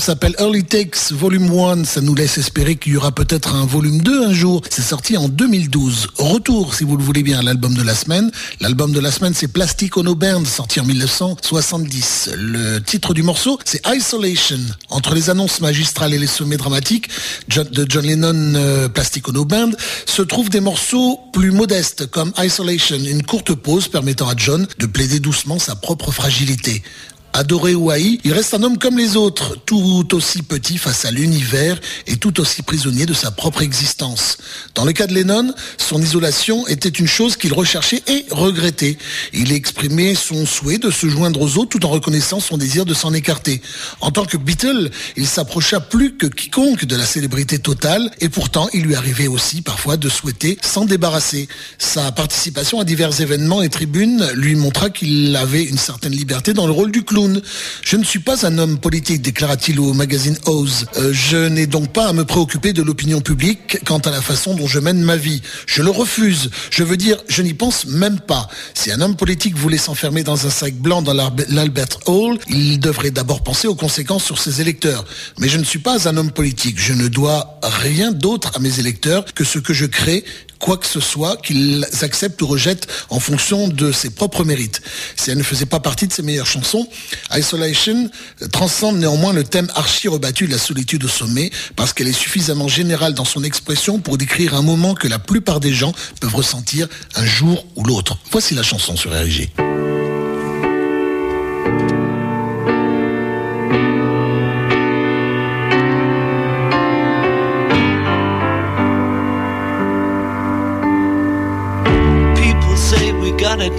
S'appelle 0.00 0.34
Early 0.38 0.64
Takes 0.64 1.12
Volume 1.12 1.50
1. 1.50 1.84
Ça 1.84 2.00
nous 2.00 2.14
laisse 2.14 2.38
espérer 2.38 2.76
qu'il 2.76 2.92
y 2.92 2.96
aura 2.96 3.12
peut-être 3.12 3.54
un 3.54 3.64
volume 3.64 4.00
2 4.02 4.26
un 4.26 4.32
jour. 4.32 4.62
C'est 4.70 4.82
sorti 4.82 5.16
en 5.16 5.28
2012. 5.28 6.08
Retour, 6.18 6.74
si 6.74 6.84
vous 6.84 6.96
le 6.96 7.02
voulez 7.02 7.22
bien, 7.22 7.42
l'album 7.42 7.74
de 7.74 7.82
la 7.82 7.94
semaine. 7.94 8.30
L'album 8.60 8.92
de 8.92 9.00
la 9.00 9.10
semaine, 9.10 9.34
c'est 9.34 9.48
Plastic 9.48 9.96
Ono 9.96 10.14
Band, 10.14 10.44
sorti 10.44 10.80
en 10.80 10.84
1970. 10.84 12.30
Le 12.36 12.80
titre 12.80 13.14
du 13.14 13.22
morceau, 13.22 13.58
c'est 13.64 13.80
Isolation. 13.86 14.58
Entre 14.90 15.14
les 15.14 15.30
annonces 15.30 15.60
magistrales 15.60 16.14
et 16.14 16.18
les 16.18 16.26
sommets 16.26 16.56
dramatiques 16.56 17.08
de 17.48 17.86
John 17.88 18.04
Lennon, 18.04 18.54
euh, 18.54 18.88
Plastic 18.88 19.28
Ono 19.28 19.44
Band, 19.44 19.70
se 20.06 20.22
trouvent 20.22 20.50
des 20.50 20.60
morceaux 20.60 21.18
plus 21.32 21.50
modestes, 21.50 22.06
comme 22.06 22.32
Isolation, 22.38 22.98
une 22.98 23.22
courte 23.22 23.54
pause 23.54 23.88
permettant 23.88 24.28
à 24.28 24.34
John 24.36 24.66
de 24.78 24.86
plaider 24.86 25.20
doucement 25.20 25.58
sa 25.58 25.76
propre 25.76 26.12
fragilité. 26.12 26.82
Adoré 27.38 27.76
ou 27.76 27.92
haï, 27.92 28.18
il 28.24 28.32
reste 28.32 28.52
un 28.54 28.64
homme 28.64 28.78
comme 28.78 28.98
les 28.98 29.14
autres, 29.14 29.56
tout 29.64 30.08
aussi 30.12 30.42
petit 30.42 30.76
face 30.76 31.04
à 31.04 31.12
l'univers 31.12 31.78
et 32.08 32.16
tout 32.16 32.40
aussi 32.40 32.62
prisonnier 32.62 33.06
de 33.06 33.14
sa 33.14 33.30
propre 33.30 33.62
existence. 33.62 34.38
Dans 34.74 34.84
le 34.84 34.92
cas 34.92 35.06
de 35.06 35.14
Lennon, 35.14 35.54
son 35.76 36.02
isolation 36.02 36.66
était 36.66 36.88
une 36.88 37.06
chose 37.06 37.36
qu'il 37.36 37.52
recherchait 37.52 38.02
et 38.08 38.26
regrettait. 38.32 38.98
Il 39.32 39.52
exprimait 39.52 40.16
son 40.16 40.46
souhait 40.46 40.78
de 40.78 40.90
se 40.90 41.08
joindre 41.08 41.40
aux 41.40 41.58
autres 41.58 41.78
tout 41.78 41.86
en 41.86 41.90
reconnaissant 41.90 42.40
son 42.40 42.58
désir 42.58 42.84
de 42.84 42.92
s'en 42.92 43.14
écarter. 43.14 43.62
En 44.00 44.10
tant 44.10 44.24
que 44.24 44.36
Beatle, 44.36 44.90
il 45.16 45.28
s'approcha 45.28 45.78
plus 45.78 46.16
que 46.16 46.26
quiconque 46.26 46.86
de 46.86 46.96
la 46.96 47.06
célébrité 47.06 47.60
totale 47.60 48.10
et 48.20 48.30
pourtant 48.30 48.68
il 48.74 48.82
lui 48.82 48.96
arrivait 48.96 49.28
aussi 49.28 49.62
parfois 49.62 49.96
de 49.96 50.08
souhaiter 50.08 50.58
s'en 50.60 50.86
débarrasser. 50.86 51.46
Sa 51.78 52.10
participation 52.10 52.80
à 52.80 52.84
divers 52.84 53.20
événements 53.20 53.62
et 53.62 53.68
tribunes 53.68 54.28
lui 54.34 54.56
montra 54.56 54.90
qu'il 54.90 55.36
avait 55.36 55.62
une 55.62 55.78
certaine 55.78 56.16
liberté 56.16 56.52
dans 56.52 56.66
le 56.66 56.72
rôle 56.72 56.90
du 56.90 57.04
clown 57.04 57.27
je 57.82 57.96
ne 57.96 58.04
suis 58.04 58.18
pas 58.18 58.46
un 58.46 58.58
homme 58.58 58.78
politique, 58.78 59.22
déclara-t-il 59.22 59.80
au 59.80 59.92
magazine 59.92 60.36
Oz. 60.46 60.86
Euh, 60.96 61.12
je 61.12 61.36
n'ai 61.48 61.66
donc 61.66 61.92
pas 61.92 62.08
à 62.08 62.12
me 62.12 62.24
préoccuper 62.24 62.72
de 62.72 62.82
l'opinion 62.82 63.20
publique 63.20 63.78
quant 63.84 63.98
à 63.98 64.10
la 64.10 64.20
façon 64.20 64.54
dont 64.54 64.66
je 64.66 64.78
mène 64.78 65.00
ma 65.00 65.16
vie. 65.16 65.42
Je 65.66 65.82
le 65.82 65.90
refuse. 65.90 66.50
Je 66.70 66.82
veux 66.82 66.96
dire, 66.96 67.18
je 67.28 67.42
n'y 67.42 67.54
pense 67.54 67.86
même 67.86 68.20
pas. 68.20 68.48
Si 68.74 68.90
un 68.90 69.00
homme 69.00 69.16
politique 69.16 69.56
voulait 69.56 69.78
s'enfermer 69.78 70.22
dans 70.22 70.46
un 70.46 70.50
sac 70.50 70.74
blanc 70.74 71.02
dans 71.02 71.14
l'Albert 71.14 71.98
Hall, 72.06 72.38
il 72.48 72.80
devrait 72.80 73.10
d'abord 73.10 73.42
penser 73.42 73.68
aux 73.68 73.74
conséquences 73.74 74.24
sur 74.24 74.38
ses 74.38 74.60
électeurs. 74.60 75.04
Mais 75.38 75.48
je 75.48 75.58
ne 75.58 75.64
suis 75.64 75.78
pas 75.78 76.08
un 76.08 76.16
homme 76.16 76.30
politique. 76.30 76.78
Je 76.78 76.92
ne 76.92 77.08
dois 77.08 77.58
rien 77.62 78.12
d'autre 78.12 78.52
à 78.54 78.58
mes 78.58 78.78
électeurs 78.80 79.24
que 79.34 79.44
ce 79.44 79.58
que 79.58 79.72
je 79.72 79.86
crée 79.86 80.24
quoi 80.58 80.76
que 80.76 80.86
ce 80.86 81.00
soit 81.00 81.36
qu'ils 81.36 81.86
acceptent 82.02 82.40
ou 82.42 82.46
rejettent 82.46 82.86
en 83.10 83.20
fonction 83.20 83.68
de 83.68 83.92
ses 83.92 84.10
propres 84.10 84.44
mérites. 84.44 84.82
Si 85.16 85.30
elle 85.30 85.38
ne 85.38 85.42
faisait 85.42 85.66
pas 85.66 85.80
partie 85.80 86.06
de 86.06 86.12
ses 86.12 86.22
meilleures 86.22 86.46
chansons, 86.46 86.88
Isolation 87.34 88.10
transcende 88.52 88.98
néanmoins 88.98 89.32
le 89.32 89.44
thème 89.44 89.70
archi 89.74 90.08
rebattu 90.08 90.46
de 90.46 90.52
la 90.52 90.58
solitude 90.58 91.04
au 91.04 91.08
sommet 91.08 91.50
parce 91.76 91.92
qu'elle 91.92 92.08
est 92.08 92.12
suffisamment 92.12 92.68
générale 92.68 93.14
dans 93.14 93.24
son 93.24 93.44
expression 93.44 93.98
pour 93.98 94.18
décrire 94.18 94.54
un 94.54 94.62
moment 94.62 94.94
que 94.94 95.08
la 95.08 95.18
plupart 95.18 95.60
des 95.60 95.72
gens 95.72 95.92
peuvent 96.20 96.34
ressentir 96.34 96.88
un 97.14 97.24
jour 97.24 97.66
ou 97.76 97.84
l'autre. 97.84 98.18
Voici 98.30 98.54
la 98.54 98.62
chanson 98.62 98.96
sur 98.96 99.12
RG. 99.12 99.97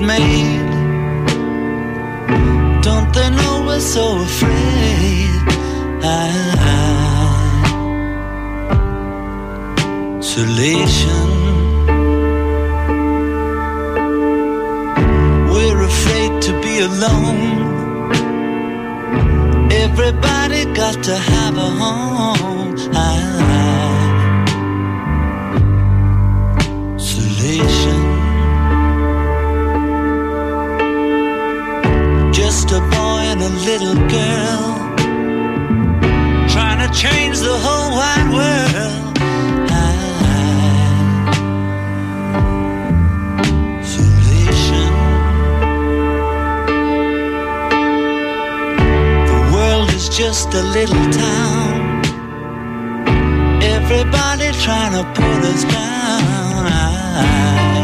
made. 0.01 0.69
Don't 2.81 3.13
they 3.13 3.29
know 3.29 3.63
we're 3.67 3.79
so 3.79 4.21
afraid? 4.21 5.29
Isolation. 10.19 11.29
We're 15.53 15.81
afraid 15.91 16.41
to 16.43 16.51
be 16.61 16.79
alone. 16.79 17.39
Everybody 19.71 20.65
got 20.73 21.03
to 21.03 21.15
have 21.15 21.57
a 21.57 21.69
home. 21.81 22.75
Isolation. 26.97 27.98
Little 33.49 33.95
girl 34.07 34.63
trying 36.49 36.79
to 36.85 36.89
change 36.93 37.39
the 37.39 37.57
whole 37.65 37.91
wide 37.97 38.29
world. 38.37 39.17
Isolation. 43.81 44.91
The 49.31 49.41
world 49.53 49.89
is 49.93 50.09
just 50.09 50.53
a 50.53 50.63
little 50.77 51.05
town. 51.11 52.03
Everybody 53.61 54.51
trying 54.65 54.93
to 54.93 55.03
put 55.19 55.43
us 55.51 55.63
down. 55.63 56.65
Isolation. 56.65 57.78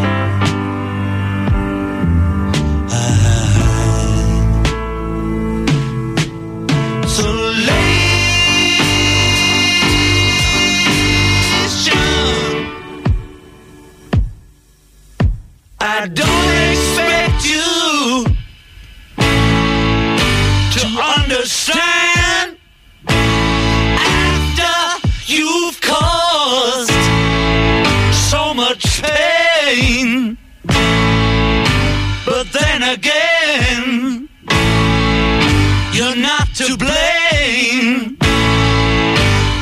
I 16.06 16.08
don't 16.08 16.53
expect 16.70 17.49
you 17.49 18.26
to 20.76 20.86
understand 21.18 22.58
after 23.88 25.08
you've 25.26 25.82
caused 25.82 26.91
so 28.30 28.53
much 28.53 29.01
pain. 29.01 30.38
But 32.24 32.51
then 32.53 32.84
again, 32.84 34.30
you're 35.91 36.16
not 36.16 36.53
to 36.58 36.78
blame. 36.78 38.18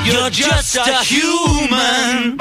You're 0.03 0.29
just 0.29 0.75
a 0.75 1.03
human, 1.05 2.37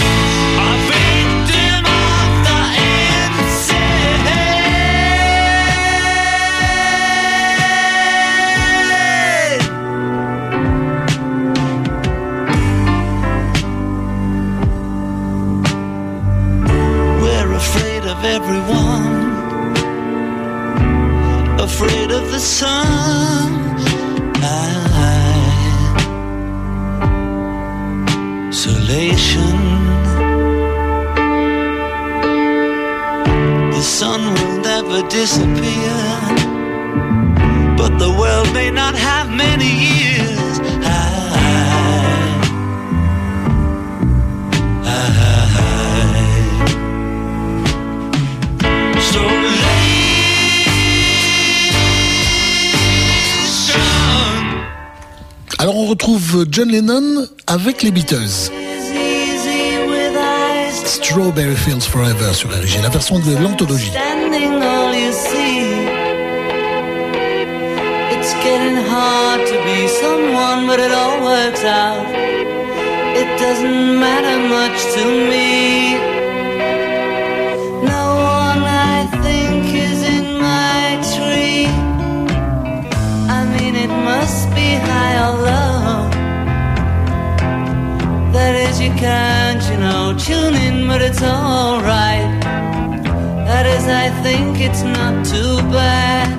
afraid 21.83 22.11
of 22.13 22.31
the 22.31 22.39
sun. 22.39 23.51
Isolation. 28.49 29.59
The 33.73 33.83
sun 33.83 34.21
will 34.35 34.59
never 34.61 35.09
disappear, 35.09 35.97
but 37.77 37.99
the 37.99 38.15
world 38.21 38.53
may 38.53 38.71
not 38.71 38.95
have 38.95 39.31
many 39.31 39.71
years. 39.95 40.32
Alors 55.63 55.79
on 55.79 55.87
retrouve 55.87 56.45
John 56.51 56.69
Lennon 56.73 57.25
avec 57.47 57.85
les 57.85 57.93
Beatles. 57.93 58.51
Strawberry 60.85 61.55
Fields 61.55 61.83
Forever 61.83 62.35
sur 62.35 62.51
RG, 62.51 62.83
la 62.83 62.89
version 62.89 63.21
de 63.21 63.37
l'anthologie. 63.41 63.93
It's 68.11 68.35
getting. 68.43 68.83
Can't, 89.03 89.63
you 89.69 89.79
know, 89.79 90.17
tune 90.17 90.55
in, 90.55 90.87
but 90.87 91.03
it's 91.03 91.23
alright. 91.23 92.31
That 93.49 93.67
is, 93.67 93.85
I 94.05 94.09
think 94.23 94.61
it's 94.61 94.85
not 94.85 95.27
too 95.27 95.57
bad. 95.77 96.31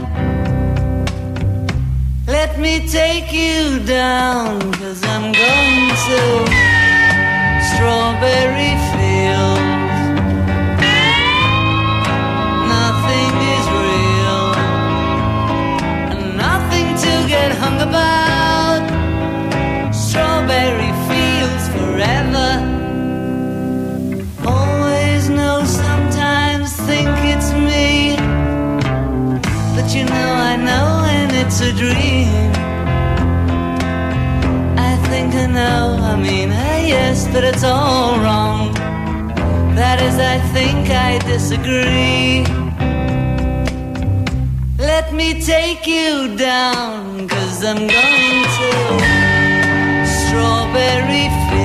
Let 2.26 2.58
me 2.58 2.88
take 2.88 3.34
you 3.34 3.84
down, 3.86 4.62
cause 4.80 5.04
I'm 5.14 5.34
going 5.44 5.90
to 6.08 6.22
Strawberry 7.70 8.73
it's 31.54 31.62
a 31.62 31.72
dream. 31.72 32.52
I 34.76 34.98
think 35.10 35.36
I 35.36 35.46
know, 35.46 36.00
I 36.02 36.16
mean, 36.16 36.50
I 36.50 36.88
yes, 36.88 37.28
but 37.32 37.44
it's 37.44 37.64
all 37.64 38.18
wrong. 38.18 38.74
That 39.76 40.02
is, 40.02 40.18
I 40.18 40.40
think 40.56 40.90
I 40.90 41.20
disagree. 41.20 42.44
Let 44.80 45.14
me 45.14 45.40
take 45.42 45.86
you 45.86 46.36
down, 46.38 47.28
cause 47.28 47.64
I'm 47.64 47.86
going 47.98 48.44
to 48.58 48.70
Strawberry 50.18 51.30
Fields. 51.50 51.63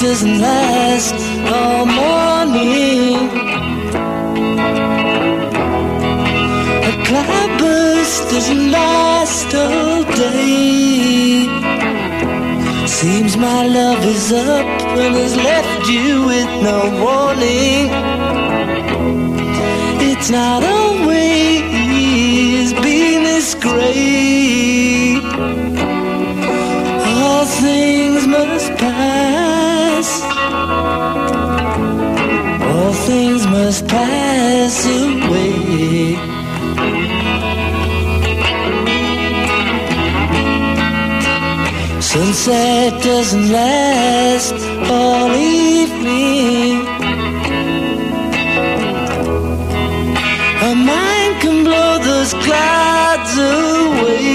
Doesn't 0.00 0.40
last 0.40 1.14
all 1.46 1.86
morning. 1.86 3.28
A 6.90 6.92
cloudburst 7.06 8.30
doesn't 8.30 8.70
last 8.72 9.54
all 9.54 10.02
day. 10.04 11.46
Seems 12.86 13.36
my 13.36 13.66
love 13.66 14.04
is 14.04 14.32
up 14.32 14.66
and 14.98 15.14
has 15.14 15.36
left 15.36 15.88
you 15.88 16.26
with 16.26 16.50
no 16.62 16.80
warning. 17.04 17.90
It's 20.10 20.30
not 20.30 20.64
always 20.64 22.72
been 22.72 23.22
this 23.22 23.54
great. 23.54 24.29
Must 33.70 33.86
pass 33.86 34.84
away. 34.84 36.16
Sunset 42.00 43.00
doesn't 43.00 43.48
last 43.52 44.54
all 44.90 45.30
evening. 45.36 46.80
A 50.68 50.74
mind 50.90 51.34
can 51.42 51.62
blow 51.62 51.92
those 52.10 52.32
clouds 52.44 53.34
away. 53.38 54.26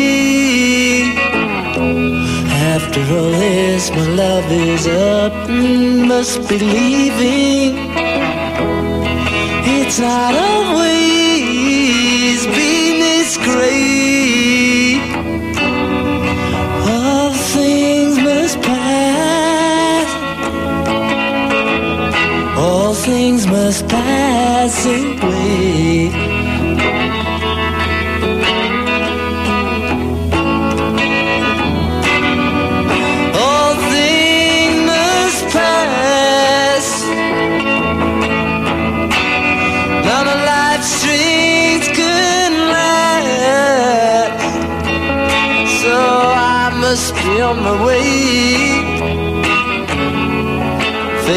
After 2.74 3.02
all 3.18 3.32
this, 3.44 3.90
my 3.98 4.08
love 4.24 4.50
is 4.50 4.88
up 4.88 5.34
and 5.50 6.08
must 6.08 6.48
be 6.48 6.58
leaving. 6.58 7.85
It's 9.88 10.00
not 10.00 10.34
always 10.34 10.88
been 12.48 13.00
this 13.00 13.38
great. 13.38 15.00
All 16.90 17.32
things 17.54 18.18
must 18.18 18.60
pass. 18.64 20.10
All 22.58 22.94
things 22.96 23.46
must 23.46 23.88
pass 23.88 24.25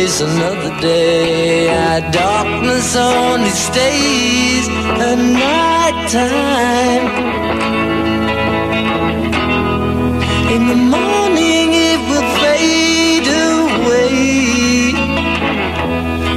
Face 0.08 0.20
another 0.22 0.74
day. 0.80 1.68
Our 1.68 2.00
darkness 2.10 2.96
only 2.96 3.50
stays 3.50 4.66
at 5.06 5.18
night 5.18 5.98
time. 6.08 7.04
In 10.54 10.62
the 10.72 10.80
morning 10.96 11.68
it 11.90 12.00
will 12.08 12.28
fade 12.40 13.28
away. 13.52 14.92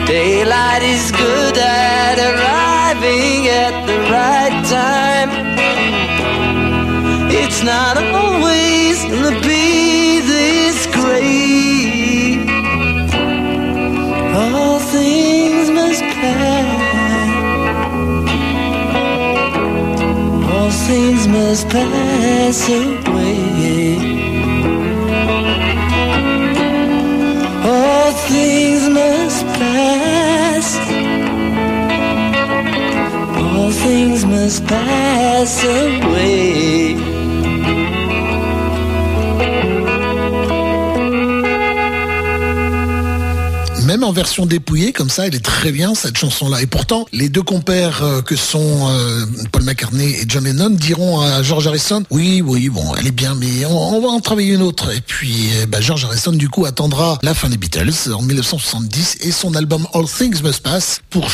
Daylight 0.05 0.83
is 0.83 1.09
good 1.11 1.57
at 1.57 2.17
arriving 2.29 3.47
at 3.47 3.75
the 3.87 3.97
right 4.15 4.57
time. 4.79 5.29
It's 7.31 7.63
not 7.63 7.90
must 21.51 21.67
pass 21.67 22.69
away. 22.69 23.97
All 27.65 28.11
things 28.29 28.87
must 28.87 29.45
pass. 29.59 30.67
All 33.37 33.71
things 33.71 34.23
must 34.25 34.65
pass 34.65 35.63
away. 35.65 37.10
Version 44.11 44.45
dépouillée, 44.45 44.93
comme 44.93 45.09
ça, 45.09 45.27
elle 45.27 45.35
est 45.35 45.43
très 45.43 45.71
bien 45.71 45.95
cette 45.95 46.17
chanson-là. 46.17 46.61
Et 46.61 46.65
pourtant, 46.65 47.05
les 47.11 47.29
deux 47.29 47.41
compères 47.41 48.03
euh, 48.03 48.21
que 48.21 48.35
sont 48.35 48.89
euh, 48.89 49.25
Paul 49.51 49.63
McCartney 49.63 50.11
et 50.11 50.25
John 50.27 50.43
Lennon 50.43 50.69
diront 50.69 51.21
à 51.21 51.43
George 51.43 51.67
Harrison, 51.67 52.03
oui, 52.09 52.41
oui, 52.41 52.69
bon, 52.69 52.95
elle 52.95 53.07
est 53.07 53.11
bien, 53.11 53.35
mais 53.35 53.65
on, 53.65 54.01
va 54.01 54.09
en 54.09 54.19
travailler 54.19 54.53
une 54.53 54.61
autre. 54.61 54.93
Et 54.93 55.01
puis, 55.01 55.49
euh, 55.55 55.65
bah, 55.65 55.81
George 55.81 56.05
Harrison, 56.05 56.31
du 56.31 56.49
coup, 56.49 56.65
attendra 56.65 57.19
la 57.23 57.33
fin 57.33 57.49
des 57.49 57.57
Beatles 57.57 58.13
en 58.13 58.21
1970 58.21 59.17
et 59.21 59.31
son 59.31 59.55
album 59.55 59.87
All 59.93 60.05
Things 60.05 60.41
Must 60.43 60.61
Pass 60.61 61.01
pour 61.09 61.29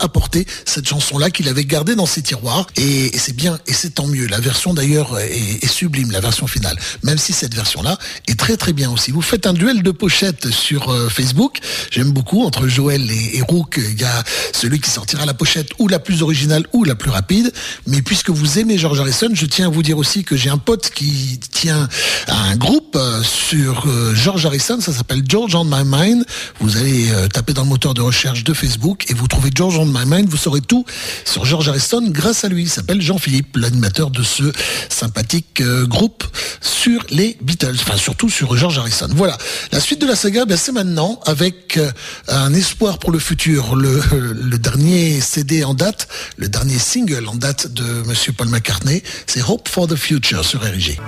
apporter 0.00 0.46
cette 0.64 0.88
chanson-là 0.88 1.30
qu'il 1.30 1.48
avait 1.48 1.64
gardée 1.64 1.94
dans 1.94 2.06
ses 2.06 2.22
tiroirs. 2.22 2.66
Et, 2.76 3.10
c'est 3.16 3.36
bien, 3.36 3.58
et 3.66 3.72
c'est 3.72 3.94
tant 3.94 4.06
mieux. 4.06 4.26
La 4.26 4.40
version 4.40 4.74
d'ailleurs 4.74 5.18
est, 5.18 5.62
est 5.62 5.68
sublime, 5.68 6.10
la 6.10 6.20
version 6.20 6.46
finale. 6.46 6.76
Même 7.02 7.18
si 7.18 7.32
cette 7.32 7.54
version-là 7.54 7.98
est 8.26 8.38
très 8.38 8.56
très 8.56 8.72
bien 8.72 8.90
aussi. 8.90 9.12
Vous 9.12 9.22
faites 9.22 9.46
un 9.46 9.52
duel 9.52 9.82
de 9.82 9.90
pochettes 9.90 10.50
sur 10.50 10.92
Facebook. 11.10 11.60
J'aime 11.90 12.10
beaucoup 12.10 12.44
entre 12.44 12.68
Joël 12.68 13.10
et, 13.10 13.40
Rook. 13.42 13.78
Il 13.78 14.00
y 14.00 14.04
a 14.04 14.22
celui 14.52 14.80
qui 14.80 14.90
sortira 14.90 15.26
la 15.26 15.34
pochette 15.34 15.70
ou 15.78 15.88
la 15.88 15.98
plus 15.98 16.22
originale 16.22 16.66
ou 16.72 16.84
la 16.84 16.94
plus 16.94 17.10
rapide. 17.10 17.52
Mais 17.86 18.02
puisque 18.02 18.30
vous 18.30 18.58
aimez 18.58 18.78
George 18.78 19.00
Harrison, 19.00 19.28
je 19.32 19.46
tiens 19.46 19.66
à 19.66 19.70
vous 19.70 19.82
dire 19.82 19.98
aussi 19.98 20.24
que 20.24 20.36
j'ai 20.36 20.50
un 20.50 20.58
pote 20.58 20.90
qui 20.90 21.38
tient 21.50 21.88
un 22.28 22.56
groupe 22.56 22.96
euh, 22.96 23.22
sur 23.22 23.84
euh, 23.86 24.14
George 24.14 24.46
Harrison. 24.46 24.80
Ça 24.80 24.92
s'appelle 24.92 25.22
George 25.28 25.54
on 25.54 25.64
My 25.64 25.84
Mind. 25.84 26.24
Vous 26.60 26.76
allez 26.76 27.10
euh, 27.10 27.28
taper 27.28 27.52
dans 27.52 27.62
le 27.62 27.68
moteur 27.68 27.94
de 27.94 28.02
recherche 28.02 28.44
de 28.44 28.54
Facebook 28.54 29.10
et 29.10 29.14
vous 29.14 29.28
trouvez 29.28 29.50
George 29.54 29.78
on 29.78 29.86
My 29.86 30.06
Mind. 30.06 30.28
Vous 30.28 30.36
saurez 30.36 30.60
tout 30.60 30.84
sur 31.24 31.44
George 31.44 31.68
Harrison 31.68 32.02
grâce 32.08 32.44
à 32.44 32.48
lui. 32.48 32.62
Il 32.62 32.70
s'appelle 32.70 33.00
Jean-Philippe, 33.00 33.56
l'animateur 33.56 34.10
de 34.10 34.22
ce 34.22 34.44
sympathique 34.88 35.62
groupe 35.84 36.24
sur 36.60 37.02
les 37.10 37.36
Beatles. 37.40 37.76
Enfin, 37.80 37.96
surtout 37.96 38.30
sur 38.30 38.56
George 38.56 38.78
Harrison. 38.78 39.08
Voilà. 39.14 39.36
La 39.72 39.80
suite 39.80 40.00
de 40.00 40.06
la 40.06 40.16
saga, 40.16 40.44
ben, 40.44 40.56
c'est 40.56 40.72
maintenant 40.72 41.20
avec 41.26 41.63
euh, 41.76 41.90
un 42.28 42.52
espoir 42.54 42.98
pour 42.98 43.10
le 43.10 43.18
futur. 43.18 43.76
Le, 43.76 44.58
dernier 44.58 45.20
CD 45.20 45.64
en 45.64 45.74
date, 45.74 46.08
le 46.36 46.48
dernier 46.48 46.78
single 46.78 47.28
en 47.28 47.34
date 47.34 47.72
de 47.72 47.84
Monsieur 48.06 48.32
Paul 48.32 48.48
McCartney, 48.48 49.02
c'est 49.26 49.42
Hope 49.42 49.68
for 49.68 49.86
the 49.86 49.96
Future 49.96 50.44
sur 50.44 50.60
RG. 50.60 50.98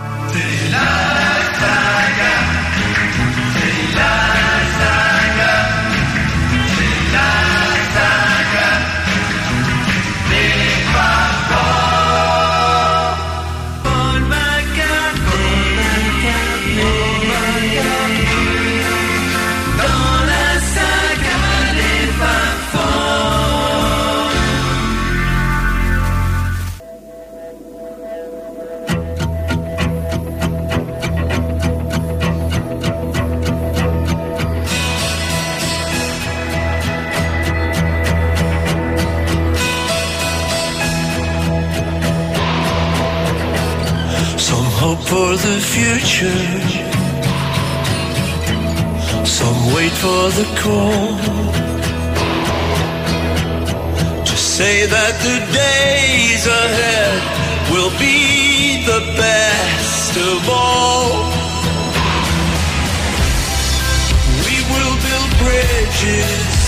The 45.37 45.61
future. 45.61 46.45
Some 49.25 49.75
wait 49.75 49.93
for 49.93 50.31
the 50.39 50.47
call. 50.63 51.17
To 54.25 54.37
say 54.37 54.87
that 54.87 55.15
the 55.27 55.39
days 55.53 56.47
ahead 56.47 57.21
will 57.71 57.93
be 57.99 58.85
the 58.87 59.01
best 59.17 60.17
of 60.17 60.49
all. 60.49 61.13
We 64.47 64.57
will 64.73 64.97
build 65.07 65.31
bridges 65.43 66.67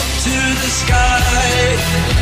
up 0.00 0.08
to 0.26 0.36
the 0.62 0.70
sky. 0.82 2.12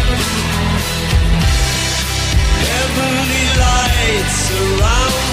Heavenly 2.71 3.50
lights 3.71 4.51
around. 4.51 5.30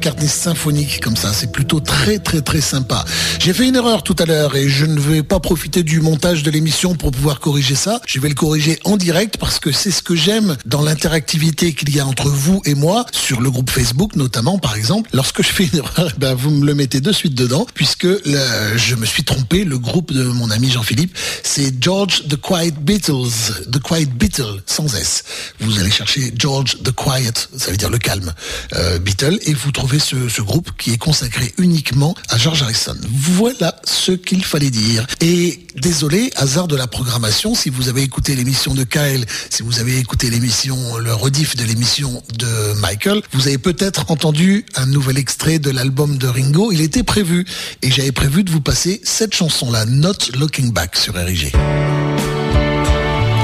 McCartney 0.00 0.19
symphonique 0.30 1.00
comme 1.00 1.16
ça, 1.16 1.32
c'est 1.32 1.52
plutôt 1.52 1.80
très 1.80 2.18
très 2.18 2.40
très 2.40 2.60
sympa. 2.60 3.04
J'ai 3.38 3.52
fait 3.52 3.68
une 3.68 3.76
erreur 3.76 4.02
tout 4.02 4.16
à 4.18 4.24
l'heure 4.24 4.56
et 4.56 4.68
je 4.68 4.86
ne 4.86 4.98
vais 5.00 5.22
pas 5.22 5.40
profiter 5.40 5.82
du 5.82 6.00
montage 6.00 6.42
de 6.42 6.50
l'émission 6.50 6.94
pour 6.94 7.10
pouvoir 7.10 7.40
corriger 7.40 7.74
ça. 7.74 8.00
Je 8.06 8.18
vais 8.20 8.28
le 8.28 8.34
corriger 8.34 8.78
en 8.84 8.96
direct 8.96 9.36
parce 9.38 9.58
que 9.58 9.72
c'est 9.72 9.90
ce 9.90 10.02
que 10.02 10.14
j'aime 10.14 10.56
dans 10.66 10.82
l'interactivité 10.82 11.74
qu'il 11.74 11.94
y 11.94 12.00
a 12.00 12.06
entre 12.06 12.28
vous 12.28 12.62
et 12.64 12.74
moi 12.74 13.04
sur 13.12 13.40
le 13.40 13.50
groupe 13.50 13.70
Facebook 13.70 14.16
notamment 14.16 14.58
par 14.58 14.76
exemple. 14.76 15.10
Lorsque 15.12 15.42
je 15.42 15.48
fais 15.48 15.64
une 15.64 15.78
erreur, 15.78 16.12
eh 16.16 16.18
ben, 16.18 16.34
vous 16.34 16.50
me 16.50 16.64
le 16.66 16.74
mettez 16.74 17.00
de 17.00 17.12
suite 17.12 17.34
dedans 17.34 17.66
puisque 17.74 18.04
le- 18.04 18.76
je 18.76 18.94
me 18.94 19.04
suis 19.06 19.24
trompé. 19.24 19.64
Le 19.64 19.78
groupe 19.78 20.12
de 20.12 20.24
mon 20.24 20.50
ami 20.50 20.70
Jean-Philippe, 20.70 21.16
c'est 21.42 21.82
George 21.82 22.24
the 22.28 22.36
Quiet 22.40 22.72
Beatles, 22.80 23.30
The 23.72 23.78
Quiet 23.80 24.06
Beatle 24.14 24.62
sans 24.66 24.94
S. 24.94 25.24
Vous 25.60 25.78
allez 25.78 25.90
chercher 25.90 26.32
George 26.36 26.78
the 26.84 26.92
Quiet, 26.92 27.32
ça 27.56 27.70
veut 27.70 27.76
dire 27.76 27.90
le 27.90 27.98
calme. 27.98 28.32
Euh, 28.74 28.98
Beatle 28.98 29.38
et 29.42 29.54
vous 29.54 29.72
trouvez 29.72 29.98
ce, 29.98 30.14
ce 30.28 30.42
groupe 30.42 30.70
qui 30.78 30.92
est 30.92 30.98
consacré 30.98 31.52
uniquement 31.58 32.14
à 32.28 32.38
George 32.38 32.62
Harrison. 32.62 32.96
Voilà 33.10 33.76
ce 33.84 34.12
qu'il 34.12 34.44
fallait 34.44 34.70
dire. 34.70 35.06
Et 35.20 35.66
désolé, 35.76 36.30
hasard 36.36 36.68
de 36.68 36.76
la 36.76 36.86
programmation, 36.86 37.54
si 37.54 37.70
vous 37.70 37.88
avez 37.88 38.02
écouté 38.02 38.34
l'émission 38.34 38.74
de 38.74 38.84
Kyle, 38.84 39.24
si 39.48 39.62
vous 39.62 39.80
avez 39.80 39.98
écouté 39.98 40.30
l'émission, 40.30 40.96
le 40.98 41.14
rediff 41.14 41.56
de 41.56 41.64
l'émission 41.64 42.22
de 42.38 42.74
Michael, 42.80 43.22
vous 43.32 43.48
avez 43.48 43.58
peut-être 43.58 44.10
entendu 44.10 44.66
un 44.76 44.86
nouvel 44.86 45.18
extrait 45.18 45.58
de 45.58 45.70
l'album 45.70 46.18
de 46.18 46.26
Ringo. 46.26 46.72
Il 46.72 46.80
était 46.80 47.02
prévu 47.02 47.46
et 47.82 47.90
j'avais 47.90 48.12
prévu 48.12 48.44
de 48.44 48.50
vous 48.50 48.60
passer 48.60 49.00
cette 49.04 49.34
chanson-là, 49.34 49.86
Not 49.86 50.32
Looking 50.38 50.72
Back 50.72 50.96
sur 50.96 51.14
RIG. 51.14 51.52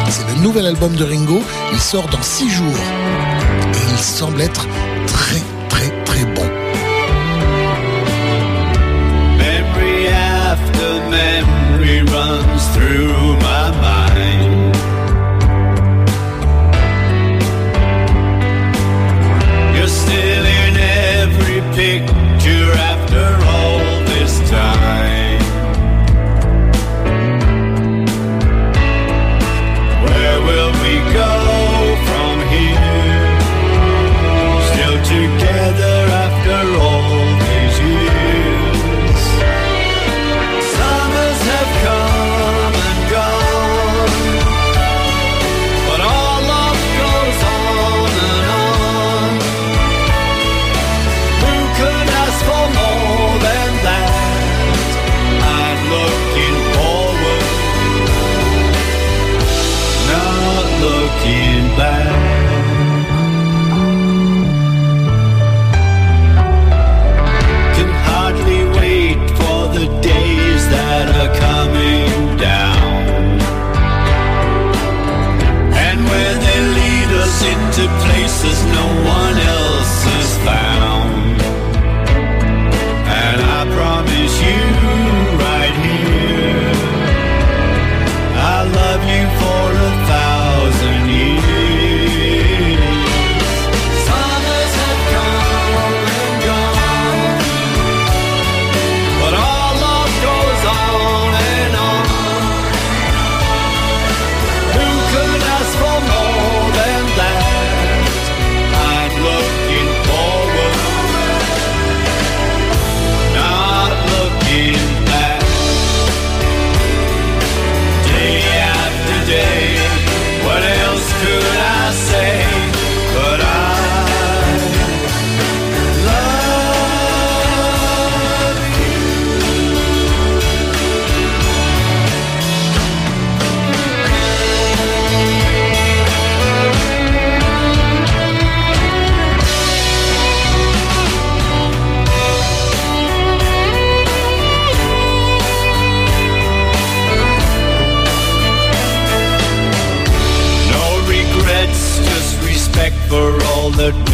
C'est 0.09 0.27
le 0.35 0.41
nouvel 0.41 0.67
album 0.67 0.95
de 0.95 1.05
Ringo. 1.05 1.43
Il 1.73 1.81
sort 1.81 2.09
dans 2.09 2.23
six 2.23 2.49
jours. 2.51 2.77
Et 3.75 3.93
il 3.93 3.99
semble 3.99 4.41
être 4.41 4.67
très, 5.07 5.43
runs 12.27 12.67
through 12.75 13.37
my 13.39 13.71
mind. 13.81 14.36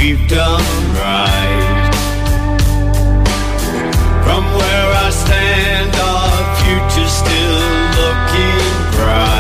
We've 0.03 0.29
done 0.29 0.61
right. 0.95 1.91
From 4.25 4.45
where 4.59 4.89
I 5.07 5.11
stand, 5.11 5.95
our 5.95 6.39
future's 6.61 7.13
still 7.13 7.61
looking 8.01 8.97
bright. 8.97 9.32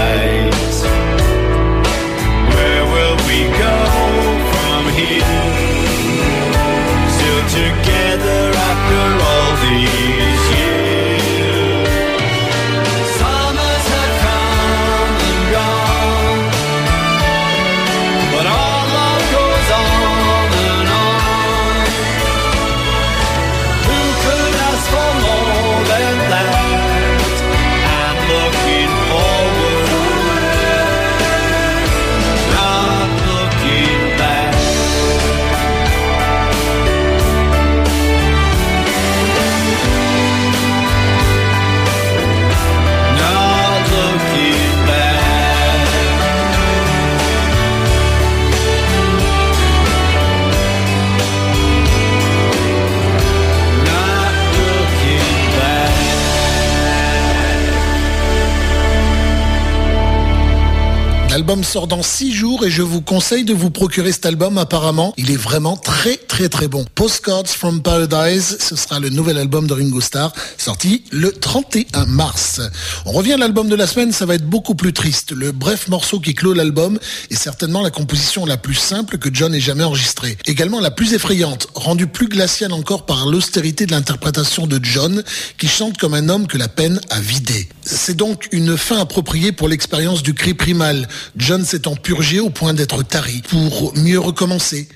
L'album 61.32 61.64
sort 61.64 61.86
dans 61.86 62.02
6 62.02 62.30
jours 62.30 62.66
et 62.66 62.70
je 62.70 62.82
vous 62.82 63.00
conseille 63.00 63.44
de 63.44 63.54
vous 63.54 63.70
procurer 63.70 64.12
cet 64.12 64.26
album 64.26 64.58
apparemment. 64.58 65.14
Il 65.16 65.30
est 65.30 65.36
vraiment 65.36 65.78
très 65.78 66.18
très 66.18 66.50
très 66.50 66.68
bon. 66.68 66.84
Postcards 66.94 67.46
from 67.46 67.80
Paradise, 67.80 68.58
ce 68.60 68.76
sera 68.76 69.00
le 69.00 69.08
nouvel 69.08 69.38
album 69.38 69.66
de 69.66 69.72
Ringo 69.72 70.02
Starr, 70.02 70.34
sorti 70.58 71.04
le 71.10 71.32
31 71.32 72.04
mars. 72.04 72.60
On 73.06 73.12
revient 73.12 73.32
à 73.32 73.36
l'album 73.38 73.70
de 73.70 73.74
la 73.74 73.86
semaine, 73.86 74.12
ça 74.12 74.26
va 74.26 74.34
être 74.34 74.44
beaucoup 74.44 74.74
plus 74.74 74.92
triste. 74.92 75.32
Le 75.32 75.52
bref 75.52 75.88
morceau 75.88 76.20
qui 76.20 76.34
clôt 76.34 76.52
l'album 76.52 76.98
est 77.30 77.34
certainement 77.34 77.80
la 77.80 77.90
composition 77.90 78.44
la 78.44 78.58
plus 78.58 78.74
simple 78.74 79.16
que 79.16 79.30
John 79.32 79.54
ait 79.54 79.60
jamais 79.60 79.84
enregistrée. 79.84 80.36
Également 80.44 80.80
la 80.80 80.90
plus 80.90 81.14
effrayante, 81.14 81.66
rendue 81.74 82.08
plus 82.08 82.28
glaciale 82.28 82.74
encore 82.74 83.06
par 83.06 83.24
l'austérité 83.24 83.86
de 83.86 83.92
l'interprétation 83.92 84.66
de 84.66 84.78
John, 84.82 85.22
qui 85.56 85.68
chante 85.68 85.96
comme 85.96 86.12
un 86.12 86.28
homme 86.28 86.46
que 86.46 86.58
la 86.58 86.68
peine 86.68 87.00
a 87.08 87.20
vidé. 87.20 87.70
C'est 87.84 88.18
donc 88.18 88.48
une 88.52 88.76
fin 88.76 88.98
appropriée 89.00 89.52
pour 89.52 89.68
l'expérience 89.68 90.22
du 90.22 90.34
cri 90.34 90.52
primal. 90.52 91.08
John 91.36 91.64
s'étant 91.64 91.96
purgé 91.96 92.40
au 92.40 92.50
point 92.50 92.74
d'être 92.74 93.02
tari 93.02 93.42
pour 93.48 93.96
mieux 93.96 94.18
recommencer. 94.18 94.88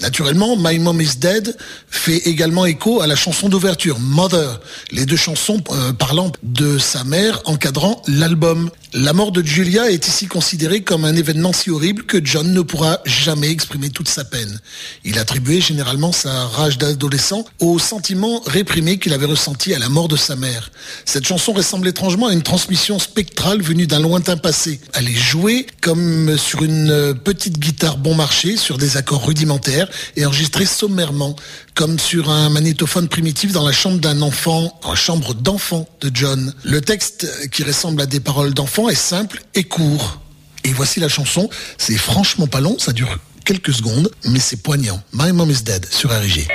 Naturellement, 0.00 0.56
My 0.58 0.78
Mom 0.78 1.00
is 1.00 1.16
Dead 1.18 1.56
fait 1.88 2.18
également 2.26 2.66
écho 2.66 3.00
à 3.00 3.06
la 3.06 3.14
chanson 3.14 3.48
d'ouverture, 3.48 4.00
Mother, 4.00 4.60
les 4.90 5.06
deux 5.06 5.16
chansons 5.16 5.62
euh, 5.70 5.92
parlant 5.92 6.32
de 6.42 6.78
sa 6.78 7.04
mère 7.04 7.40
encadrant 7.44 8.02
l'album. 8.08 8.70
La 8.96 9.12
mort 9.12 9.32
de 9.32 9.44
Julia 9.44 9.90
est 9.90 10.06
ici 10.06 10.28
considérée 10.28 10.82
comme 10.82 11.04
un 11.04 11.16
événement 11.16 11.52
si 11.52 11.68
horrible 11.68 12.04
que 12.04 12.24
John 12.24 12.52
ne 12.52 12.60
pourra 12.60 13.00
jamais 13.04 13.50
exprimer 13.50 13.90
toute 13.90 14.06
sa 14.06 14.22
peine. 14.22 14.60
Il 15.02 15.18
attribuait 15.18 15.60
généralement 15.60 16.12
sa 16.12 16.46
rage 16.46 16.78
d'adolescent 16.78 17.44
au 17.58 17.80
sentiment 17.80 18.40
réprimé 18.46 19.00
qu'il 19.00 19.12
avait 19.12 19.26
ressenti 19.26 19.74
à 19.74 19.80
la 19.80 19.88
mort 19.88 20.06
de 20.06 20.14
sa 20.14 20.36
mère. 20.36 20.70
Cette 21.06 21.26
chanson 21.26 21.52
ressemble 21.52 21.88
étrangement 21.88 22.28
à 22.28 22.32
une 22.32 22.44
transmission 22.44 23.00
spectrale 23.00 23.60
venue 23.62 23.88
d'un 23.88 23.98
lointain 23.98 24.36
passé. 24.36 24.78
Elle 24.92 25.08
est 25.08 25.12
jouée 25.12 25.66
comme 25.80 26.38
sur 26.38 26.62
une 26.62 27.18
petite 27.24 27.58
guitare 27.58 27.96
bon 27.96 28.14
marché, 28.14 28.56
sur 28.56 28.78
des 28.78 28.96
accords 28.96 29.26
rudimentaires 29.26 29.88
et 30.14 30.24
enregistrée 30.24 30.66
sommairement, 30.66 31.34
comme 31.74 31.98
sur 31.98 32.30
un 32.30 32.48
magnétophone 32.48 33.08
primitif 33.08 33.50
dans 33.50 33.66
la 33.66 33.72
chambre 33.72 33.98
d'un 33.98 34.22
enfant, 34.22 34.78
en 34.84 34.94
chambre 34.94 35.34
d'enfant 35.34 35.88
de 36.00 36.12
John. 36.14 36.54
Le 36.62 36.80
texte, 36.80 37.26
qui 37.50 37.64
ressemble 37.64 38.00
à 38.00 38.06
des 38.06 38.20
paroles 38.20 38.54
d'enfant, 38.54 38.83
est 38.88 38.94
simple 38.94 39.42
et 39.54 39.64
court. 39.64 40.20
Et 40.64 40.72
voici 40.72 41.00
la 41.00 41.08
chanson. 41.08 41.48
C'est 41.78 41.96
franchement 41.96 42.46
pas 42.46 42.60
long, 42.60 42.78
ça 42.78 42.92
dure 42.92 43.18
quelques 43.44 43.74
secondes, 43.74 44.10
mais 44.24 44.38
c'est 44.38 44.62
poignant. 44.62 45.02
My 45.12 45.32
Mom 45.32 45.50
is 45.50 45.62
Dead 45.62 45.86
sur 45.90 46.10
RG. 46.10 46.48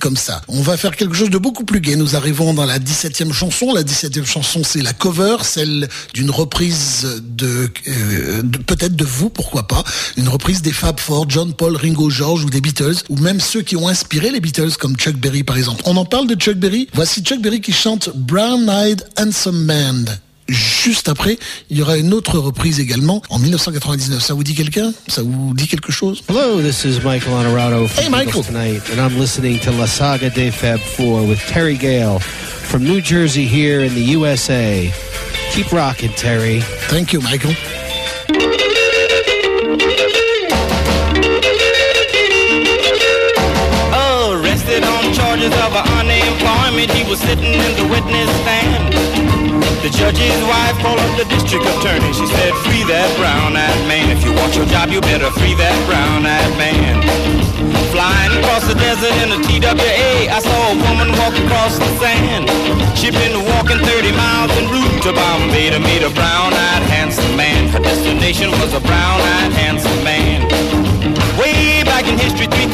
Comme 0.00 0.16
ça. 0.16 0.40
On 0.48 0.62
va 0.62 0.76
faire 0.76 0.96
quelque 0.96 1.14
chose 1.14 1.30
de 1.30 1.38
beaucoup 1.38 1.64
plus 1.64 1.80
gai. 1.80 1.96
Nous 1.96 2.16
arrivons 2.16 2.54
dans 2.54 2.64
la 2.64 2.78
17e 2.78 3.32
chanson. 3.32 3.72
La 3.74 3.82
17e 3.82 4.24
chanson, 4.24 4.62
c'est 4.64 4.82
la 4.82 4.92
cover, 4.92 5.36
celle 5.42 5.88
d'une 6.14 6.30
reprise 6.30 7.06
de, 7.22 7.68
euh, 7.88 8.42
de- 8.42 8.58
peut-être 8.58 8.96
de 8.96 9.04
vous, 9.04 9.30
pourquoi 9.30 9.66
pas, 9.66 9.82
une 10.16 10.28
reprise 10.28 10.62
des 10.62 10.72
Fab 10.72 10.98
Four, 11.00 11.26
John 11.28 11.52
Paul, 11.54 11.76
Ringo 11.76 12.08
George 12.10 12.44
ou 12.44 12.50
des 12.50 12.60
Beatles, 12.60 12.96
ou 13.08 13.16
même 13.18 13.40
ceux 13.40 13.62
qui 13.62 13.76
ont 13.76 13.88
inspiré 13.88 14.30
les 14.30 14.40
Beatles, 14.40 14.72
comme 14.78 14.96
Chuck 14.96 15.16
Berry 15.16 15.42
par 15.42 15.56
exemple. 15.56 15.82
On 15.86 15.96
en 15.96 16.04
parle 16.04 16.26
de 16.26 16.34
Chuck 16.34 16.56
Berry? 16.56 16.88
Voici 16.94 17.22
Chuck 17.22 17.40
Berry 17.40 17.60
qui 17.60 17.72
chante 17.72 18.10
Brown 18.14 18.68
Eyed 18.68 19.04
Handsome 19.18 19.64
Man. 19.64 20.18
Juste 20.48 21.08
après, 21.08 21.38
il 21.70 21.78
y 21.78 21.82
aura 21.82 21.96
une 21.96 22.12
autre 22.12 22.38
reprise 22.38 22.78
également 22.78 23.22
en 23.30 23.38
1999. 23.38 24.22
Ça 24.22 24.34
vous 24.34 24.44
dit 24.44 24.54
quelqu'un? 24.54 24.92
Ça 25.08 25.22
vous 25.22 25.54
dit 25.54 25.66
quelque 25.66 25.90
chose? 25.90 26.22
Hello, 26.28 26.60
this 26.60 26.84
is 26.84 27.00
Michael 27.02 27.32
Honorado 27.32 27.86
from 27.86 28.04
Hey, 28.04 28.10
Michael. 28.10 28.28
Eagles 28.40 28.46
Tonight, 28.48 28.82
and 28.92 29.00
I'm 29.00 29.18
listening 29.18 29.58
to 29.60 29.70
La 29.72 29.86
Saga 29.86 30.28
de 30.28 30.50
Fab 30.50 30.78
4 30.80 31.22
with 31.26 31.40
Terry 31.48 31.76
Gale 31.76 32.18
from 32.18 32.84
New 32.84 33.00
Jersey 33.00 33.46
here 33.46 33.80
in 33.80 33.94
the 33.94 34.02
USA. 34.18 34.92
Keep 35.52 35.72
rocking, 35.72 36.10
Terry. 36.12 36.60
Thank 36.88 37.12
you, 37.12 37.20
Michael. 37.20 37.54
Arrested 44.34 44.82
on 44.84 45.12
charges 45.14 45.52
of 45.64 45.72
unemployment, 45.98 46.90
he 46.90 47.08
was 47.08 47.20
sitting 47.20 47.54
in 47.54 47.72
the 47.76 47.86
witness 47.90 48.28
stand. 48.42 48.83
The 49.84 49.92
judge's 49.92 50.40
wife 50.48 50.80
called 50.80 50.96
up 50.96 51.12
the 51.20 51.28
district 51.28 51.60
attorney. 51.60 52.08
She 52.16 52.24
said, 52.24 52.56
free 52.64 52.88
that 52.88 53.04
brown-eyed 53.20 53.84
man. 53.84 54.08
If 54.08 54.24
you 54.24 54.32
want 54.32 54.56
your 54.56 54.64
job, 54.64 54.88
you 54.88 54.96
better 55.04 55.28
free 55.36 55.52
that 55.60 55.76
brown-eyed 55.84 56.56
man. 56.56 57.04
Flying 57.92 58.32
across 58.40 58.64
the 58.64 58.80
desert 58.80 59.12
in 59.20 59.36
a 59.36 59.38
TWA, 59.44 60.32
I 60.32 60.40
saw 60.40 60.72
a 60.72 60.76
woman 60.88 61.12
walk 61.20 61.36
across 61.36 61.76
the 61.76 61.84
sand. 62.00 62.48
She'd 62.96 63.12
been 63.12 63.36
walking 63.52 63.76
30 63.76 64.08
miles 64.16 64.56
en 64.56 64.72
route 64.72 65.04
to 65.04 65.12
Bombay 65.12 65.76
to 65.76 65.80
meet 65.84 66.00
a 66.00 66.08
brown-eyed 66.16 66.88
handsome 66.88 67.36
man. 67.36 67.68
Her 67.68 67.84
destination 67.84 68.56
was 68.64 68.72
a 68.72 68.80
brown-eyed 68.80 69.52
handsome 69.52 70.00
man. 70.00 70.48
Way 71.36 71.84
back 71.84 72.08
in 72.08 72.16
history, 72.16 72.48
3,000 72.48 72.72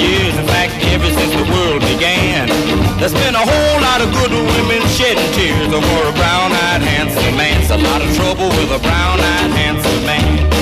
years. 0.00 0.32
In 0.32 0.48
fact, 0.48 0.72
ever 0.96 1.12
since 1.12 1.32
the 1.36 1.44
world 1.52 1.84
began. 1.84 2.87
There's 2.98 3.14
been 3.14 3.36
a 3.36 3.46
whole 3.46 3.80
lot 3.80 4.00
of 4.00 4.12
good 4.12 4.32
women 4.32 4.82
shedding 4.88 5.32
tears 5.32 5.72
over 5.72 6.08
a 6.08 6.12
brown-eyed 6.18 6.82
handsome 6.82 7.36
man. 7.36 7.60
It's 7.60 7.70
a 7.70 7.76
lot 7.76 8.02
of 8.02 8.12
trouble 8.16 8.48
with 8.48 8.74
a 8.74 8.80
brown-eyed 8.80 9.52
handsome 9.54 10.04
man. 10.04 10.57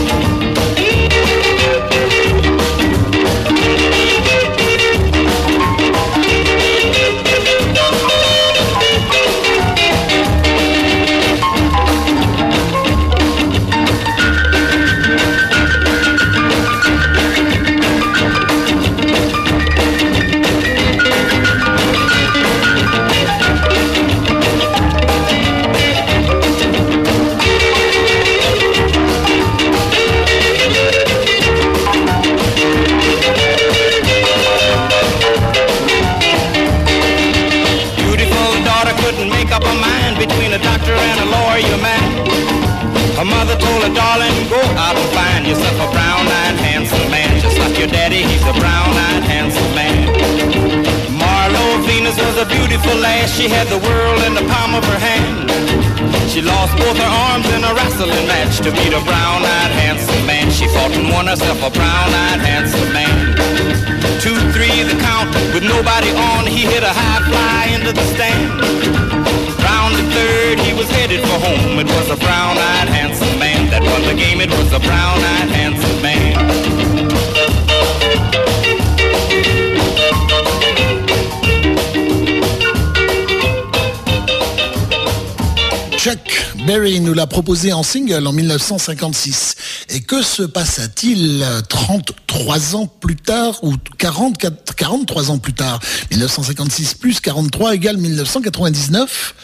proposé 87.27 87.73
en 87.73 87.83
single 87.83 88.27
en 88.27 88.33
1956. 88.33 89.55
Et 89.91 90.01
que 90.01 90.23
se 90.23 90.43
passa-t-il 90.43 91.45
33 91.69 92.77
ans 92.77 92.87
plus 92.87 93.17
tard 93.17 93.63
ou 93.63 93.75
44, 93.99 94.75
43 94.75 95.31
ans 95.31 95.39
plus 95.39 95.53
tard? 95.53 95.81
1956 96.11 96.95
plus 96.95 97.21
43 97.21 97.75
égale 97.75 97.97
1999. 97.97 99.35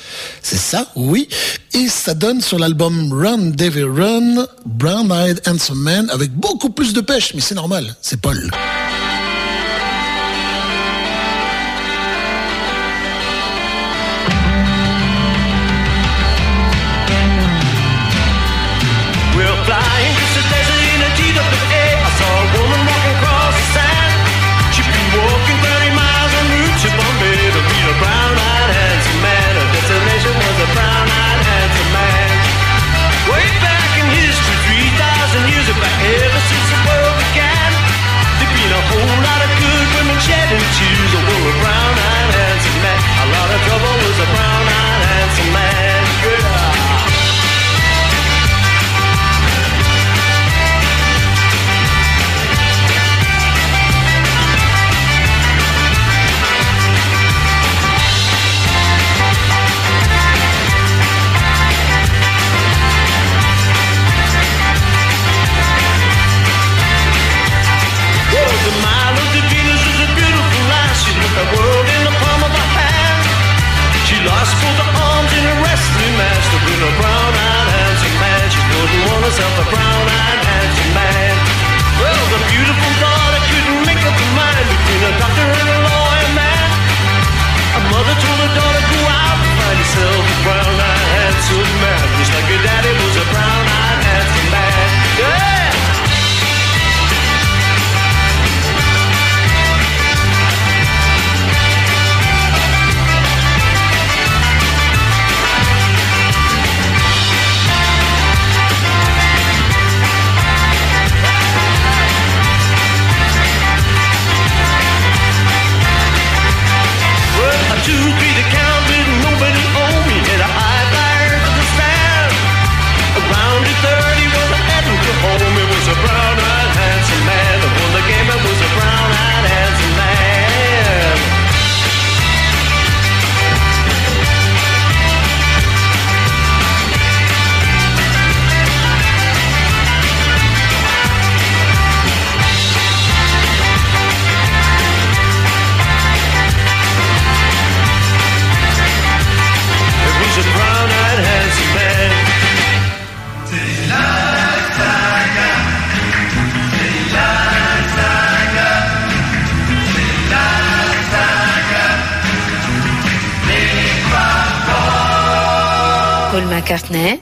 C'est 0.43 0.57
ça, 0.59 0.89
oui. 0.97 1.29
Et 1.75 1.89
ça 1.89 2.15
donne 2.15 2.41
sur 2.41 2.59
l'album 2.59 3.13
Run 3.13 3.51
Devil 3.51 3.85
Run, 3.85 4.47
Brown 4.67 5.11
Eyed 5.11 5.41
Handsome 5.47 5.79
Man 5.79 6.11
avec 6.11 6.33
beaucoup 6.33 6.71
plus 6.71 6.93
de 6.93 7.01
pêche, 7.01 7.33
mais 7.35 7.41
c'est 7.41 7.55
normal, 7.55 7.97
c'est 8.01 8.21
Paul. 8.21 8.51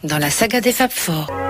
Dans 0.04 0.18
la 0.18 0.30
saga 0.30 0.60
des 0.60 0.70
Fab 0.70 0.90
Four. 0.92 1.49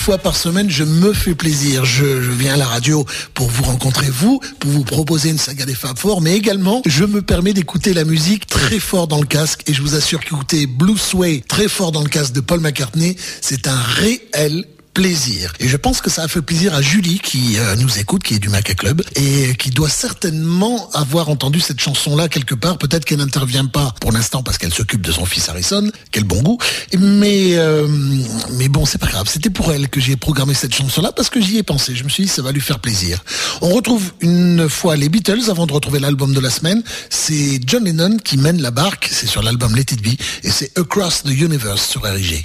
Fois 0.00 0.16
par 0.16 0.34
semaine, 0.34 0.70
je 0.70 0.82
me 0.82 1.12
fais 1.12 1.34
plaisir. 1.34 1.84
Je, 1.84 2.04
viens 2.04 2.54
à 2.54 2.56
la 2.56 2.66
radio 2.66 3.04
pour 3.34 3.50
vous 3.50 3.64
rencontrer, 3.64 4.06
vous, 4.08 4.40
pour 4.58 4.70
vous 4.70 4.82
proposer 4.82 5.28
une 5.28 5.38
saga 5.38 5.66
des 5.66 5.74
Fab 5.74 5.98
Four, 5.98 6.22
mais 6.22 6.34
également, 6.34 6.80
je 6.86 7.04
me 7.04 7.20
permets 7.20 7.52
d'écouter 7.52 7.92
la 7.92 8.04
musique 8.04 8.46
très 8.46 8.78
fort 8.78 9.08
dans 9.08 9.20
le 9.20 9.26
casque 9.26 9.62
et 9.66 9.74
je 9.74 9.82
vous 9.82 9.94
assure 9.94 10.20
qu'écouter 10.20 10.66
Blue 10.66 10.96
Sway 10.96 11.42
très 11.46 11.68
fort 11.68 11.92
dans 11.92 12.02
le 12.02 12.08
casque 12.08 12.32
de 12.32 12.40
Paul 12.40 12.60
McCartney, 12.60 13.14
c'est 13.42 13.68
un 13.68 13.78
réel 13.78 14.64
plaisir. 14.92 15.52
Et 15.60 15.68
je 15.68 15.76
pense 15.76 16.00
que 16.00 16.10
ça 16.10 16.22
a 16.22 16.28
fait 16.28 16.42
plaisir 16.42 16.74
à 16.74 16.82
Julie 16.82 17.20
qui 17.20 17.58
euh, 17.58 17.76
nous 17.76 17.98
écoute, 17.98 18.22
qui 18.22 18.34
est 18.34 18.38
du 18.38 18.48
Maca 18.48 18.74
Club 18.74 19.02
et 19.14 19.54
qui 19.54 19.70
doit 19.70 19.88
certainement 19.88 20.90
avoir 20.92 21.28
entendu 21.28 21.60
cette 21.60 21.80
chanson-là 21.80 22.28
quelque 22.28 22.54
part. 22.54 22.78
Peut-être 22.78 23.04
qu'elle 23.04 23.18
n'intervient 23.18 23.66
pas 23.66 23.94
pour 24.00 24.12
l'instant 24.12 24.42
parce 24.42 24.58
qu'elle 24.58 24.74
s'occupe 24.74 25.02
de 25.02 25.12
son 25.12 25.24
fils 25.24 25.48
Harrison. 25.48 25.90
Quel 26.10 26.24
bon 26.24 26.42
goût. 26.42 26.58
Mais 26.98 27.56
euh, 27.56 27.86
mais 28.52 28.68
bon, 28.68 28.84
c'est 28.84 28.98
pas 28.98 29.06
grave. 29.06 29.28
C'était 29.28 29.50
pour 29.50 29.72
elle 29.72 29.88
que 29.88 30.00
j'ai 30.00 30.16
programmé 30.16 30.54
cette 30.54 30.74
chanson-là 30.74 31.12
parce 31.12 31.30
que 31.30 31.40
j'y 31.40 31.58
ai 31.58 31.62
pensé. 31.62 31.94
Je 31.94 32.04
me 32.04 32.08
suis 32.08 32.24
dit 32.24 32.28
ça 32.28 32.42
va 32.42 32.52
lui 32.52 32.60
faire 32.60 32.80
plaisir. 32.80 33.22
On 33.60 33.70
retrouve 33.70 34.12
une 34.20 34.68
fois 34.68 34.96
les 34.96 35.08
Beatles 35.08 35.50
avant 35.50 35.66
de 35.66 35.72
retrouver 35.72 36.00
l'album 36.00 36.34
de 36.34 36.40
la 36.40 36.50
semaine. 36.50 36.82
C'est 37.10 37.60
John 37.66 37.84
Lennon 37.84 38.16
qui 38.18 38.36
mène 38.36 38.60
la 38.60 38.70
barque. 38.70 39.08
C'est 39.10 39.26
sur 39.26 39.42
l'album 39.42 39.74
Let 39.74 39.92
It 39.92 40.02
Be 40.02 40.20
et 40.42 40.50
c'est 40.50 40.76
Across 40.78 41.22
the 41.24 41.30
Universe 41.30 41.88
sur 41.88 42.02
RIG. 42.02 42.44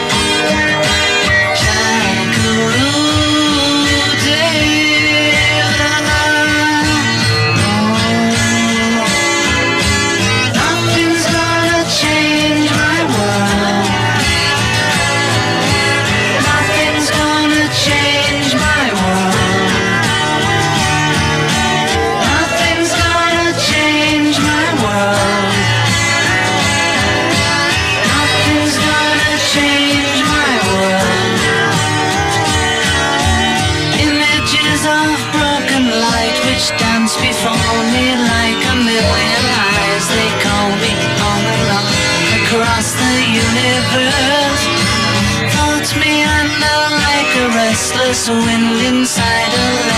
whistle 48.31 48.45
wind 48.45 48.95
inside 48.95 49.53
of 49.53 49.90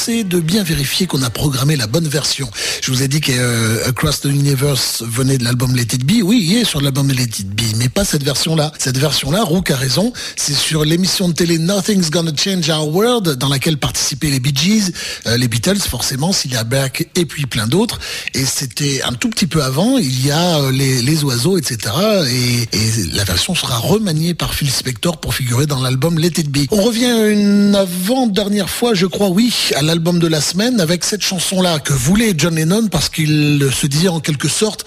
d'annoncer 0.00 0.24
de 0.24 0.40
bien 0.40 0.62
vérifier 0.62 1.06
qu'on 1.06 1.22
a 1.22 1.30
programmé 1.30 1.76
la 1.76 1.86
bonne 1.86 2.08
version. 2.08 2.48
Je 2.82 2.90
vous 2.90 3.02
ai 3.02 3.08
dit 3.08 3.20
que 3.20 3.32
euh, 3.32 3.88
Across 3.88 4.20
the 4.20 4.26
Universe 4.26 5.02
venait 5.06 5.38
de 5.38 5.44
l'album 5.44 5.74
Let 5.74 5.82
It 5.82 6.04
Be. 6.04 6.22
Oui, 6.22 6.44
il 6.48 6.58
est 6.58 6.64
sur 6.64 6.80
l'album 6.80 7.08
Let 7.10 7.22
It 7.22 7.48
Be, 7.48 7.76
mais 7.76 7.88
pas 7.88 8.04
cette 8.04 8.22
version-là. 8.22 8.72
Cette 8.78 8.98
version-là, 8.98 9.42
Rook 9.42 9.70
a 9.70 9.76
raison, 9.76 10.12
c'est 10.36 10.54
sur 10.54 10.84
l'émission 10.84 11.28
de 11.28 11.34
télé 11.34 11.58
Nothing's 11.58 12.10
Gonna 12.10 12.32
Change 12.36 12.68
Our 12.68 12.88
World, 12.88 13.36
dans 13.36 13.48
laquelle 13.48 13.76
participaient 13.76 14.30
les 14.30 14.40
Bee 14.40 14.54
Gees, 14.54 14.92
euh, 15.26 15.36
les 15.36 15.48
Beatles, 15.48 15.80
forcément, 15.80 16.32
Celia 16.32 16.64
Beck 16.64 17.08
et 17.14 17.26
puis 17.26 17.46
plein 17.46 17.66
d'autres. 17.66 17.98
Et 18.40 18.46
c'était 18.46 19.02
un 19.02 19.12
tout 19.12 19.28
petit 19.28 19.46
peu 19.46 19.62
avant, 19.62 19.98
il 19.98 20.26
y 20.26 20.30
a 20.30 20.60
euh, 20.60 20.72
les, 20.72 21.24
oiseaux, 21.24 21.58
etc. 21.58 21.94
Et, 22.30 22.66
la 23.12 23.24
version 23.24 23.54
sera 23.54 23.76
remaniée 23.76 24.32
par 24.32 24.54
Phil 24.54 24.70
Spector 24.70 25.18
pour 25.18 25.34
figurer 25.34 25.66
dans 25.66 25.82
l'album 25.82 26.18
Let 26.18 26.38
It 26.38 26.48
Be. 26.48 26.60
On 26.70 26.80
revient 26.80 27.34
une 27.34 27.74
avant-dernière 27.74 28.70
fois, 28.70 28.94
je 28.94 29.04
crois, 29.04 29.28
oui, 29.28 29.52
à 29.76 29.82
l'album 29.82 30.18
de 30.18 30.26
la 30.26 30.40
semaine 30.40 30.80
avec 30.80 31.04
cette 31.04 31.20
chanson-là 31.20 31.80
que 31.80 31.92
voulait 31.92 32.32
John 32.34 32.54
Lennon 32.54 32.88
parce 32.88 33.10
qu'il 33.10 33.68
se 33.78 33.86
disait 33.86 34.08
en 34.08 34.20
quelque 34.20 34.48
sorte 34.48 34.86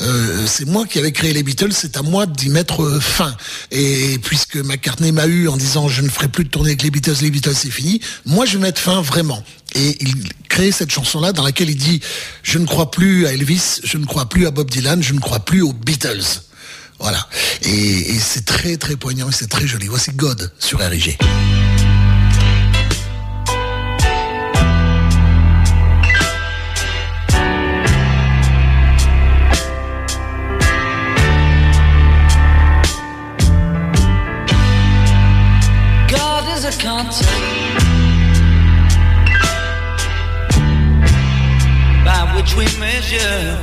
euh, 0.00 0.46
c'est 0.46 0.66
moi 0.66 0.86
qui 0.86 0.98
avais 0.98 1.12
créé 1.12 1.32
les 1.32 1.42
Beatles, 1.42 1.72
c'est 1.72 1.96
à 1.96 2.02
moi 2.02 2.26
d'y 2.26 2.48
mettre 2.48 2.82
euh, 2.82 2.98
fin. 2.98 3.36
Et 3.70 4.18
puisque 4.22 4.56
McCartney 4.56 5.12
m'a 5.12 5.26
eu 5.26 5.46
en 5.46 5.56
disant 5.56 5.88
je 5.88 6.02
ne 6.02 6.08
ferai 6.08 6.28
plus 6.28 6.44
de 6.44 6.48
tournée 6.48 6.70
avec 6.70 6.82
les 6.82 6.90
Beatles, 6.90 7.16
les 7.20 7.30
Beatles 7.30 7.54
c'est 7.54 7.70
fini, 7.70 8.00
moi 8.24 8.44
je 8.44 8.58
vais 8.58 8.62
mettre 8.64 8.80
fin 8.80 9.00
vraiment. 9.02 9.42
Et 9.74 9.96
il 10.00 10.28
crée 10.48 10.70
cette 10.70 10.90
chanson-là 10.90 11.32
dans 11.32 11.42
laquelle 11.42 11.70
il 11.70 11.76
dit 11.76 12.00
je 12.42 12.58
ne 12.58 12.66
crois 12.66 12.90
plus 12.90 13.26
à 13.26 13.32
Elvis, 13.32 13.80
je 13.82 13.98
ne 13.98 14.06
crois 14.06 14.28
plus 14.28 14.46
à 14.46 14.50
Bob 14.50 14.70
Dylan, 14.70 15.02
je 15.02 15.14
ne 15.14 15.20
crois 15.20 15.40
plus 15.40 15.62
aux 15.62 15.72
Beatles. 15.72 16.42
Voilà. 17.00 17.26
Et, 17.62 18.18
c'est 18.20 18.44
très 18.44 18.76
très 18.76 18.96
poignant 18.96 19.28
et 19.28 19.32
c'est 19.32 19.48
très 19.48 19.66
joli. 19.66 19.88
Voici 19.88 20.12
God 20.12 20.52
sur 20.58 20.78
RIG. 20.78 21.18
pleasure 43.18 43.53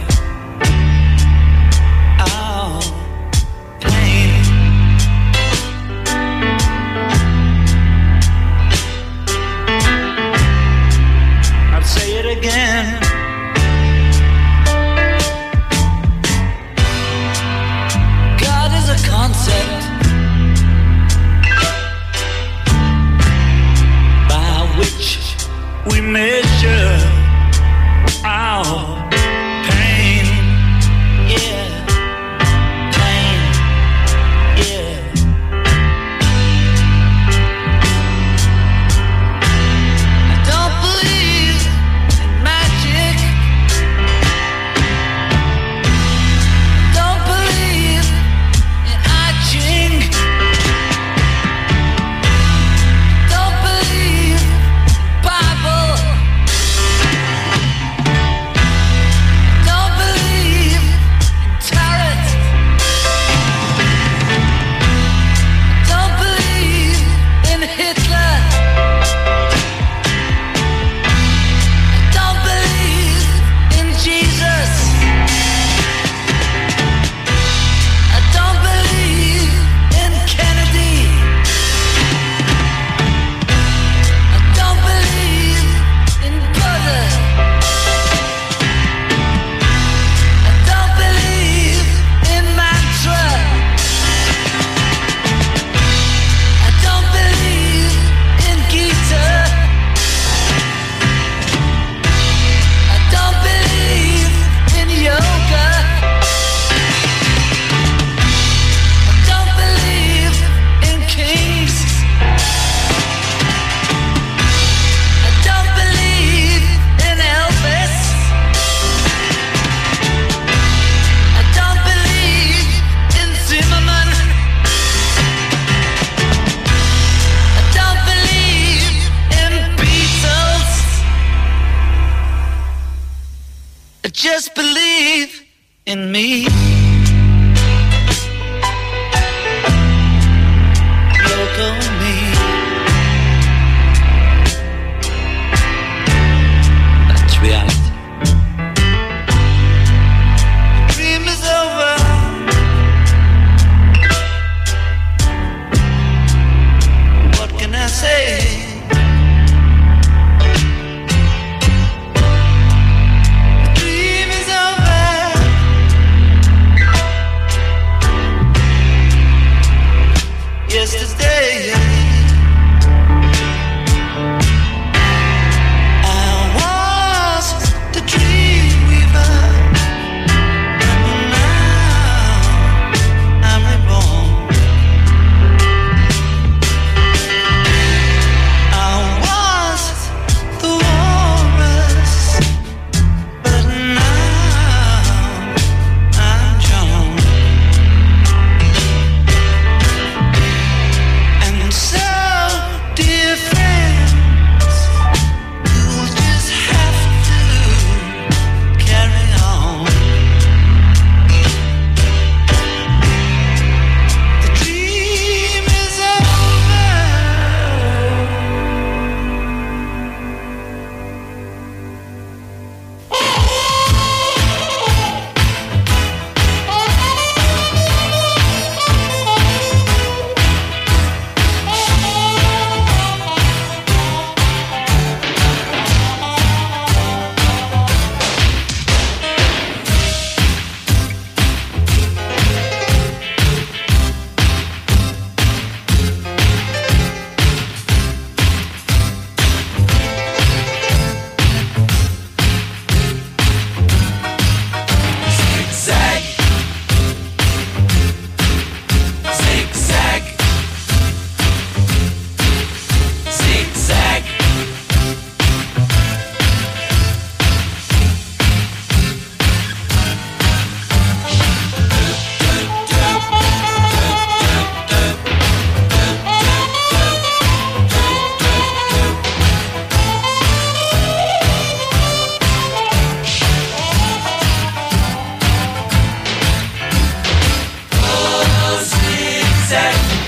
set. 289.72 290.21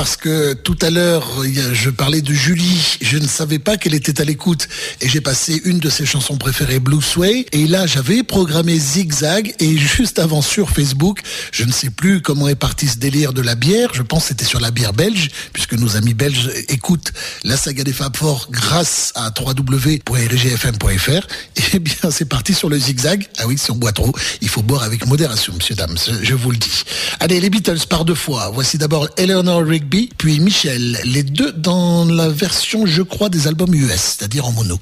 Parce 0.00 0.16
que 0.16 0.54
tout 0.54 0.78
à 0.80 0.88
l'heure, 0.88 1.28
je 1.74 1.90
parlais 1.90 2.22
de 2.22 2.32
Julie. 2.32 2.96
Je 3.02 3.18
ne 3.18 3.26
savais 3.26 3.58
pas 3.58 3.76
qu'elle 3.76 3.92
était 3.92 4.18
à 4.22 4.24
l'écoute 4.24 4.66
et 5.02 5.10
j'ai 5.10 5.20
passé 5.20 5.60
une 5.66 5.78
de 5.78 5.90
ses 5.90 6.06
chansons 6.06 6.38
préférées, 6.38 6.78
Blue 6.78 7.02
Sway. 7.02 7.44
Et 7.52 7.66
là, 7.66 7.86
j'avais 7.86 8.22
programmé 8.22 8.78
Zigzag 8.78 9.54
et 9.58 9.76
juste 9.76 10.18
avant 10.18 10.40
sur 10.40 10.70
Facebook, 10.70 11.20
je 11.52 11.64
ne 11.64 11.70
sais 11.70 11.90
plus 11.90 12.22
comment 12.22 12.48
est 12.48 12.54
parti 12.54 12.88
ce 12.88 12.96
délire 12.96 13.34
de 13.34 13.42
la 13.42 13.56
bière. 13.56 13.90
Je 13.92 14.00
pense 14.00 14.22
que 14.22 14.28
c'était 14.28 14.46
sur 14.46 14.58
la 14.58 14.70
bière 14.70 14.94
belge 14.94 15.28
puisque 15.52 15.74
nos 15.74 15.96
amis 15.96 16.14
belges 16.14 16.50
écoutent 16.68 17.12
la 17.44 17.58
saga 17.58 17.84
des 17.84 17.92
Fab 17.92 18.16
Four 18.16 18.48
grâce 18.50 19.12
à 19.16 19.30
www.rgfm.fr. 19.38 21.26
Et 21.74 21.78
bien, 21.78 22.10
c'est 22.10 22.24
parti 22.24 22.54
sur 22.54 22.70
le 22.70 22.78
Zigzag. 22.78 23.28
Ah 23.36 23.46
oui, 23.46 23.58
si 23.58 23.70
on 23.70 23.76
boit 23.76 23.92
trop, 23.92 24.14
il 24.40 24.48
faut 24.48 24.62
boire 24.62 24.82
avec 24.82 25.06
modération, 25.06 25.52
monsieur, 25.54 25.74
dames. 25.74 25.98
Je 26.22 26.32
vous 26.32 26.52
le 26.52 26.56
dis. 26.56 26.84
Allez, 27.18 27.38
les 27.38 27.50
Beatles 27.50 27.86
par 27.86 28.06
deux 28.06 28.14
fois. 28.14 28.50
Voici 28.54 28.78
d'abord 28.78 29.06
Eleanor 29.18 29.62
Rigby, 29.62 29.89
puis 29.90 30.40
Michel. 30.40 30.98
Les 31.04 31.22
deux 31.22 31.52
dans 31.52 32.04
la 32.04 32.28
version, 32.28 32.86
je 32.86 33.02
crois, 33.02 33.28
des 33.28 33.46
albums 33.48 33.74
US, 33.74 34.16
c'est-à-dire 34.18 34.46
en 34.46 34.52
mono. 34.52 34.78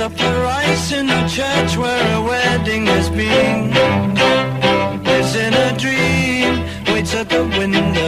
up 0.00 0.16
the 0.16 0.32
rice 0.42 0.92
in 0.92 1.06
the 1.06 1.28
church 1.28 1.76
where 1.76 2.14
a 2.14 2.22
wedding 2.22 2.86
has 2.86 3.10
been. 3.10 3.72
Lives 5.02 5.34
in 5.34 5.52
a 5.54 5.76
dream, 5.76 6.64
waits 6.86 7.14
at 7.14 7.28
the 7.28 7.42
window, 7.58 8.07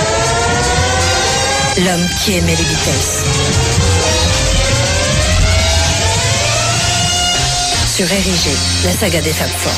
L'homme 1.77 2.07
qui 2.23 2.33
aimait 2.33 2.55
les 2.55 2.63
Beatles. 2.63 2.91
Sur 7.95 8.11
Érigé, 8.11 8.55
la 8.85 8.91
saga 8.91 9.21
des 9.21 9.31
Fab 9.31 9.47
Four. 9.47 9.71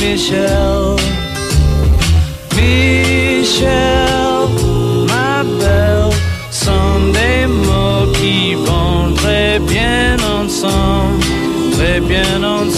Michelle, 0.00 0.97
Michelle, 3.58 4.46
my 5.08 5.42
belle, 5.58 6.12
des 7.12 7.46
mots 7.48 8.06
qui 8.12 8.54
vont 8.54 9.12
très 9.16 9.58
bien 9.58 10.16
ensemble, 10.40 11.24
très 11.72 11.98
bien 11.98 12.44
ensemble. 12.44 12.77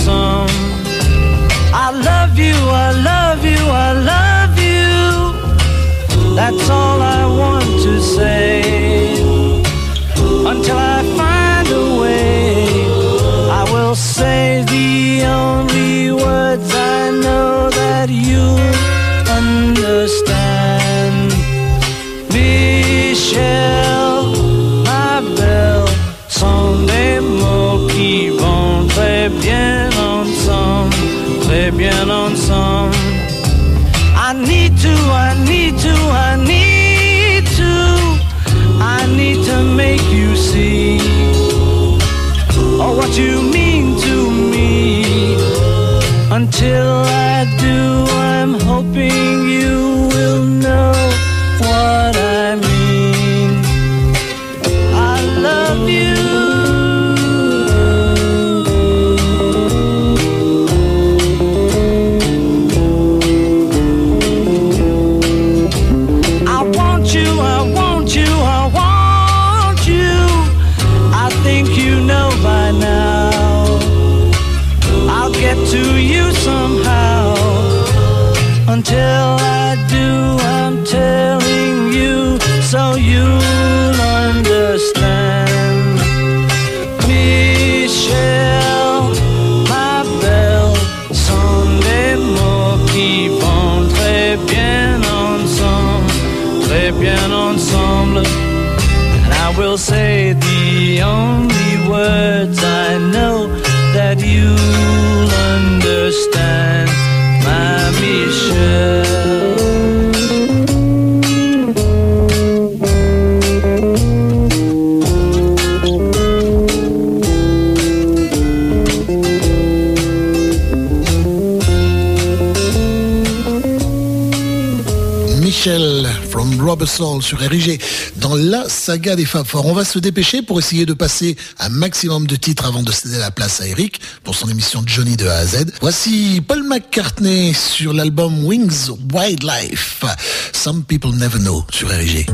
Sur 126.91 127.39
RIG 127.39 127.81
dans 128.17 128.35
la 128.35 128.69
saga 128.69 129.15
des 129.15 129.25
Fab. 129.25 129.47
On 129.55 129.73
va 129.73 129.85
se 129.85 130.01
dépêcher 130.01 130.43
pour 130.43 130.59
essayer 130.59 130.87
de 130.87 130.93
passer 130.93 131.37
un 131.61 131.69
maximum 131.69 132.27
de 132.27 132.35
titres 132.35 132.67
avant 132.67 132.83
de 132.83 132.91
céder 132.91 133.19
la 133.19 133.31
place 133.31 133.61
à 133.61 133.69
Eric 133.69 134.01
pour 134.25 134.35
son 134.35 134.49
émission 134.49 134.83
Johnny 134.85 135.17
de 135.17 135.29
A 135.29 135.37
à 135.37 135.47
Z. 135.47 135.67
Voici 135.81 136.43
Paul 136.47 136.65
McCartney 136.65 137.55
sur 137.55 137.93
l'album 137.93 138.45
Wings 138.45 138.91
Wildlife. 139.15 140.05
Some 140.53 140.83
People 140.83 141.13
Never 141.13 141.39
Know 141.39 141.65
sur 141.71 141.89
RIG. 141.89 142.27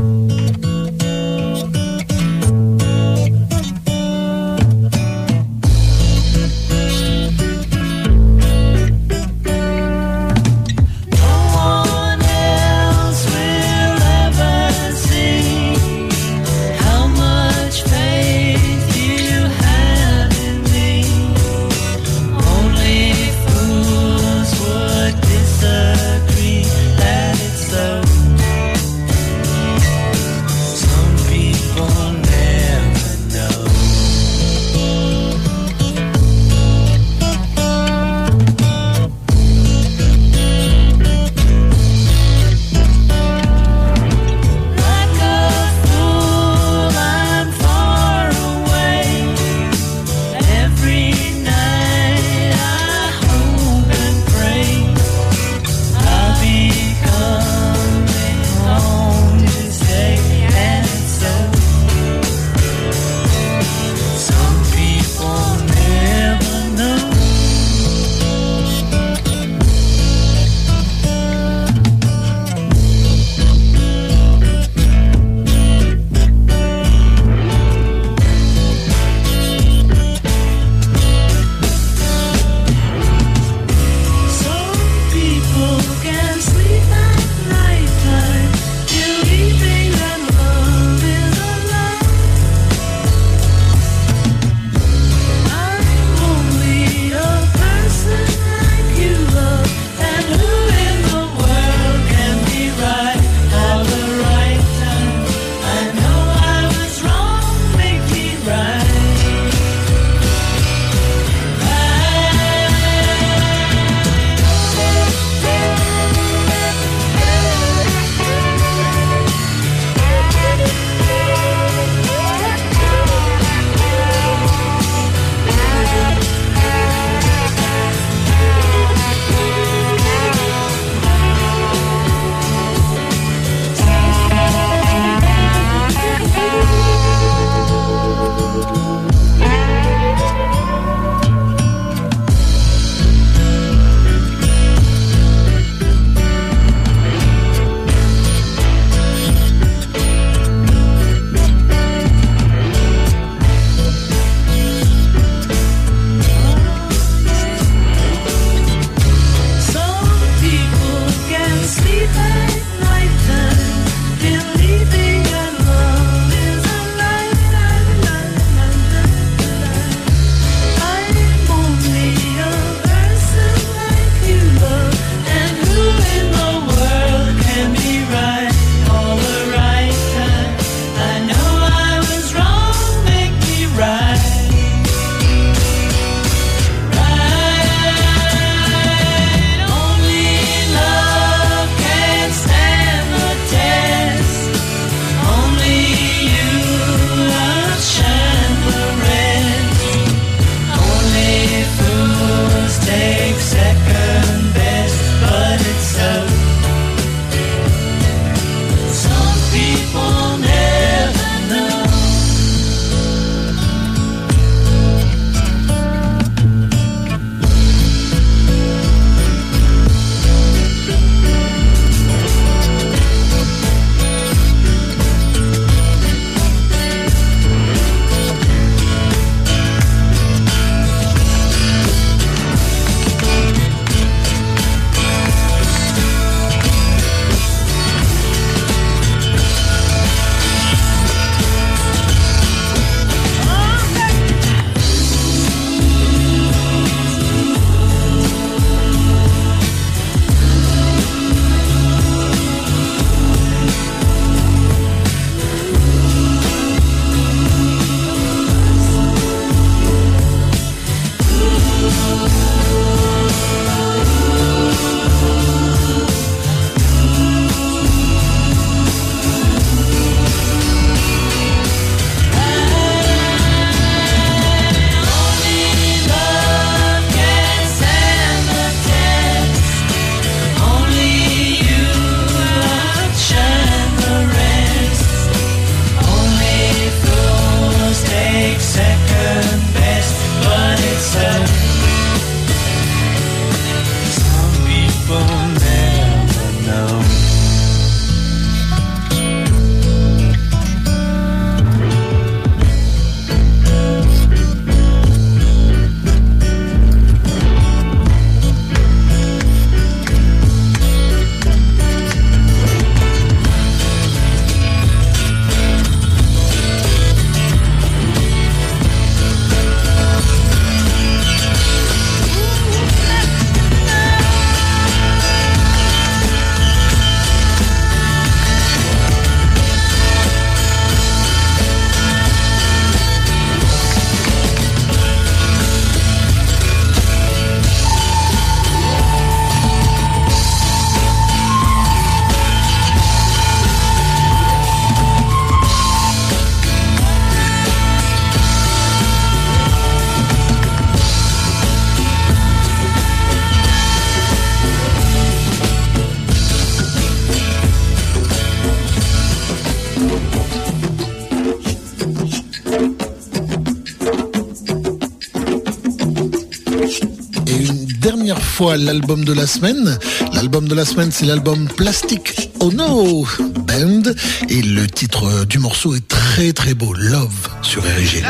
L'album 368.64 369.24
de 369.24 369.32
la 369.32 369.46
semaine. 369.46 369.98
L'album 370.32 370.66
de 370.66 370.74
la 370.74 370.84
semaine, 370.84 371.12
c'est 371.12 371.26
l'album 371.26 371.68
Plastic 371.76 372.50
Oh 372.60 372.72
No 372.72 373.26
Band. 373.66 374.02
Et 374.48 374.62
le 374.62 374.86
titre 374.86 375.44
du 375.44 375.58
morceau 375.58 375.94
est 375.94 376.08
très 376.08 376.52
très 376.52 376.72
beau. 376.72 376.94
Love 376.94 377.48
sur 377.62 377.82
RG. 377.82 378.22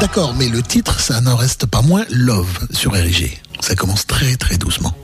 D'accord, 0.00 0.34
mais 0.34 0.48
le 0.48 0.62
titre, 0.62 1.00
ça 1.00 1.20
n'en 1.22 1.36
reste 1.36 1.66
pas 1.66 1.80
moins 1.80 2.04
Love 2.10 2.68
sur 2.72 2.92
RG. 2.92 3.40
Ça 3.60 3.74
commence 3.74 4.06
très 4.06 4.36
très 4.36 4.58
doucement. 4.58 4.94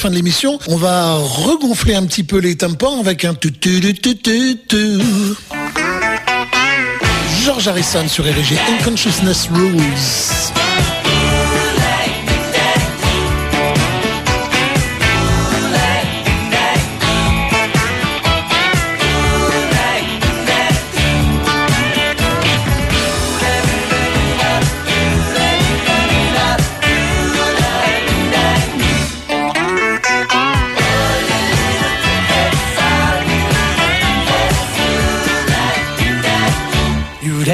Fin 0.00 0.08
de 0.08 0.14
l'émission. 0.14 0.58
On 0.68 0.76
va 0.76 1.16
regonfler 1.16 1.94
un 1.94 2.06
petit 2.06 2.24
peu 2.24 2.38
les 2.38 2.56
tympans 2.56 3.00
avec 3.00 3.26
un 3.26 3.34
tu 3.34 3.52
tu 3.52 3.80
tu 3.92 4.16
tu 4.16 4.56
tu 4.66 4.98
George 7.44 7.68
Harrison 7.68 8.08
sur 8.08 8.24
RG 8.24 8.56
Unconsciousness 8.78 9.48
Rules. 9.52 10.59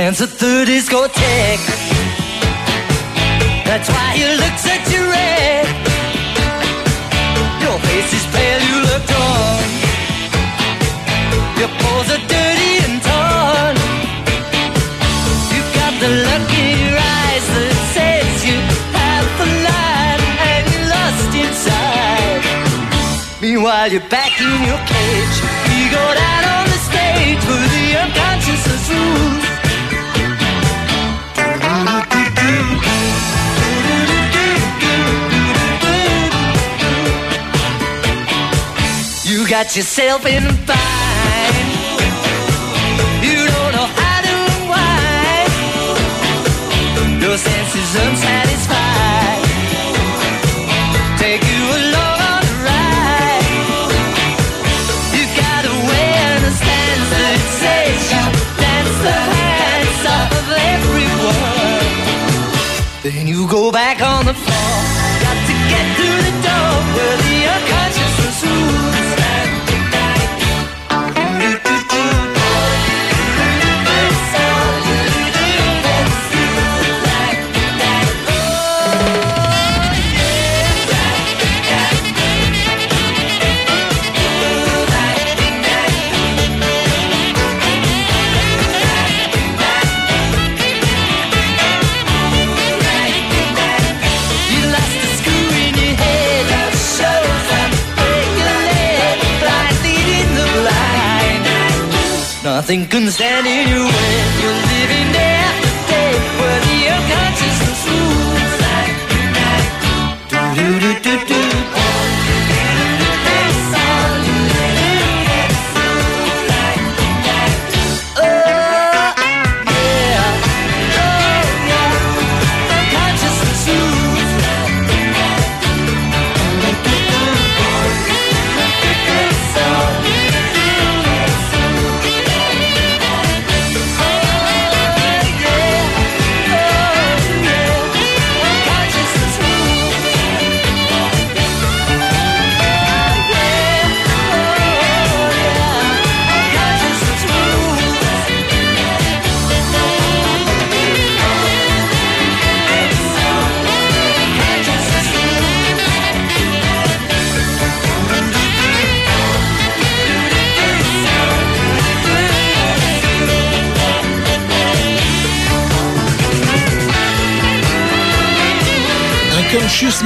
Dance 0.06 0.20
at 0.20 0.38
the 0.38 0.64
discotheque. 0.70 1.66
That's 3.68 3.88
why 3.94 4.08
you 4.20 4.28
look 4.42 4.56
such 4.68 4.88
a 4.98 5.02
wreck. 5.10 5.66
Your 7.64 7.76
face 7.86 8.12
is 8.18 8.26
pale, 8.34 8.62
you 8.70 8.78
look 8.88 9.02
torn. 9.10 9.66
Your 11.60 11.72
pores 11.80 12.08
are 12.14 12.24
dirty 12.34 12.72
and 12.86 12.96
torn. 13.08 13.74
You've 15.52 15.72
got 15.80 15.92
the 16.02 16.10
lucky 16.28 16.70
eyes 17.18 17.46
that 17.54 17.74
says 17.94 18.30
you 18.48 18.58
have 19.00 19.26
the 19.40 19.48
light 19.66 20.22
and 20.50 20.64
you're 20.70 20.88
lost 20.96 21.32
inside. 21.44 22.44
Meanwhile, 23.42 23.88
you're 23.90 24.08
back 24.18 24.32
in 24.38 24.54
your 24.70 24.82
cage. 24.94 25.36
You 25.74 25.84
go 25.98 26.04
down 26.22 26.42
on 26.54 26.64
the 26.74 26.80
stage 26.90 27.40
for 27.48 27.62
the 27.74 27.86
unconscious 28.04 28.62
rules. 28.94 29.45
You 39.46 39.50
got 39.50 39.76
yourself 39.76 40.26
in 40.26 40.44
a 40.44 40.52
bind. 40.66 41.68
You 43.22 43.46
don't 43.46 43.72
know 43.76 43.86
how 43.86 44.20
to 44.22 44.34
why. 44.66 45.46
Your 47.20 47.38
senses 47.38 47.94
unsatisfied. 47.94 48.85
Nothing 102.66 102.86
can 102.88 103.08
stand 103.12 103.46
in 103.46 103.68
your 103.68 103.86
way. 103.86 104.65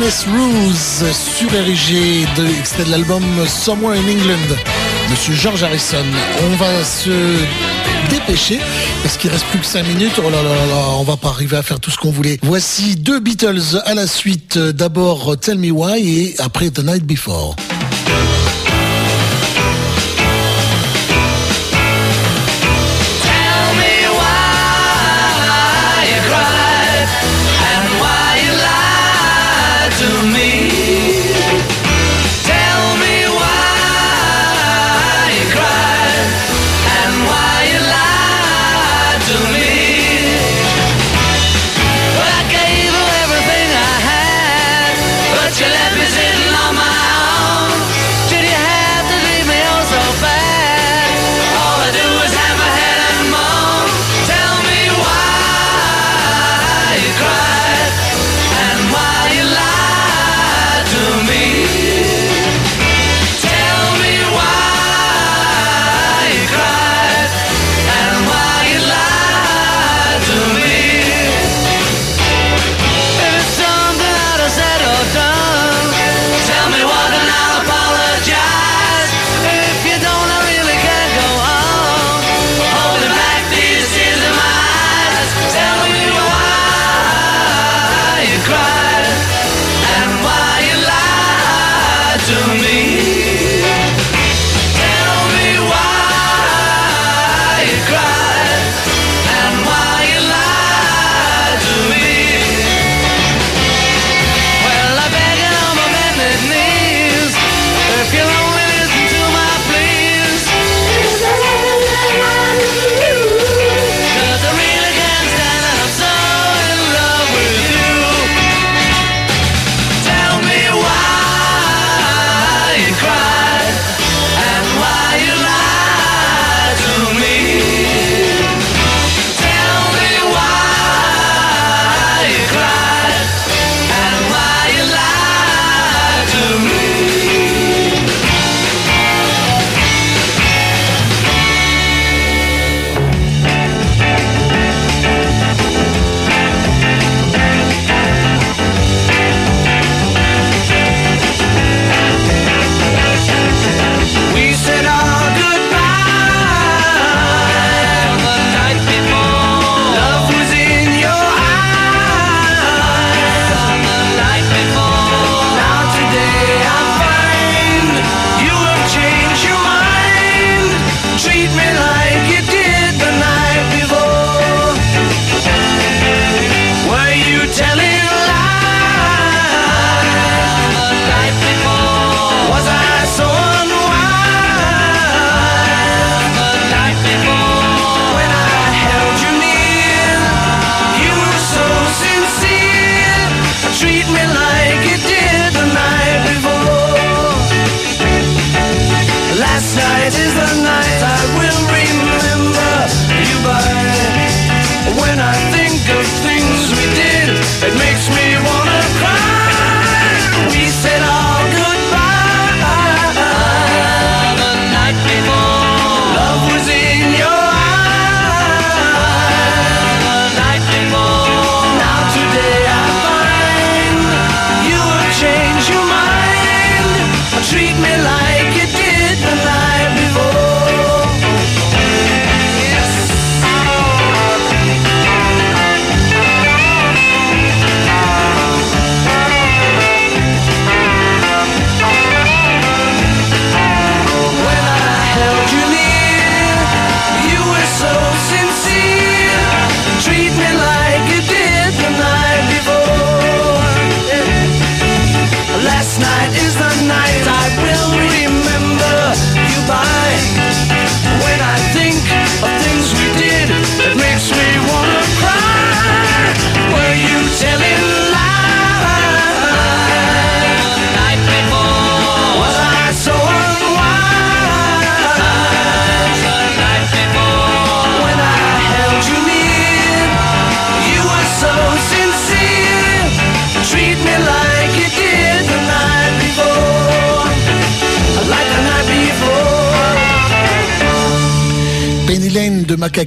Unconsciousness 0.01 0.27
Rules 0.33 1.13
sur 1.13 1.49
RG, 1.49 2.27
de, 2.37 2.91
l'album 2.91 3.23
Somewhere 3.47 3.99
in 3.99 4.09
England, 4.09 4.57
Monsieur 5.11 5.35
George 5.35 5.63
Harrison. 5.63 6.05
On 6.43 6.57
va 6.57 6.85
se 6.85 7.11
dépêcher 8.09 8.61
parce 9.03 9.19
qu'il 9.19 9.31
reste 9.31 9.45
plus 9.47 9.59
que 9.59 9.67
5 9.67 9.87
minutes. 9.87 10.15
Oh 10.19 10.31
là 10.31 10.43
là 10.43 10.55
là, 10.55 10.89
on 10.99 11.03
va 11.03 11.17
pas 11.17 11.29
arriver 11.29 11.59
à 11.59 11.63
faire 11.63 11.81
tout 11.81 11.91
ce 11.91 11.99
qu'on 11.99 12.11
voulait. 12.11 12.39
Voici 12.43 12.97
deux 12.97 13.21
Beatles 13.21 13.83
à 13.85 13.95
la 13.95 14.07
suite. 14.07 14.57
D'abord 14.59 15.39
Tell 15.39 15.59
Me 15.59 15.71
Why 15.71 16.01
et 16.01 16.35
après 16.39 16.71
The 16.71 16.83
Night 16.83 17.05
Before. 17.05 17.57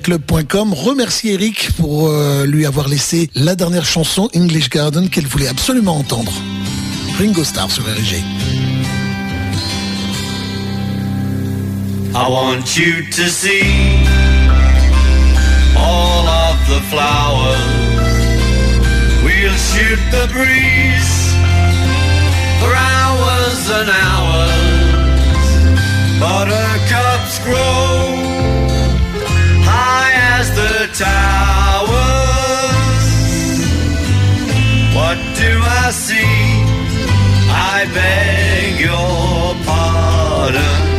Macaclub.com 0.03 0.73
remercie 0.73 1.29
Eric 1.29 1.71
pour 1.77 2.09
euh, 2.09 2.45
lui 2.45 2.65
avoir 2.65 2.89
laissé 2.89 3.29
la 3.35 3.55
dernière 3.55 3.85
chanson 3.85 4.29
English 4.35 4.69
Garden 4.69 5.07
qu'elle 5.09 5.25
voulait 5.25 5.47
absolument 5.47 5.95
entendre. 5.95 6.33
Ringo 7.17 7.43
Starr 7.43 7.71
sur 7.71 7.83
RG. 7.83 8.17
I 12.15 12.29
want 12.29 12.75
you 12.75 13.05
to 13.11 13.29
see 13.29 14.05
all 15.77 16.27
of 16.27 16.57
the 16.67 16.81
flowers. 16.89 17.57
We'll 19.23 19.55
shoot 19.55 19.99
the 20.11 20.27
breeze 20.33 21.33
for 22.59 22.75
hours 22.75 23.69
and 23.71 23.89
hours. 23.89 24.51
Buttercups 26.19 27.39
grow 27.45 28.32
towers. 30.93 31.93
What 34.95 35.17
do 35.35 35.51
I 35.61 35.91
see? 35.91 36.63
I 37.49 37.85
beg 37.93 38.79
your 38.79 39.55
pardon. 39.65 40.92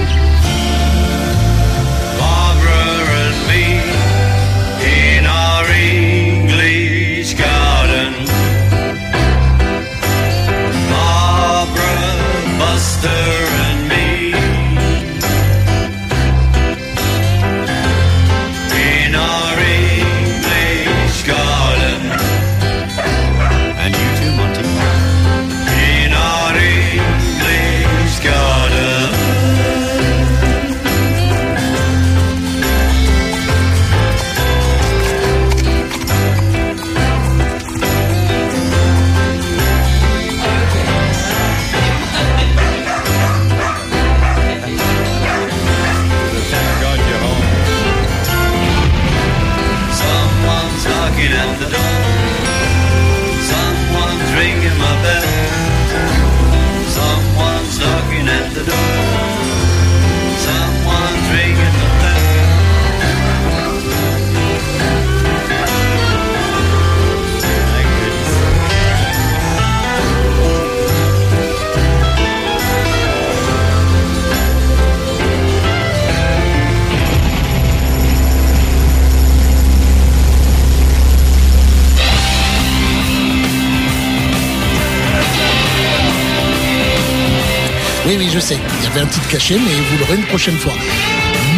Un 89.00 89.06
titre 89.06 89.28
caché, 89.28 89.54
mais 89.54 89.74
vous 89.90 89.98
l'aurez 89.98 90.16
une 90.16 90.26
prochaine 90.26 90.56
fois. 90.56 90.72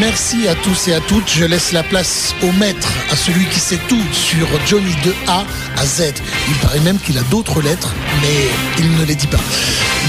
Merci 0.00 0.48
à 0.48 0.54
tous 0.54 0.88
et 0.88 0.94
à 0.94 1.00
toutes. 1.00 1.30
Je 1.30 1.44
laisse 1.44 1.72
la 1.72 1.82
place 1.82 2.34
au 2.42 2.52
maître, 2.52 2.88
à 3.10 3.16
celui 3.16 3.46
qui 3.46 3.58
sait 3.58 3.78
tout 3.88 4.02
sur 4.12 4.46
Johnny 4.66 4.94
de 5.04 5.14
A 5.26 5.44
à 5.76 5.86
Z. 5.86 6.14
Il 6.48 6.54
paraît 6.56 6.80
même 6.80 6.98
qu'il 6.98 7.18
a 7.18 7.22
d'autres 7.22 7.62
lettres, 7.62 7.94
mais 8.22 8.48
il 8.78 8.96
ne 8.96 9.04
les 9.04 9.14
dit 9.14 9.26
pas. 9.26 9.40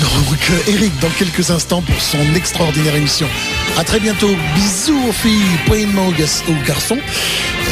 Donc, 0.01 0.37
euh, 0.51 0.71
Eric, 0.71 0.97
dans 0.99 1.09
quelques 1.09 1.49
instants 1.51 1.81
pour 1.81 2.01
son 2.01 2.35
extraordinaire 2.35 2.95
émission. 2.95 3.27
À 3.77 3.83
très 3.83 3.99
bientôt. 3.99 4.29
Bisous 4.55 5.09
aux 5.09 5.13
filles, 5.13 5.87
mot 5.87 6.11
aux 6.11 6.65
garçons. 6.67 6.99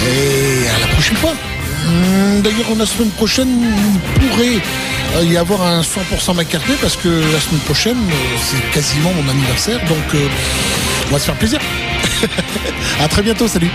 Et 0.07 0.67
à 0.69 0.79
la 0.79 0.87
prochaine 0.87 1.17
fois. 1.17 1.33
Hum, 1.85 2.41
D'ailleurs, 2.41 2.75
la 2.77 2.85
semaine 2.85 3.09
prochaine, 3.11 3.49
il 3.61 4.29
pourrait 4.29 4.61
euh, 5.17 5.23
y 5.23 5.37
avoir 5.37 5.61
un 5.61 5.81
100% 5.81 6.35
McCartney 6.35 6.75
parce 6.81 6.95
que 6.95 7.07
la 7.09 7.39
semaine 7.39 7.61
prochaine, 7.61 7.97
euh, 7.97 8.37
c'est 8.41 8.71
quasiment 8.71 9.11
mon 9.13 9.29
anniversaire. 9.29 9.79
Donc, 9.87 10.15
euh, 10.15 10.27
on 11.07 11.13
va 11.13 11.19
se 11.19 11.25
faire 11.25 11.35
plaisir. 11.35 11.59
à 12.99 13.07
très 13.07 13.21
bientôt. 13.21 13.47
Salut. 13.47 13.69